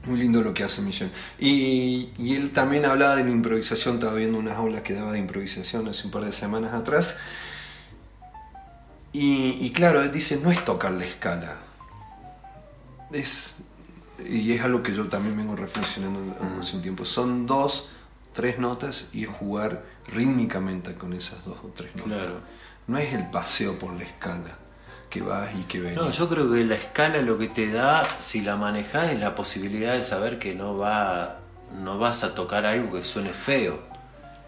muy 0.04 0.18
lindo 0.18 0.42
lo 0.42 0.54
que 0.54 0.64
hace 0.64 0.82
Michel. 0.82 1.10
Y, 1.38 2.10
y 2.18 2.34
él 2.34 2.50
también 2.52 2.84
hablaba 2.84 3.16
de 3.16 3.24
la 3.24 3.30
improvisación, 3.30 3.96
estaba 3.96 4.14
viendo 4.14 4.38
unas 4.38 4.56
aulas 4.56 4.82
que 4.82 4.94
daba 4.94 5.12
de 5.12 5.18
improvisación 5.18 5.86
hace 5.88 6.06
un 6.06 6.10
par 6.10 6.24
de 6.24 6.32
semanas 6.32 6.72
atrás. 6.74 7.18
Y, 9.12 9.56
y 9.60 9.70
claro, 9.70 10.02
él 10.02 10.10
dice, 10.12 10.38
no 10.42 10.50
es 10.50 10.64
tocar 10.64 10.92
la 10.92 11.04
escala. 11.04 11.56
es, 13.12 13.54
y 14.28 14.52
es 14.52 14.62
algo 14.62 14.82
que 14.82 14.94
yo 14.94 15.06
también 15.08 15.36
vengo 15.36 15.54
reflexionando 15.54 16.36
hace 16.60 16.76
un 16.76 16.82
tiempo, 16.82 17.04
son 17.04 17.46
dos, 17.46 17.90
tres 18.32 18.58
notas 18.58 19.08
y 19.12 19.24
es 19.24 19.28
jugar 19.28 19.84
rítmicamente 20.12 20.94
con 20.94 21.12
esas 21.12 21.44
dos 21.44 21.58
o 21.64 21.68
tres 21.68 21.94
notas. 21.96 22.18
Claro. 22.18 22.40
No 22.88 22.98
es 22.98 23.12
el 23.14 23.26
paseo 23.30 23.78
por 23.78 23.92
la 23.92 24.02
escala, 24.02 24.56
que 25.10 25.20
vas 25.20 25.50
y 25.54 25.62
que 25.64 25.78
venís. 25.80 25.96
No, 25.96 26.10
yo 26.10 26.28
creo 26.28 26.50
que 26.50 26.64
la 26.64 26.74
escala 26.74 27.22
lo 27.22 27.38
que 27.38 27.48
te 27.48 27.70
da, 27.70 28.02
si 28.20 28.40
la 28.40 28.56
manejas, 28.56 29.10
es 29.12 29.20
la 29.20 29.34
posibilidad 29.34 29.92
de 29.94 30.02
saber 30.02 30.38
que 30.38 30.54
no 30.54 30.76
va, 30.76 31.38
no 31.82 31.98
vas 31.98 32.24
a 32.24 32.34
tocar 32.34 32.66
algo 32.66 32.92
que 32.92 33.04
suene 33.04 33.30
feo. 33.30 33.78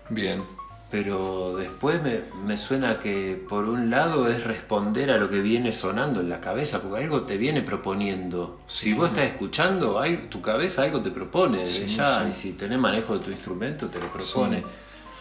Bien. 0.08 0.42
Pero 0.90 1.54
después 1.56 2.02
me, 2.02 2.22
me 2.44 2.56
suena 2.56 2.98
que 2.98 3.40
por 3.48 3.68
un 3.68 3.90
lado 3.90 4.28
es 4.28 4.42
responder 4.44 5.12
a 5.12 5.18
lo 5.18 5.30
que 5.30 5.40
viene 5.40 5.72
sonando 5.72 6.18
en 6.20 6.28
la 6.28 6.40
cabeza, 6.40 6.82
porque 6.82 7.04
algo 7.04 7.22
te 7.22 7.36
viene 7.36 7.62
proponiendo. 7.62 8.58
Si 8.66 8.92
vos 8.92 9.10
estás 9.10 9.26
escuchando, 9.26 10.00
hay, 10.00 10.26
tu 10.28 10.42
cabeza 10.42 10.82
algo 10.82 11.00
te 11.00 11.10
propone 11.12 11.68
Sí, 11.68 11.86
ya, 11.86 12.24
sí. 12.24 12.30
y 12.30 12.32
si 12.32 12.52
tenés 12.54 12.78
manejo 12.80 13.16
de 13.16 13.24
tu 13.24 13.30
instrumento 13.30 13.86
te 13.86 14.00
lo 14.00 14.06
propone. 14.10 14.64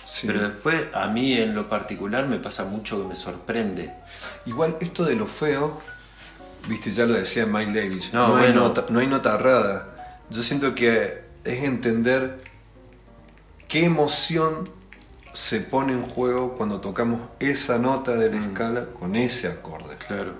Sí. 0.10 0.26
Pero 0.26 0.42
después 0.42 0.88
a 0.96 1.08
mí 1.08 1.34
en 1.34 1.54
lo 1.54 1.68
particular 1.68 2.28
me 2.28 2.40
pasa 2.40 2.66
mucho 2.66 3.00
que 3.00 3.08
me 3.08 3.16
sorprende. 3.16 3.94
Igual 4.48 4.78
esto 4.82 5.06
de 5.06 5.16
lo 5.16 5.28
feo, 5.28 5.80
viste, 6.68 6.90
ya 6.90 7.06
lo 7.06 7.14
decía 7.14 7.46
Mike 7.46 7.80
Davis, 7.80 8.12
No, 8.12 8.30
no, 8.30 8.38
hay, 8.38 8.52
nota, 8.52 8.86
no 8.90 9.00
hay 9.00 9.06
nota 9.06 9.36
errada. 9.36 10.18
Yo 10.32 10.42
siento 10.42 10.74
que 10.74 11.22
es 11.44 11.64
entender 11.64 12.40
qué 13.68 13.86
emoción 13.86 14.68
se 15.32 15.60
pone 15.60 15.94
en 15.94 16.02
juego 16.02 16.56
cuando 16.56 16.82
tocamos 16.82 17.22
esa 17.40 17.78
nota 17.78 18.16
de 18.16 18.32
la 18.32 18.44
escala 18.44 18.86
con 18.88 19.16
ese 19.16 19.48
acorde. 19.48 19.96
Claro. 19.98 20.34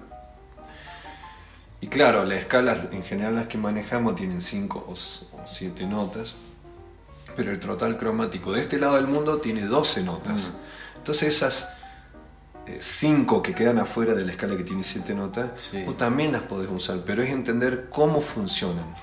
Y 1.80 1.88
claro, 1.88 2.26
las 2.26 2.40
escalas 2.40 2.80
en 2.92 3.04
general 3.04 3.36
las 3.36 3.46
que 3.46 3.60
manejamos 3.60 4.16
tienen 4.16 4.42
5 4.42 4.86
o 4.88 4.96
7 5.46 5.86
notas, 5.86 6.34
pero 7.36 7.52
el 7.52 7.60
total 7.60 7.98
cromático 7.98 8.52
de 8.52 8.62
este 8.62 8.78
lado 8.80 8.96
del 8.96 9.08
mundo 9.08 9.38
tiene 9.40 9.66
12 9.66 10.04
notas. 10.04 10.52
Entonces 10.98 11.36
esas 11.36 11.70
5 12.80 13.42
que 13.42 13.56
quedan 13.56 13.80
afuera 13.80 14.14
de 14.14 14.26
la 14.26 14.32
escala 14.32 14.56
que 14.56 14.64
tiene 14.64 14.84
7 14.84 15.14
notas, 15.16 15.50
Sí. 15.72 15.84
vos 15.86 15.98
también 15.98 16.32
las 16.32 16.44
podés 16.44 16.70
usar, 16.70 17.00
pero 17.06 17.24
es 17.24 17.30
entender 17.32 17.88
cómo 17.90 18.22
funcionan. 18.22 18.94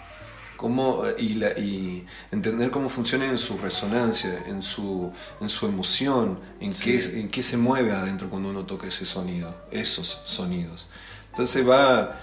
Cómo, 0.56 1.04
eh, 1.06 1.14
y, 1.18 1.34
la- 1.34 1.58
y 1.58 2.06
entender 2.32 2.70
cómo 2.70 2.88
funcionan 2.88 3.28
en 3.30 3.36
su 3.38 3.58
resonancia, 3.58 4.42
en 4.46 4.62
su, 4.62 5.12
en 5.40 5.48
su 5.50 5.66
emoción, 5.66 6.38
en, 6.60 6.72
qué, 6.72 6.98
en 7.20 7.28
qué 7.28 7.42
se 7.42 7.56
mueve 7.58 7.92
adentro 7.92 8.30
cuando 8.30 8.48
uno 8.50 8.64
toca 8.64 8.86
ese 8.86 9.04
sonido, 9.04 9.54
esos 9.70 10.22
sonidos. 10.24 10.86
Entonces 11.30 11.68
va, 11.68 12.18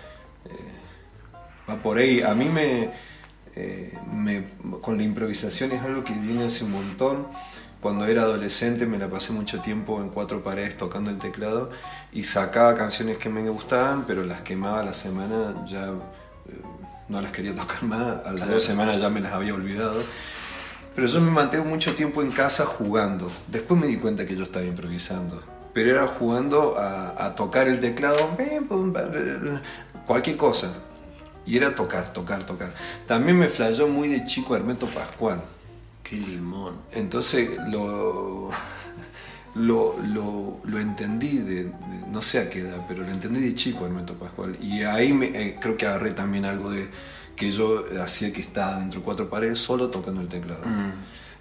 va 1.69 1.75
por 1.83 1.97
ahí. 1.99 2.21
A 2.23 2.33
mí 2.33 2.45
me, 2.49 2.91
eh, 3.55 3.97
me- 4.13 4.43
con 4.81 4.97
la 4.97 5.03
improvisación 5.03 5.71
es 5.71 5.81
algo 5.83 6.03
que 6.03 6.13
viene 6.13 6.45
hace 6.45 6.63
un 6.63 6.71
montón. 6.71 7.27
Cuando 7.81 8.05
era 8.05 8.21
adolescente 8.23 8.85
me 8.85 8.97
la 8.97 9.09
pasé 9.09 9.33
mucho 9.33 9.59
tiempo 9.59 10.01
en 10.01 10.09
cuatro 10.09 10.41
paredes 10.41 10.77
tocando 10.77 11.09
el 11.11 11.17
teclado 11.17 11.69
y 12.13 12.23
sacaba 12.23 12.75
canciones 12.75 13.17
que 13.17 13.27
me 13.29 13.47
gustaban, 13.49 14.05
pero 14.07 14.23
las 14.25 14.41
quemaba 14.41 14.79
a 14.79 14.83
la 14.83 14.93
semana 14.93 15.65
ya 15.65 15.87
eh, 15.87 15.91
no 17.09 17.21
las 17.21 17.31
quería 17.31 17.53
tocar 17.55 17.83
más, 17.83 18.25
a 18.25 18.31
las 18.31 18.49
dos 18.49 18.63
semanas 18.63 18.99
ya 19.01 19.09
me 19.09 19.19
las 19.19 19.33
había 19.33 19.53
olvidado. 19.53 20.01
Pero 20.95 21.07
yo 21.07 21.21
me 21.21 21.31
mantengo 21.31 21.65
mucho 21.65 21.95
tiempo 21.95 22.21
en 22.21 22.31
casa 22.31 22.65
jugando. 22.65 23.29
Después 23.47 23.79
me 23.79 23.87
di 23.87 23.97
cuenta 23.97 24.25
que 24.27 24.35
yo 24.35 24.43
estaba 24.43 24.63
improvisando. 24.63 25.41
Pero 25.73 25.89
era 25.89 26.05
jugando 26.07 26.77
a, 26.77 27.25
a 27.25 27.33
tocar 27.35 27.67
el 27.67 27.79
teclado, 27.79 28.15
pa, 28.93 29.01
cualquier 30.05 30.37
cosa. 30.37 30.71
Y 31.45 31.57
era 31.57 31.75
tocar, 31.75 32.13
tocar, 32.13 32.45
tocar. 32.45 32.73
También 33.05 33.37
me 33.37 33.47
flayó 33.47 33.87
muy 33.87 34.07
de 34.07 34.25
chico 34.25 34.55
Hermeto 34.55 34.87
Pascual. 34.87 35.41
Qué 36.03 36.15
limón. 36.17 36.75
Entonces 36.91 37.49
lo, 37.69 38.49
lo, 39.55 39.95
lo, 40.13 40.59
lo 40.63 40.79
entendí, 40.79 41.37
de, 41.39 41.65
de- 41.65 41.73
no 42.11 42.21
sé 42.21 42.39
a 42.39 42.49
qué 42.49 42.59
edad, 42.59 42.85
pero 42.87 43.03
lo 43.03 43.09
entendí 43.09 43.39
de 43.41 43.53
chico 43.55 43.85
Hermeto 43.85 44.13
Pascual. 44.15 44.57
Y 44.61 44.83
ahí 44.83 45.13
me, 45.13 45.27
eh, 45.27 45.57
creo 45.61 45.77
que 45.77 45.85
agarré 45.85 46.11
también 46.11 46.45
algo 46.45 46.69
de 46.71 46.87
que 47.35 47.51
yo 47.51 47.85
hacía 48.01 48.31
que 48.31 48.41
estaba 48.41 48.79
dentro 48.79 48.99
de 48.99 49.05
cuatro 49.05 49.29
paredes 49.29 49.59
solo 49.59 49.89
tocando 49.89 50.21
el 50.21 50.27
teclado. 50.27 50.61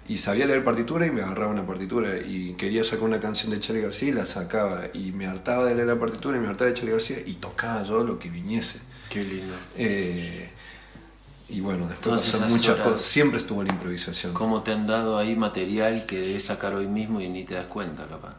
Y 0.07 0.17
sabía 0.17 0.45
leer 0.45 0.63
partitura 0.65 1.05
y 1.05 1.11
me 1.11 1.21
agarraba 1.21 1.51
una 1.51 1.65
partitura. 1.65 2.17
Y 2.17 2.53
quería 2.53 2.83
sacar 2.83 3.05
una 3.05 3.19
canción 3.19 3.51
de 3.51 3.59
Charlie 3.59 3.81
García 3.83 4.09
y 4.09 4.11
la 4.11 4.25
sacaba. 4.25 4.81
Y 4.93 5.11
me 5.13 5.27
hartaba 5.27 5.65
de 5.65 5.75
leer 5.75 5.87
la 5.87 5.97
partitura 5.99 6.37
y 6.37 6.41
me 6.41 6.47
hartaba 6.47 6.67
de 6.69 6.73
Charlie 6.75 6.91
García 6.91 7.17
y 7.25 7.33
tocaba 7.35 7.83
yo 7.83 8.03
lo 8.03 8.19
que 8.19 8.29
viniese. 8.29 8.79
Qué 9.13 9.23
lindo. 9.23 9.53
Eh, 9.77 10.49
y 11.49 11.59
bueno, 11.59 11.87
después 11.87 12.27
esas 12.27 12.49
muchas 12.49 12.75
horas. 12.75 12.87
cosas. 12.87 13.05
Siempre 13.05 13.39
estuvo 13.39 13.61
la 13.61 13.71
improvisación. 13.71 14.33
¿Cómo 14.33 14.63
te 14.63 14.71
han 14.71 14.87
dado 14.87 15.19
ahí 15.19 15.35
material 15.35 16.07
que 16.07 16.19
debes 16.19 16.45
sacar 16.45 16.73
hoy 16.73 16.87
mismo 16.87 17.21
y 17.21 17.29
ni 17.29 17.43
te 17.43 17.53
das 17.53 17.67
cuenta, 17.67 18.07
capaz? 18.07 18.37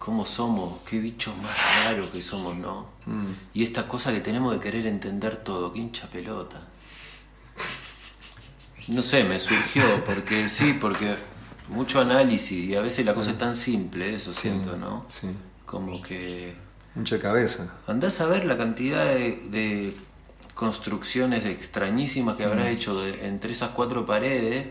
¿Cómo 0.00 0.26
somos? 0.26 0.80
Qué 0.88 0.98
bichos 0.98 1.36
más 1.36 1.84
raros 1.84 2.10
que 2.10 2.20
somos, 2.20 2.56
¿no? 2.56 2.88
Y 3.54 3.62
esta 3.62 3.86
cosa 3.86 4.12
que 4.12 4.20
tenemos 4.20 4.52
de 4.52 4.58
querer 4.58 4.86
entender 4.86 5.36
todo, 5.36 5.72
qué 5.72 5.78
hincha 5.78 6.10
pelota. 6.10 6.60
No 8.88 9.02
sé, 9.02 9.22
me 9.22 9.38
surgió, 9.38 9.84
porque 10.04 10.48
sí, 10.48 10.76
porque 10.80 11.14
mucho 11.68 12.00
análisis 12.00 12.64
y 12.64 12.74
a 12.74 12.80
veces 12.80 13.06
la 13.06 13.14
cosa 13.14 13.30
es 13.30 13.38
tan 13.38 13.54
simple, 13.54 14.16
eso 14.16 14.32
siento, 14.32 14.76
¿no? 14.76 15.04
Sí. 15.08 15.28
Como 15.64 16.02
que 16.02 16.56
Mucha 16.94 17.18
cabeza. 17.18 17.72
Andás 17.86 18.20
a 18.20 18.26
ver 18.26 18.44
la 18.44 18.56
cantidad 18.56 19.04
de, 19.04 19.42
de 19.50 19.96
construcciones 20.54 21.44
extrañísimas 21.46 22.36
que 22.36 22.44
habrás 22.44 22.68
hecho 22.68 23.00
de- 23.00 23.26
entre 23.26 23.52
esas 23.52 23.70
cuatro 23.70 24.04
paredes 24.04 24.68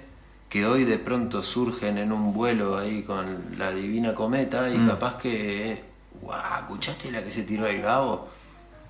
que 0.49 0.65
hoy 0.65 0.84
de 0.84 0.97
pronto 0.97 1.43
surgen 1.43 1.97
en 1.97 2.11
un 2.11 2.34
vuelo 2.34 2.78
ahí 2.78 3.03
con 3.03 3.26
la 3.57 3.72
divina 3.72 4.15
cometa 4.15 4.70
y 4.70 4.78
capaz 4.88 5.17
que, 5.17 5.84
guau, 6.22 6.61
¿escuchaste 6.61 7.11
la 7.11 7.24
que 7.24 7.30
se 7.30 7.43
tiró 7.43 7.67
el 7.67 7.82
Gabo? 7.82 8.28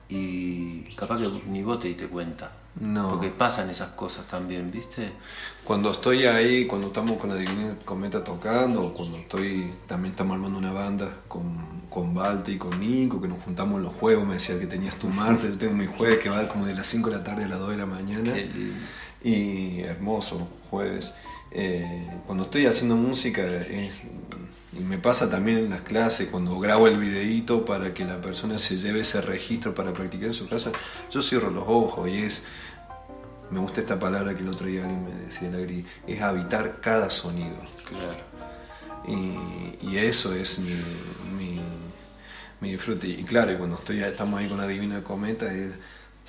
Y 0.08 0.84
capaz 0.96 1.20
que 1.20 1.30
ni 1.50 1.62
vos 1.62 1.80
te 1.80 1.88
diste 1.90 2.08
cuenta. 2.08 2.52
No. 2.80 3.10
Porque 3.10 3.28
pasan 3.30 3.70
esas 3.70 3.90
cosas 3.90 4.26
también, 4.26 4.72
¿viste? 4.72 5.12
Cuando 5.66 5.92
estoy 5.92 6.26
ahí, 6.26 6.66
cuando 6.66 6.88
estamos 6.88 7.18
con 7.18 7.30
la 7.30 7.36
Divina 7.36 7.76
Cometa 7.84 8.24
tocando, 8.24 8.86
o 8.88 8.94
cuando 8.94 9.18
estoy, 9.18 9.72
también 9.86 10.12
estamos 10.14 10.36
armando 10.36 10.58
una 10.58 10.72
banda 10.72 11.14
con, 11.28 11.58
con 11.90 12.14
Balti 12.14 12.54
y 12.54 12.58
con 12.58 12.80
Nico, 12.80 13.20
que 13.22 13.28
nos 13.28 13.42
juntamos 13.44 13.82
los 13.82 13.94
juegos, 13.94 14.26
me 14.28 14.34
decía 14.36 14.60
que 14.60 14.68
tenías 14.68 14.96
tu 14.96 15.08
martes, 15.10 15.52
yo 15.52 15.58
tengo 15.58 15.74
mi 15.74 15.88
jueves 15.88 16.20
que 16.20 16.30
va 16.30 16.48
como 16.48 16.66
de 16.66 16.76
las 16.76 16.86
5 16.88 17.10
de 17.10 17.16
la 17.18 17.24
tarde 17.24 17.46
a 17.46 17.48
las 17.48 17.60
2 17.60 17.72
de 17.72 17.78
la 17.78 17.86
mañana. 17.86 18.34
Qué 18.34 18.46
lindo. 18.46 18.76
Y 19.24 19.80
hermoso, 19.82 20.48
jueves. 20.70 21.12
Eh, 21.52 22.08
cuando 22.28 22.44
estoy 22.46 22.68
haciendo 22.68 22.96
música, 22.96 23.42
es- 23.44 23.94
y 24.72 24.82
me 24.82 25.00
pasa 25.00 25.30
también 25.30 25.58
en 25.58 25.70
las 25.72 25.82
clases, 25.82 26.30
cuando 26.30 26.58
grabo 26.60 26.88
el 26.88 26.98
videíto 27.00 27.66
para 27.66 27.92
que 27.94 28.06
la 28.06 28.22
persona 28.22 28.60
se 28.60 28.78
lleve 28.78 29.00
ese 29.00 29.20
registro 29.20 29.74
para 29.74 29.92
practicar 29.94 30.28
en 30.28 30.34
su 30.36 30.48
casa, 30.48 30.72
yo 31.12 31.22
cierro 31.24 31.50
los 31.50 31.64
ojos 31.68 32.08
y 32.08 32.20
es, 32.20 32.44
me 33.50 33.60
gusta 33.60 33.82
esta 33.82 33.98
palabra 34.00 34.36
que 34.36 34.44
el 34.44 34.50
otro 34.50 34.68
día 34.68 34.82
alguien 34.84 35.04
me 35.04 35.26
decía, 35.26 35.50
la 35.50 35.58
gris, 35.58 35.86
es 36.06 36.22
habitar 36.22 36.80
cada 36.82 37.10
sonido. 37.10 37.58
Claro. 37.90 38.30
Y, 39.08 39.88
y 39.88 39.98
eso 39.98 40.34
es 40.36 40.60
mi, 40.60 40.70
mi, 42.62 42.72
disfrute. 42.72 43.08
Y 43.08 43.24
claro, 43.24 43.58
cuando 43.58 43.78
estoy, 43.78 44.04
estamos 44.04 44.40
ahí 44.40 44.48
con 44.48 44.58
la 44.58 44.68
Divina 44.68 45.02
Cometa, 45.02 45.54
es, 45.54 45.74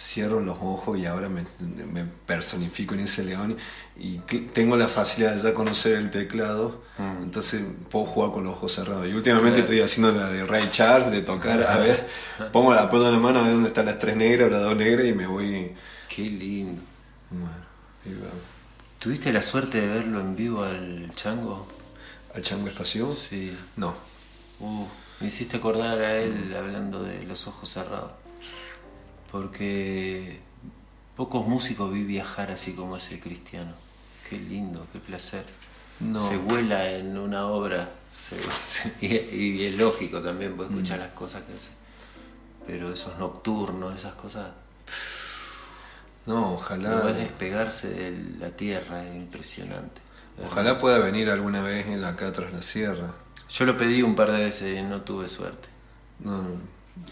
cierro 0.00 0.40
los 0.40 0.56
ojos 0.62 0.98
y 0.98 1.04
ahora 1.04 1.28
me, 1.28 1.44
me 1.92 2.04
personifico 2.24 2.94
en 2.94 3.00
ese 3.00 3.22
león 3.22 3.58
y 3.98 4.18
tengo 4.54 4.74
la 4.74 4.88
facilidad 4.88 5.34
de 5.34 5.42
ya 5.42 5.52
conocer 5.52 5.96
el 5.96 6.10
teclado, 6.10 6.82
entonces 7.22 7.62
puedo 7.90 8.06
jugar 8.06 8.32
con 8.32 8.44
los 8.44 8.54
ojos 8.54 8.72
cerrados. 8.72 9.06
Y 9.06 9.12
últimamente 9.12 9.60
estoy 9.60 9.82
haciendo 9.82 10.10
la 10.12 10.28
de 10.30 10.46
Ray 10.46 10.70
Charles, 10.70 11.10
de 11.10 11.20
tocar, 11.20 11.62
a 11.64 11.76
ver, 11.76 12.08
pongo 12.52 12.74
la 12.74 12.88
pongo 12.88 13.06
en 13.08 13.12
la 13.12 13.18
mano 13.18 13.40
a 13.40 13.42
ver 13.42 13.52
dónde 13.52 13.68
están 13.68 13.86
las 13.86 13.98
tres 13.98 14.16
negras 14.16 14.48
o 14.48 14.50
las 14.50 14.62
dos 14.62 14.76
negras 14.76 15.06
y 15.06 15.12
me 15.12 15.26
voy... 15.26 15.72
Qué 16.08 16.22
lindo. 16.22 16.80
Bueno. 17.30 17.70
¿Tuviste 18.98 19.32
la 19.32 19.42
suerte 19.42 19.80
de 19.80 19.88
verlo 19.88 20.20
en 20.20 20.34
vivo 20.34 20.64
al 20.64 21.10
chango? 21.14 21.68
¿Al 22.34 22.42
Chango 22.42 22.68
Espacio? 22.68 23.14
Sí. 23.14 23.56
No. 23.76 23.94
Uh, 24.60 24.86
me 25.20 25.26
hiciste 25.28 25.58
acordar 25.58 25.98
a 25.98 26.16
él 26.18 26.54
hablando 26.56 27.02
de 27.02 27.24
los 27.24 27.46
ojos 27.46 27.68
cerrados. 27.70 28.12
Porque 29.30 30.40
pocos 31.16 31.46
músicos 31.46 31.92
vi 31.92 32.02
viajar 32.04 32.50
así 32.50 32.72
como 32.72 32.96
ese 32.96 33.20
cristiano. 33.20 33.72
Qué 34.28 34.36
lindo, 34.38 34.86
qué 34.92 34.98
placer. 34.98 35.44
No. 36.00 36.18
Se 36.18 36.36
vuela 36.36 36.90
en 36.90 37.16
una 37.18 37.46
obra. 37.46 37.90
se- 38.16 38.40
se- 38.64 38.92
y, 39.00 39.36
y 39.36 39.66
es 39.66 39.74
lógico 39.76 40.20
también, 40.20 40.56
puedes 40.56 40.72
escuchar 40.72 40.98
Mm. 40.98 41.02
las 41.02 41.10
cosas 41.12 41.42
que 41.44 41.52
hace. 41.54 41.68
Pero 42.66 42.92
esos 42.92 43.18
nocturnos, 43.18 43.94
esas 43.96 44.14
cosas. 44.14 44.48
No, 46.26 46.54
ojalá... 46.54 46.98
a 46.98 47.12
despegarse 47.12 47.88
de 47.88 48.12
la 48.38 48.50
tierra, 48.50 49.04
es 49.06 49.16
impresionante. 49.16 50.00
Ojalá 50.44 50.78
pueda 50.78 50.98
venir 50.98 51.30
alguna 51.30 51.62
vez 51.62 51.86
en 51.86 52.00
la 52.00 52.10
acá 52.10 52.32
tras 52.32 52.52
la 52.52 52.62
sierra. 52.62 53.14
Yo 53.52 53.64
lo 53.66 53.76
pedí 53.76 54.02
un 54.02 54.14
par 54.14 54.30
de 54.30 54.44
veces 54.44 54.78
y 54.78 54.82
no 54.82 55.00
tuve 55.02 55.28
suerte. 55.28 55.68
No, 56.20 56.44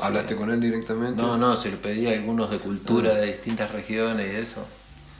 ¿Hablaste 0.00 0.36
con 0.36 0.50
él 0.50 0.60
directamente? 0.60 1.20
No, 1.20 1.36
no, 1.38 1.56
se 1.56 1.70
lo 1.70 1.78
pedí 1.78 2.06
a 2.06 2.12
algunos 2.12 2.50
de 2.50 2.58
cultura 2.58 3.14
de 3.14 3.26
distintas 3.26 3.70
regiones 3.72 4.32
y 4.32 4.36
eso. 4.36 4.64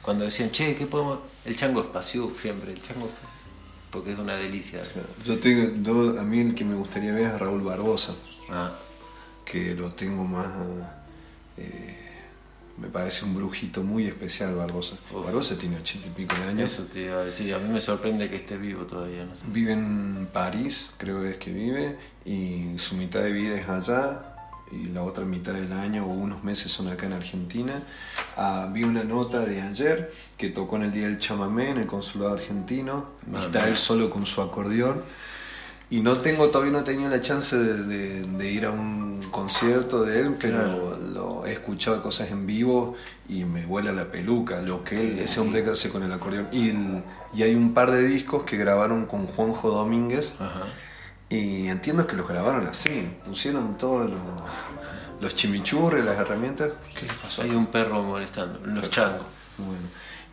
Cuando 0.01 0.23
decían, 0.25 0.51
che, 0.51 0.75
¿qué 0.75 0.85
podemos...? 0.85 1.19
El 1.45 1.55
chango 1.55 1.81
espacio 1.81 2.31
siempre, 2.35 2.71
el 2.71 2.81
chango 2.81 3.09
porque 3.91 4.13
es 4.13 4.19
una 4.19 4.35
delicia. 4.35 4.81
Yo 5.25 5.39
tengo, 5.39 5.73
yo- 5.81 6.19
a 6.19 6.23
mí 6.23 6.39
el 6.41 6.53
que 6.55 6.63
me 6.63 6.75
gustaría 6.75 7.11
ver 7.11 7.27
es 7.27 7.39
Raúl 7.39 7.61
Barbosa, 7.61 8.13
Ah, 8.51 8.71
que 9.45 9.73
lo 9.75 9.91
tengo 9.93 10.23
más... 10.23 10.47
eh, 11.57 11.98
me 12.79 12.87
parece 12.87 13.25
un 13.25 13.35
brujito 13.35 13.83
muy 13.83 14.05
especial 14.07 14.55
Barbosa. 14.55 14.95
Uf. 15.13 15.25
Barbosa 15.25 15.57
tiene 15.57 15.77
ochenta 15.77 16.07
y 16.07 16.11
pico 16.11 16.35
de 16.35 16.43
años. 16.43 16.71
eso 16.71 16.83
te 16.85 17.01
iba 17.01 17.17
a 17.19 17.23
decir, 17.25 17.53
a 17.53 17.59
mí 17.59 17.67
me 17.71 17.79
sorprende 17.79 18.29
que 18.29 18.35
esté 18.37 18.57
vivo 18.57 18.83
todavía, 18.83 19.25
no 19.25 19.35
sé. 19.35 19.43
Vive 19.51 19.73
en 19.73 20.27
París, 20.31 20.91
creo 20.97 21.21
que 21.21 21.31
es 21.31 21.37
que 21.37 21.51
vive, 21.51 21.97
y 22.25 22.77
su 22.79 22.95
mitad 22.95 23.21
de 23.21 23.31
vida 23.31 23.55
es 23.59 23.67
allá, 23.67 24.25
y 24.71 24.85
la 24.89 25.01
otra 25.03 25.25
mitad 25.25 25.53
del 25.53 25.73
año 25.73 26.05
o 26.05 26.09
unos 26.09 26.43
meses 26.43 26.71
son 26.71 26.87
acá 26.89 27.07
en 27.07 27.13
Argentina. 27.13 27.73
Ah, 28.37 28.69
vi 28.71 28.83
una 28.83 29.03
nota 29.03 29.39
de 29.39 29.61
ayer 29.61 30.13
que 30.37 30.49
tocó 30.49 30.75
en 30.77 30.83
el 30.83 30.91
Día 30.91 31.05
del 31.07 31.17
Chamamé 31.17 31.69
en 31.71 31.77
el 31.79 31.87
Consulado 31.87 32.33
Argentino, 32.33 33.05
Ah, 33.33 33.39
está 33.39 33.67
él 33.67 33.77
solo 33.77 34.09
con 34.11 34.25
su 34.27 34.41
acordeón. 34.41 35.01
Y 35.91 36.01
no 36.01 36.17
tengo, 36.17 36.49
todavía 36.49 36.71
no 36.73 36.79
he 36.81 36.83
tenido 36.83 37.09
la 37.09 37.19
chance 37.19 37.57
de, 37.57 37.83
de- 37.83 38.21
de 38.21 38.51
ir 38.51 38.67
a 38.67 38.69
un 38.71 39.19
concierto 39.31 40.03
de 40.03 40.19
él, 40.19 40.35
pero 40.39 40.57
Claro. 40.59 40.98
He 41.49 41.53
escuchado 41.53 42.01
cosas 42.01 42.31
en 42.31 42.45
vivo 42.47 42.95
y 43.27 43.43
me 43.45 43.65
vuela 43.65 43.91
la 43.91 44.05
peluca, 44.05 44.61
lo 44.61 44.83
que 44.83 44.99
él, 45.01 45.19
ese 45.19 45.39
hombre 45.39 45.63
que 45.63 45.71
hace 45.71 45.89
con 45.89 46.03
el 46.03 46.11
acordeón. 46.11 46.47
Y, 46.51 46.69
el- 46.69 47.03
y 47.33 47.43
hay 47.43 47.55
un 47.55 47.73
par 47.73 47.91
de 47.91 48.01
discos 48.07 48.43
que 48.43 48.57
grabaron 48.57 49.05
con 49.05 49.27
Juanjo 49.27 49.69
Domínguez, 49.69 50.33
Ajá. 50.39 50.65
y 51.29 51.67
entiendo 51.67 52.07
que 52.07 52.15
los 52.15 52.27
grabaron 52.27 52.67
así, 52.67 53.07
pusieron 53.25 53.77
todos 53.77 54.09
los, 54.09 54.19
los 55.21 55.35
chimichurres, 55.35 56.03
las 56.03 56.17
herramientas. 56.17 56.71
¿Qué 56.97 57.05
les 57.05 57.13
pasó? 57.15 57.41
Hay 57.43 57.51
un 57.51 57.67
perro 57.67 58.01
molestando, 58.03 58.59
los 58.65 58.89
changos, 58.89 59.25
Bueno, 59.57 59.81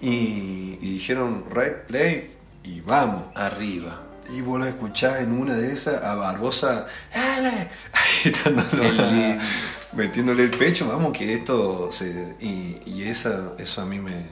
y, 0.01 0.79
y 0.81 0.91
dijeron, 0.95 1.45
right, 1.55 1.75
play, 1.87 2.31
y 2.65 2.81
vamos. 2.81 3.25
arriba. 3.35 4.03
Y 4.35 4.41
vos 4.41 4.59
lo 4.59 4.67
escuchás 4.67 5.21
en 5.21 5.31
una 5.39 5.55
de 5.55 5.73
esas 5.73 6.03
a 6.03 6.17
Barbosa, 6.17 6.87
¡Ale! 7.15 7.71
agitándolo, 7.93 8.69
Qué 8.83 8.91
lindo. 8.93 9.45
Metiéndole 9.93 10.43
el 10.45 10.51
pecho, 10.51 10.89
vamos 10.89 11.13
que 11.17 11.35
esto 11.35 11.91
se, 11.93 12.37
y, 12.41 12.81
y 12.87 13.05
esa, 13.05 13.53
eso 13.59 13.83
a 13.83 13.87
mí 13.87 13.99
me, 14.01 14.27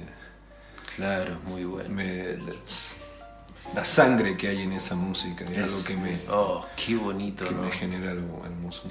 Claro, 0.97 1.37
muy 1.47 1.65
bueno. 1.65 1.91
me- 1.91 2.39
la 3.75 3.85
sangre 3.85 4.37
que 4.37 4.49
hay 4.49 4.63
en 4.63 4.73
esa 4.73 4.95
música 4.95 5.45
es, 5.47 5.59
algo 5.59 5.85
que 5.85 5.97
me, 5.97 6.17
Oh, 6.31 6.65
qué 6.77 6.95
bonito, 6.97 7.49
que 7.49 7.55
¿no? 7.55 7.63
me 7.63 7.71
genera 7.73 8.13
algo 8.13 8.43
hermoso. 8.45 8.83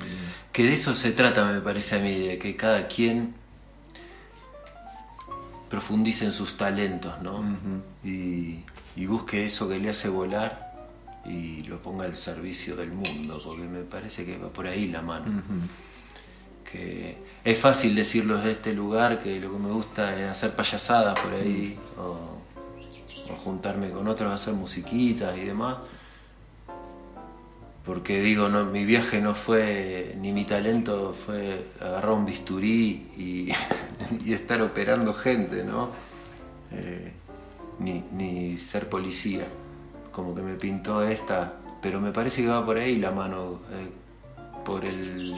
Que 0.51 0.63
de 0.63 0.73
eso 0.73 0.93
se 0.93 1.11
trata, 1.11 1.45
me 1.51 1.61
parece 1.61 1.95
a 1.95 1.99
mí, 1.99 2.17
de 2.19 2.37
que 2.37 2.55
cada 2.57 2.87
quien 2.87 3.33
profundice 5.69 6.25
en 6.25 6.31
sus 6.31 6.57
talentos, 6.57 7.21
¿no? 7.21 7.43
y, 8.03 8.63
y 8.95 9.05
busque 9.05 9.45
eso 9.45 9.67
que 9.69 9.79
le 9.79 9.89
hace 9.89 10.09
volar 10.09 10.71
y 11.25 11.63
lo 11.63 11.81
ponga 11.81 12.05
al 12.05 12.17
servicio 12.17 12.75
del 12.75 12.91
mundo, 12.91 13.41
porque 13.43 13.63
me 13.63 13.83
parece 13.83 14.25
que 14.25 14.37
va 14.37 14.49
por 14.49 14.67
ahí 14.67 14.89
la 14.89 15.01
mano. 15.01 15.41
Es 17.43 17.59
fácil 17.59 17.95
decirlo 17.95 18.37
desde 18.37 18.51
este 18.51 18.73
lugar, 18.73 19.21
que 19.21 19.39
lo 19.39 19.51
que 19.51 19.59
me 19.59 19.71
gusta 19.71 20.17
es 20.19 20.29
hacer 20.29 20.51
payasadas 20.55 21.19
por 21.19 21.33
ahí, 21.33 21.77
o, 21.97 22.41
juntarme 23.43 23.91
con 23.91 24.07
otros 24.07 24.33
hacer 24.33 24.53
musiquitas 24.53 25.37
y 25.37 25.41
demás. 25.41 25.77
Porque 27.83 28.21
digo, 28.21 28.47
mi 28.47 28.85
viaje 28.85 29.19
no 29.19 29.35
fue, 29.35 30.15
ni 30.21 30.31
mi 30.31 30.45
talento 30.45 31.13
fue 31.13 31.65
agarrar 31.81 32.11
un 32.11 32.25
bisturí 32.25 33.11
y, 33.17 33.51
y 34.25 34.33
estar 34.33 34.61
operando 34.61 35.13
gente, 35.13 35.65
¿no? 35.65 35.89
Eh, 36.71 37.11
ni, 37.79 38.05
ni 38.11 38.55
ser 38.55 38.87
policía. 38.87 39.45
Como 40.13 40.33
que 40.33 40.41
me 40.41 40.53
pintó 40.53 41.03
esta, 41.03 41.55
pero 41.81 41.99
me 41.99 42.11
parece 42.13 42.41
que 42.41 42.47
va 42.47 42.65
por 42.65 42.77
ahí 42.77 42.97
la 42.97 43.11
mano, 43.11 43.59
eh, 43.71 43.89
por 44.63 44.85
el... 44.85 45.33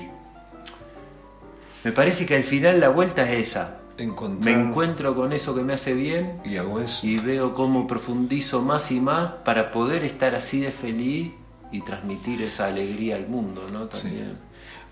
Me 1.86 1.92
parece 1.92 2.26
que 2.26 2.36
al 2.36 2.44
final 2.44 2.80
la 2.82 2.90
vuelta 2.90 3.32
es 3.32 3.50
esa. 3.50 3.80
Me 3.98 4.52
encuentro 4.52 5.16
con 5.16 5.32
eso 5.32 5.56
que 5.56 5.62
me 5.62 5.72
hace 5.74 5.94
bien 5.94 6.42
y 6.44 6.58
hago 6.58 6.82
eso. 6.82 7.08
y 7.08 7.18
veo 7.18 7.54
cómo 7.54 7.88
profundizo 7.88 8.62
más 8.62 8.92
y 8.92 9.00
más 9.00 9.32
para 9.46 9.72
poder 9.72 10.04
estar 10.04 10.36
así 10.36 10.60
de 10.60 10.72
feliz 10.72 11.32
y 11.72 11.82
transmitir 11.82 12.42
esa 12.42 12.66
alegría 12.68 13.16
al 13.16 13.28
mundo, 13.28 13.68
¿no? 13.72 13.86
También. 13.86 14.38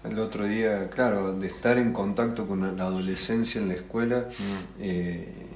El 0.05 0.19
otro 0.19 0.45
día, 0.45 0.89
claro, 0.89 1.33
de 1.33 1.47
estar 1.47 1.77
en 1.77 1.91
contacto 1.93 2.45
con 2.47 2.77
la 2.77 2.83
adolescencia 2.83 3.59
en 3.61 3.69
la 3.69 3.73
escuela, 3.75 4.25
eh, 4.79 5.47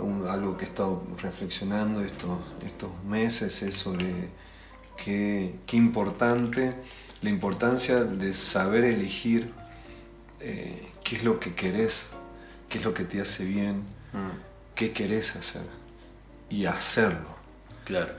un- 0.00 0.26
algo 0.28 0.56
que 0.56 0.64
he 0.64 0.68
estado 0.68 1.02
reflexionando 1.22 2.00
estos, 2.02 2.38
estos 2.66 2.90
meses 3.08 3.62
es 3.62 3.74
sobre 3.74 4.28
qué, 5.02 5.54
qué 5.66 5.76
importante, 5.76 6.74
la 7.22 7.30
importancia 7.30 8.04
de 8.04 8.32
saber 8.34 8.84
elegir 8.84 9.52
eh, 10.40 10.86
qué 11.02 11.16
es 11.16 11.24
lo 11.24 11.40
que 11.40 11.54
querés, 11.54 12.06
qué 12.68 12.78
es 12.78 12.84
lo 12.84 12.94
que 12.94 13.04
te 13.04 13.20
hace 13.20 13.44
bien, 13.44 13.84
Mm, 14.12 14.30
qué 14.74 14.92
querés 14.92 15.36
hacer 15.36 15.62
y 16.48 16.66
hacerlo. 16.66 17.36
claro. 17.84 18.12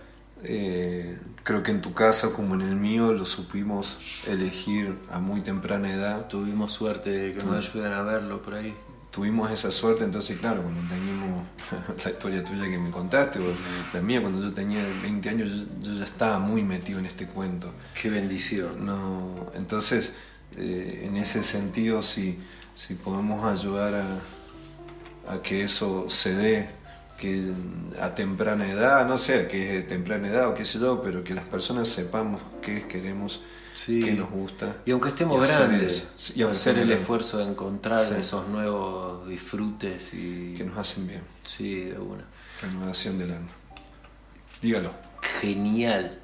Eh, 0.44 1.18
creo 1.42 1.64
que 1.64 1.72
en 1.72 1.82
tu 1.82 1.96
caso 1.96 2.32
como 2.34 2.54
en 2.54 2.62
el 2.62 2.76
mío 2.76 3.12
lo 3.12 3.26
supimos 3.26 3.98
elegir 4.28 4.96
a 5.12 5.20
muy 5.20 5.42
temprana 5.42 5.92
edad. 5.92 6.28
Tuvimos 6.28 6.72
suerte 6.74 7.10
de 7.10 7.32
que 7.34 7.44
nos 7.44 7.56
ayuden 7.74 7.92
a 7.94 8.04
verlo 8.04 8.44
por 8.44 8.54
ahí. 8.54 8.76
Tuvimos 9.18 9.50
esa 9.50 9.72
suerte, 9.72 10.04
entonces 10.04 10.38
claro, 10.38 10.62
cuando 10.62 10.80
teníamos 10.94 11.44
la 12.06 12.12
historia 12.12 12.46
tuya 12.46 12.70
que 12.70 12.78
me 12.78 12.92
contaste, 12.92 13.40
o 13.40 13.52
la 13.92 14.00
mía 14.00 14.22
cuando 14.22 14.48
yo 14.48 14.54
tenía 14.54 14.84
20 15.02 15.30
años 15.30 15.50
yo, 15.50 15.66
yo 15.82 15.94
ya 15.98 16.06
estaba 16.06 16.38
muy 16.38 16.62
metido 16.62 17.00
en 17.00 17.08
este 17.08 17.26
cuento. 17.26 17.72
Qué 18.00 18.12
bendición. 18.12 18.86
No, 18.86 19.50
entonces, 19.56 20.14
eh, 20.56 21.06
en 21.08 21.18
ese 21.18 21.42
sentido, 21.42 22.04
si, 22.04 22.38
si 22.76 22.94
podemos 22.94 23.44
ayudar 23.44 23.96
a, 23.96 25.34
a 25.34 25.42
que 25.42 25.64
eso 25.64 26.12
se 26.12 26.36
dé, 26.36 26.70
que 27.18 27.42
a 28.00 28.14
temprana 28.14 28.72
edad, 28.72 29.08
no 29.08 29.18
sé, 29.18 29.48
que 29.48 29.80
es 29.80 29.88
temprana 29.88 30.28
edad 30.28 30.50
o 30.50 30.54
qué 30.54 30.64
sé 30.64 30.78
yo, 30.78 31.02
pero 31.02 31.24
que 31.24 31.34
las 31.34 31.46
personas 31.46 31.90
sepamos 31.90 32.40
qué 32.62 32.84
queremos, 32.88 33.42
Sí. 33.86 34.02
qué 34.04 34.14
nos 34.14 34.32
gusta. 34.32 34.78
Y 34.88 34.92
aunque 34.92 35.10
estemos 35.10 35.40
y 35.40 35.44
hacer 35.44 35.68
grandes. 35.68 36.08
Sí, 36.18 36.34
y 36.38 36.42
hacer 36.44 36.80
el 36.80 36.92
esfuerzo 36.92 37.38
de 37.38 37.44
encontrar 37.44 38.04
Sí. 38.04 38.16
esos 38.20 38.48
nuevos 38.48 39.28
disfrutes 39.30 40.16
y... 40.16 40.56
Que 40.58 40.64
nos 40.64 40.78
hacen 40.80 41.06
bien. 41.08 41.22
Sí, 41.44 41.82
de 41.82 42.00
una. 42.00 42.24
Renovación 42.62 43.20
del 43.20 43.32
alma. 43.34 43.50
Dígalo. 44.64 44.94
Genial. 45.42 46.18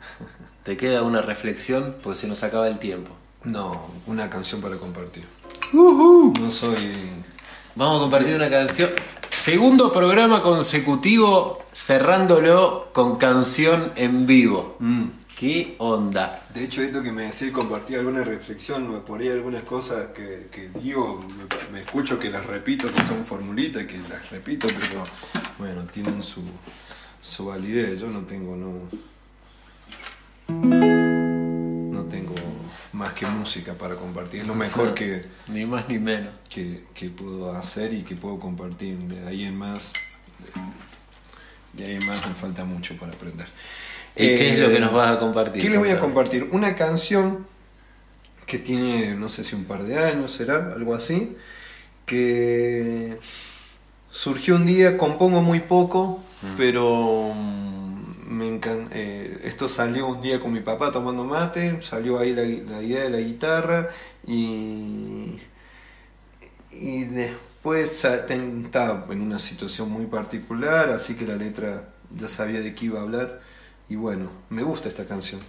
¿Te 0.63 0.77
queda 0.77 1.03
una 1.03 1.21
reflexión? 1.21 1.95
Porque 2.01 2.19
se 2.19 2.27
nos 2.27 2.41
acaba 2.43 2.67
el 2.67 2.79
tiempo. 2.79 3.11
No, 3.43 3.87
una 4.07 4.29
canción 4.31 4.59
para 4.61 4.77
compartir. 4.77 5.25
No 5.73 6.33
soy. 6.49 6.75
Vamos 7.75 7.97
a 7.97 7.99
compartir 8.01 8.35
una 8.35 8.49
canción. 8.49 8.89
Segundo 9.29 9.91
programa 9.91 10.41
consecutivo 10.41 11.63
cerrándolo 11.73 12.89
con 12.93 13.17
canción 13.17 13.91
en 13.95 14.25
vivo. 14.25 14.77
¿Qué 15.37 15.75
onda? 15.79 16.45
De 16.53 16.63
hecho, 16.63 16.81
esto 16.83 17.01
que 17.01 17.11
me 17.11 17.23
decís, 17.23 17.51
compartí 17.51 17.95
alguna 17.95 18.23
reflexión, 18.23 19.01
por 19.05 19.19
ahí 19.19 19.29
algunas 19.29 19.63
cosas 19.63 20.09
que, 20.09 20.47
que 20.51 20.69
digo, 20.79 21.25
me, 21.27 21.71
me 21.71 21.81
escucho 21.83 22.19
que 22.19 22.29
las 22.29 22.45
repito, 22.45 22.91
que 22.93 23.01
son 23.03 23.25
formulitas, 23.25 23.85
que 23.85 23.97
las 24.09 24.29
repito, 24.29 24.67
pero 24.79 25.03
bueno, 25.57 25.83
tienen 25.85 26.21
su, 26.21 26.41
su 27.21 27.45
validez. 27.47 27.99
Yo 27.99 28.07
no 28.07 28.21
tengo, 28.21 28.55
no. 28.55 28.73
No 30.47 32.05
tengo 32.05 32.35
más 32.93 33.13
que 33.13 33.25
música 33.25 33.73
para 33.73 33.95
compartir. 33.95 34.41
Es 34.41 34.47
lo 34.47 34.55
mejor 34.55 34.93
que, 34.93 35.25
Ni 35.47 35.65
más 35.65 35.89
ni 35.89 35.97
menos. 35.99 36.37
que, 36.47 36.85
que 36.93 37.09
puedo 37.09 37.55
hacer 37.55 37.93
y 37.93 38.03
que 38.03 38.15
puedo 38.15 38.39
compartir. 38.39 38.97
De 38.97 39.27
ahí 39.27 39.45
en 39.45 39.57
más, 39.57 39.93
de 41.73 41.85
ahí 41.85 41.95
en 41.95 42.05
más 42.05 42.27
me 42.27 42.35
falta 42.35 42.65
mucho 42.65 42.95
para 42.97 43.13
aprender. 43.13 43.47
¿Y 44.15 44.27
qué 44.35 44.53
es 44.53 44.59
lo 44.59 44.67
Eh, 44.67 44.73
que 44.73 44.79
nos 44.79 44.93
vas 44.93 45.11
a 45.15 45.19
compartir? 45.19 45.61
¿Qué 45.61 45.69
les 45.69 45.79
voy 45.79 45.89
a 45.89 45.99
compartir? 45.99 46.47
Una 46.51 46.75
canción 46.75 47.45
que 48.45 48.59
tiene, 48.59 49.15
no 49.15 49.29
sé 49.29 49.43
si 49.43 49.55
un 49.55 49.65
par 49.65 49.83
de 49.83 49.97
años 49.97 50.31
será, 50.31 50.73
algo 50.75 50.93
así, 50.95 51.35
que 52.05 53.17
surgió 54.11 54.55
un 54.55 54.65
día, 54.65 54.97
compongo 54.97 55.41
muy 55.41 55.59
poco, 55.61 56.21
pero 56.57 57.33
mm, 57.35 58.29
me 58.29 58.47
encan- 58.59 58.89
eh, 58.91 59.41
esto 59.45 59.67
salió 59.67 60.07
un 60.07 60.21
día 60.21 60.39
con 60.39 60.51
mi 60.53 60.59
papá 60.61 60.91
tomando 60.91 61.23
mate, 61.23 61.81
salió 61.81 62.19
ahí 62.19 62.33
la, 62.33 62.43
la 62.43 62.83
idea 62.83 63.03
de 63.03 63.09
la 63.09 63.19
guitarra 63.19 63.89
y, 64.27 65.39
y 66.71 67.05
después 67.05 68.03
estaba 68.05 69.05
en 69.09 69.21
una 69.21 69.39
situación 69.39 69.89
muy 69.89 70.05
particular, 70.05 70.89
así 70.89 71.15
que 71.15 71.25
la 71.25 71.35
letra 71.35 71.89
ya 72.11 72.27
sabía 72.27 72.61
de 72.61 72.73
qué 72.75 72.85
iba 72.85 72.99
a 72.99 73.03
hablar 73.03 73.41
y 73.89 73.95
bueno, 73.95 74.29
me 74.49 74.63
gusta 74.63 74.89
esta 74.89 75.05
canción. 75.05 75.41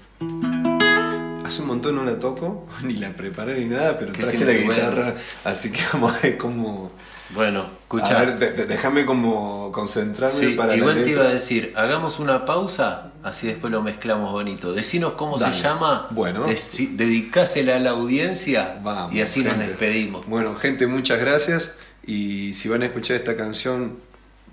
Hace 1.44 1.60
un 1.60 1.68
montón 1.68 1.96
no 1.96 2.04
la 2.04 2.18
toco, 2.18 2.66
ni 2.84 2.94
la 2.94 3.10
preparé 3.10 3.58
ni 3.60 3.66
nada, 3.66 3.98
pero 3.98 4.12
traje 4.12 4.38
la 4.44 4.52
guitarra, 4.52 5.14
así 5.44 5.70
que 5.70 5.80
vamos 5.92 6.14
a 6.16 6.20
ver 6.20 6.38
cómo... 6.38 6.90
Bueno, 7.34 7.60
A 7.62 7.66
escucha. 7.82 8.18
ver, 8.20 8.38
de- 8.38 8.52
de- 8.52 8.66
déjame 8.66 9.06
como 9.06 9.72
concentrarme 9.72 10.38
Sí, 10.38 10.54
para 10.54 10.76
igual 10.76 10.98
la 10.98 11.04
te 11.04 11.10
iba 11.10 11.24
a 11.24 11.28
decir, 11.28 11.72
hagamos 11.74 12.20
una 12.20 12.44
pausa, 12.44 13.12
así 13.22 13.46
después 13.46 13.72
lo 13.72 13.82
mezclamos 13.82 14.30
bonito. 14.30 14.72
Decinos 14.74 15.14
cómo 15.14 15.38
Dale. 15.38 15.54
se 15.54 15.62
llama, 15.62 16.06
Bueno. 16.10 16.44
Dedicásela 16.44 17.76
a 17.76 17.78
la 17.80 17.90
audiencia 17.90 18.78
Vamos, 18.82 19.14
y 19.14 19.22
así 19.22 19.42
nos 19.42 19.58
despedimos. 19.58 20.26
Bueno, 20.26 20.54
gente, 20.54 20.86
muchas 20.86 21.18
gracias. 21.18 21.74
Y 22.06 22.52
si 22.52 22.68
van 22.68 22.82
a 22.82 22.86
escuchar 22.86 23.16
esta 23.16 23.36
canción, 23.36 23.96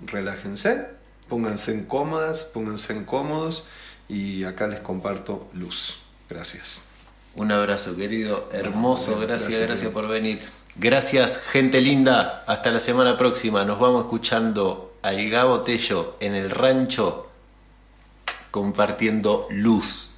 relájense, 0.06 0.86
pónganse 1.32 1.72
en 1.72 1.86
cómodas, 1.86 2.42
pónganse 2.42 2.92
en 2.92 3.04
cómodos. 3.04 3.64
Y 4.06 4.44
acá 4.44 4.68
les 4.68 4.80
comparto 4.80 5.48
luz. 5.54 6.00
Gracias. 6.28 6.84
Un 7.36 7.50
abrazo, 7.50 7.96
querido, 7.96 8.50
hermoso, 8.52 9.18
gracias, 9.18 9.58
gracias, 9.58 9.90
por 9.92 10.08
venir. 10.08 10.40
Gracias, 10.76 11.38
gente 11.38 11.80
linda. 11.80 12.44
Hasta 12.46 12.70
la 12.70 12.80
semana 12.80 13.16
próxima. 13.16 13.64
Nos 13.64 13.80
vamos 13.80 14.02
escuchando 14.02 14.98
al 15.00 15.30
Gabo 15.30 15.62
Tello 15.62 16.16
en 16.20 16.34
el 16.34 16.50
rancho 16.50 17.30
compartiendo 18.50 19.46
luz. 19.48 20.10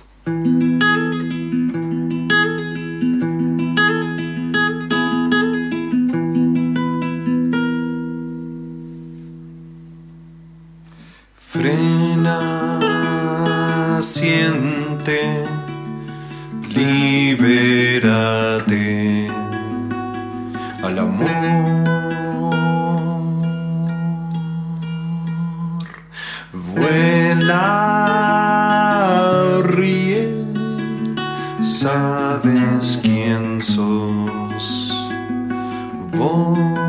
Siente, 14.25 15.45
libérate 16.71 18.07
al 20.83 20.99
amor. 20.99 21.29
Vuela, 26.53 27.61
ríe, 29.65 30.23
sabes 31.63 32.99
quién 33.03 33.61
sos. 33.61 34.67
Vos. 36.17 36.84